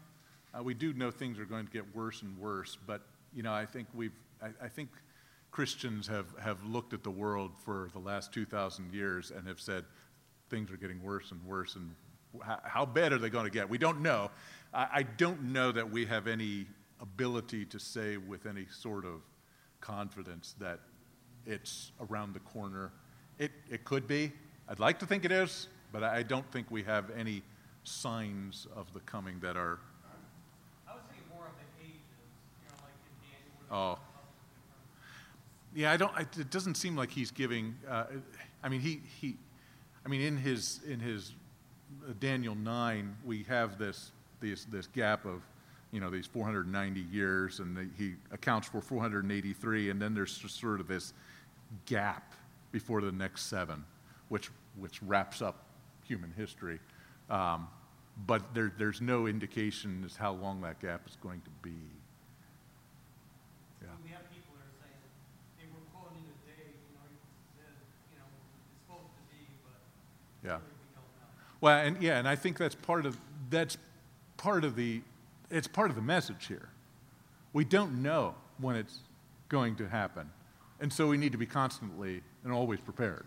Uh, 0.54 0.62
we 0.62 0.74
do 0.74 0.92
know 0.92 1.10
things 1.10 1.36
are 1.40 1.44
going 1.44 1.66
to 1.66 1.72
get 1.72 1.96
worse 1.96 2.22
and 2.22 2.38
worse, 2.38 2.78
but 2.86 3.02
you 3.34 3.42
know, 3.42 3.52
I 3.52 3.66
think 3.66 3.88
we've, 3.92 4.14
I, 4.40 4.50
I 4.62 4.68
think 4.68 4.90
Christians 5.50 6.06
have, 6.06 6.32
have 6.40 6.62
looked 6.62 6.94
at 6.94 7.02
the 7.02 7.10
world 7.10 7.50
for 7.64 7.90
the 7.92 7.98
last 7.98 8.32
2,000 8.32 8.94
years 8.94 9.32
and 9.32 9.48
have 9.48 9.58
said, 9.58 9.84
things 10.48 10.70
are 10.70 10.76
getting 10.76 11.02
worse 11.02 11.32
and 11.32 11.44
worse 11.44 11.74
and 11.74 11.96
how, 12.44 12.60
how 12.64 12.86
bad 12.86 13.12
are 13.12 13.18
they 13.18 13.30
going 13.30 13.44
to 13.44 13.50
get? 13.50 13.68
We 13.68 13.78
don't 13.78 14.00
know. 14.00 14.30
I, 14.72 14.88
I 14.92 15.02
don't 15.02 15.52
know 15.52 15.72
that 15.72 15.90
we 15.90 16.06
have 16.06 16.26
any 16.26 16.66
ability 17.00 17.64
to 17.66 17.78
say 17.78 18.16
with 18.16 18.46
any 18.46 18.66
sort 18.70 19.04
of 19.04 19.22
confidence 19.80 20.54
that 20.60 20.80
it's 21.46 21.92
around 22.00 22.34
the 22.34 22.40
corner. 22.40 22.92
It, 23.38 23.50
it 23.70 23.84
could 23.84 24.06
be. 24.06 24.32
I'd 24.68 24.78
like 24.78 24.98
to 25.00 25.06
think 25.06 25.24
it 25.24 25.32
is, 25.32 25.68
but 25.92 26.04
I 26.04 26.22
don't 26.22 26.48
think 26.52 26.70
we 26.70 26.82
have 26.84 27.10
any 27.16 27.42
signs 27.84 28.66
of 28.76 28.92
the 28.92 29.00
coming 29.00 29.40
that 29.40 29.56
are. 29.56 29.78
I 30.86 30.92
was 30.94 31.02
thinking 31.08 31.26
more 31.34 31.46
of 31.46 31.52
the 31.56 31.84
ages, 31.84 31.96
you 32.62 32.68
know, 32.68 32.76
like 32.82 32.94
in 33.06 33.70
Daniel. 33.70 33.98
Oh. 33.98 33.98
Yeah, 35.74 35.92
I 35.92 35.96
don't. 35.96 36.12
It 36.38 36.50
doesn't 36.50 36.76
seem 36.76 36.96
like 36.96 37.10
he's 37.10 37.30
giving. 37.30 37.76
Uh, 37.88 38.04
I 38.62 38.68
mean, 38.68 38.80
he, 38.80 39.00
he. 39.20 39.36
I 40.04 40.08
mean, 40.08 40.20
in 40.20 40.36
his 40.36 40.80
in 40.86 40.98
his 40.98 41.32
Daniel 42.18 42.54
nine, 42.54 43.16
we 43.24 43.44
have 43.44 43.78
this 43.78 44.12
this 44.40 44.64
this 44.66 44.86
gap 44.88 45.24
of 45.24 45.42
you 45.92 46.00
know, 46.00 46.10
these 46.10 46.26
490 46.26 47.00
years, 47.00 47.58
and 47.58 47.76
the, 47.76 47.88
he 47.98 48.14
accounts 48.30 48.68
for 48.68 48.80
483, 48.80 49.90
and 49.90 50.00
then 50.00 50.14
there's 50.14 50.40
sort 50.50 50.80
of 50.80 50.86
this 50.86 51.12
gap 51.86 52.34
before 52.72 53.00
the 53.00 53.12
next 53.12 53.46
seven, 53.46 53.84
which, 54.28 54.50
which 54.78 55.02
wraps 55.02 55.42
up 55.42 55.64
human 56.04 56.32
history. 56.36 56.78
Um, 57.28 57.68
but 58.26 58.54
there, 58.54 58.72
there's 58.78 59.00
no 59.00 59.26
indication 59.26 60.02
as 60.04 60.16
how 60.16 60.32
long 60.32 60.60
that 60.60 60.80
gap 60.80 61.02
is 61.08 61.16
going 61.22 61.40
to 61.40 61.50
be. 61.62 61.74
Yeah. 70.44 70.58
Well, 71.60 71.78
and 71.78 72.02
yeah, 72.02 72.18
and 72.18 72.26
I 72.26 72.36
think 72.36 72.58
that's 72.58 72.74
part 72.74 73.06
of 73.06 73.18
that's 73.50 73.76
part 74.36 74.64
of 74.64 74.76
the 74.76 75.02
it's 75.50 75.68
part 75.68 75.90
of 75.90 75.96
the 75.96 76.02
message 76.02 76.46
here. 76.46 76.68
We 77.52 77.64
don't 77.64 78.02
know 78.02 78.34
when 78.58 78.76
it's 78.76 79.00
going 79.48 79.76
to 79.76 79.88
happen. 79.88 80.30
And 80.80 80.90
so 80.92 81.08
we 81.08 81.18
need 81.18 81.32
to 81.32 81.38
be 81.38 81.46
constantly 81.46 82.22
and 82.44 82.52
always 82.52 82.80
prepared. 82.80 83.26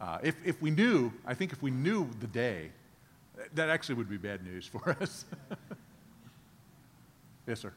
Uh, 0.00 0.18
if, 0.22 0.36
if 0.44 0.60
we 0.62 0.70
knew, 0.70 1.12
I 1.26 1.34
think 1.34 1.52
if 1.52 1.62
we 1.62 1.70
knew 1.70 2.08
the 2.20 2.26
day, 2.26 2.70
that 3.54 3.68
actually 3.68 3.96
would 3.96 4.08
be 4.08 4.16
bad 4.16 4.44
news 4.44 4.66
for 4.66 4.90
us. 5.00 5.24
yes, 7.46 7.60
sir. 7.60 7.72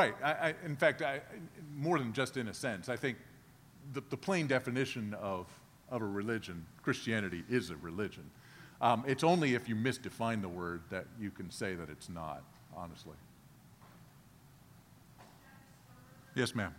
Right. 0.00 0.14
I, 0.22 0.32
I, 0.32 0.54
in 0.64 0.76
fact, 0.76 1.02
I, 1.02 1.20
more 1.76 1.98
than 1.98 2.14
just 2.14 2.38
in 2.38 2.48
a 2.48 2.54
sense, 2.54 2.88
I 2.88 2.96
think 2.96 3.18
the, 3.92 4.02
the 4.08 4.16
plain 4.16 4.46
definition 4.46 5.12
of, 5.20 5.46
of 5.90 6.00
a 6.00 6.06
religion, 6.06 6.64
Christianity 6.82 7.44
is 7.50 7.68
a 7.68 7.76
religion. 7.76 8.30
Um, 8.80 9.04
it's 9.06 9.22
only 9.22 9.54
if 9.54 9.68
you 9.68 9.76
misdefine 9.76 10.40
the 10.40 10.48
word 10.48 10.80
that 10.88 11.04
you 11.20 11.30
can 11.30 11.50
say 11.50 11.74
that 11.74 11.90
it's 11.90 12.08
not, 12.08 12.42
honestly. 12.74 13.12
Yes, 16.34 16.54
ma'am. 16.54 16.74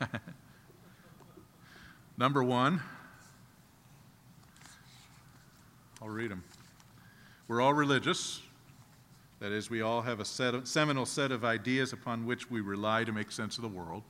Number 2.16 2.44
one, 2.44 2.80
I'll 6.00 6.08
read 6.08 6.30
them. 6.30 6.44
We're 7.48 7.60
all 7.60 7.74
religious. 7.74 8.42
That 9.40 9.52
is, 9.52 9.70
we 9.70 9.80
all 9.80 10.02
have 10.02 10.20
a 10.20 10.24
set 10.24 10.54
of, 10.54 10.68
seminal 10.68 11.06
set 11.06 11.32
of 11.32 11.44
ideas 11.44 11.92
upon 11.94 12.26
which 12.26 12.50
we 12.50 12.60
rely 12.60 13.04
to 13.04 13.12
make 13.12 13.32
sense 13.32 13.56
of 13.56 13.62
the 13.62 13.68
world. 13.68 14.02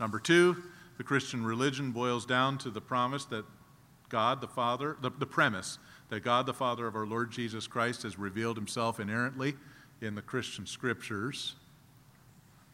Number 0.00 0.18
two, 0.18 0.56
the 0.96 1.04
Christian 1.04 1.44
religion 1.44 1.92
boils 1.92 2.24
down 2.24 2.58
to 2.58 2.70
the 2.70 2.80
promise 2.80 3.26
that 3.26 3.44
God 4.08 4.40
the 4.40 4.48
Father, 4.48 4.96
the, 5.00 5.10
the 5.10 5.26
premise 5.26 5.78
that 6.08 6.20
God 6.20 6.46
the 6.46 6.54
Father 6.54 6.86
of 6.86 6.94
our 6.94 7.06
Lord 7.06 7.30
Jesus 7.30 7.66
Christ 7.66 8.02
has 8.02 8.18
revealed 8.18 8.56
himself 8.56 8.98
inerrantly 8.98 9.54
in 10.00 10.14
the 10.14 10.22
Christian 10.22 10.66
scriptures. 10.66 11.54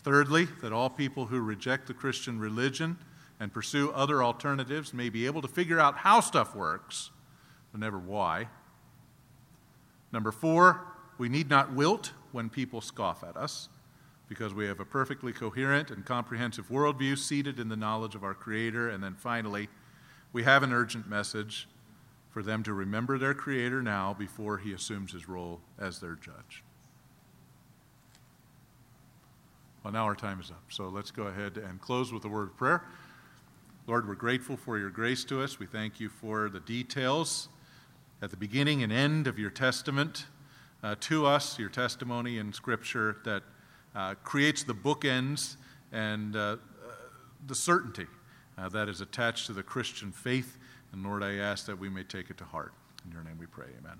Thirdly, 0.03 0.47
that 0.63 0.73
all 0.73 0.91
people 0.91 1.27
who 1.27 1.41
reject 1.41 1.87
the 1.87 1.95
Christian 1.95 2.39
religion 2.39 2.97
and 3.41 3.53
pursue 3.53 3.91
other 3.91 4.23
alternatives 4.23 4.95
may 4.95 5.09
be 5.09 5.27
able 5.27 5.43
to 5.43 5.49
figure 5.49 5.79
out 5.79 5.99
how 5.99 6.21
stuff 6.21 6.55
works, 6.55 7.11
but 7.71 7.81
never 7.81 7.99
why. 7.99 8.49
Number 10.13 10.33
four, 10.33 10.81
we 11.19 11.29
need 11.29 11.51
not 11.51 11.73
wilt 11.73 12.13
when 12.33 12.49
people 12.49 12.81
scoff 12.81 13.25
at 13.25 13.37
us 13.37 13.69
because 14.29 14.55
we 14.55 14.67
have 14.67 14.79
a 14.79 14.85
perfectly 14.85 15.33
coherent 15.33 15.91
and 15.91 16.05
comprehensive 16.05 16.69
worldview 16.69 17.19
seated 17.19 17.59
in 17.59 17.69
the 17.69 17.77
knowledge 17.77 18.15
of 18.15 18.23
our 18.23 18.35
Creator. 18.35 18.91
And 18.91 19.03
then 19.03 19.15
finally, 19.15 19.69
we 20.33 20.45
have 20.45 20.63
an 20.63 20.73
urgent 20.73 21.09
message 21.09 21.67
for 22.31 22.43
them 22.43 22.63
to 22.63 22.75
remember 22.75 23.19
their 23.19 23.35
Creator 23.35 23.83
now 23.83 24.15
before 24.15 24.59
He 24.59 24.73
assumes 24.73 25.13
His 25.13 25.29
role 25.29 25.61
as 25.79 25.99
their 25.99 26.15
judge. 26.15 26.63
Well, 29.83 29.93
now 29.93 30.05
our 30.05 30.15
time 30.15 30.41
is 30.41 30.51
up. 30.51 30.65
So 30.69 30.89
let's 30.89 31.11
go 31.11 31.25
ahead 31.25 31.57
and 31.57 31.81
close 31.81 32.13
with 32.13 32.25
a 32.25 32.29
word 32.29 32.51
of 32.51 32.57
prayer. 32.57 32.85
Lord, 33.87 34.07
we're 34.07 34.15
grateful 34.15 34.59
for 34.59 34.79
your 34.79 34.91
grace 34.91 35.25
to 35.25 35.43
us. 35.43 35.59
We 35.59 35.65
thank 35.65 35.99
you 35.99 36.11
for 36.11 36.51
the 36.51 36.61
details 36.61 37.49
at 38.21 38.29
the 38.29 38.37
beginning 38.37 38.83
and 38.83 38.93
end 38.93 39.27
of 39.27 39.39
your 39.39 39.51
testament 39.51 40.27
uh, 40.83 40.95
to 41.01 41.27
us, 41.27 41.59
your 41.59 41.69
testimony 41.69 42.39
in 42.39 42.53
Scripture 42.53 43.19
that 43.25 43.43
uh, 43.95 44.15
creates 44.23 44.63
the 44.63 44.75
bookends 44.75 45.57
and 45.93 46.37
uh, 46.37 46.57
the 47.47 47.55
certainty 47.55 48.07
uh, 48.57 48.69
that 48.69 48.89
is 48.89 49.01
attached 49.01 49.47
to 49.47 49.53
the 49.53 49.63
Christian 49.63 50.13
faith. 50.13 50.59
And 50.93 51.05
Lord, 51.05 51.23
I 51.23 51.37
ask 51.37 51.67
that 51.67 51.79
we 51.79 51.89
may 51.89 52.05
take 52.05 52.31
it 52.31 52.39
to 52.39 52.45
heart. 52.45 52.73
In 53.05 53.13
your 53.13 53.23
name 53.23 53.39
we 53.39 53.47
pray. 53.47 53.67
Amen. 53.79 53.99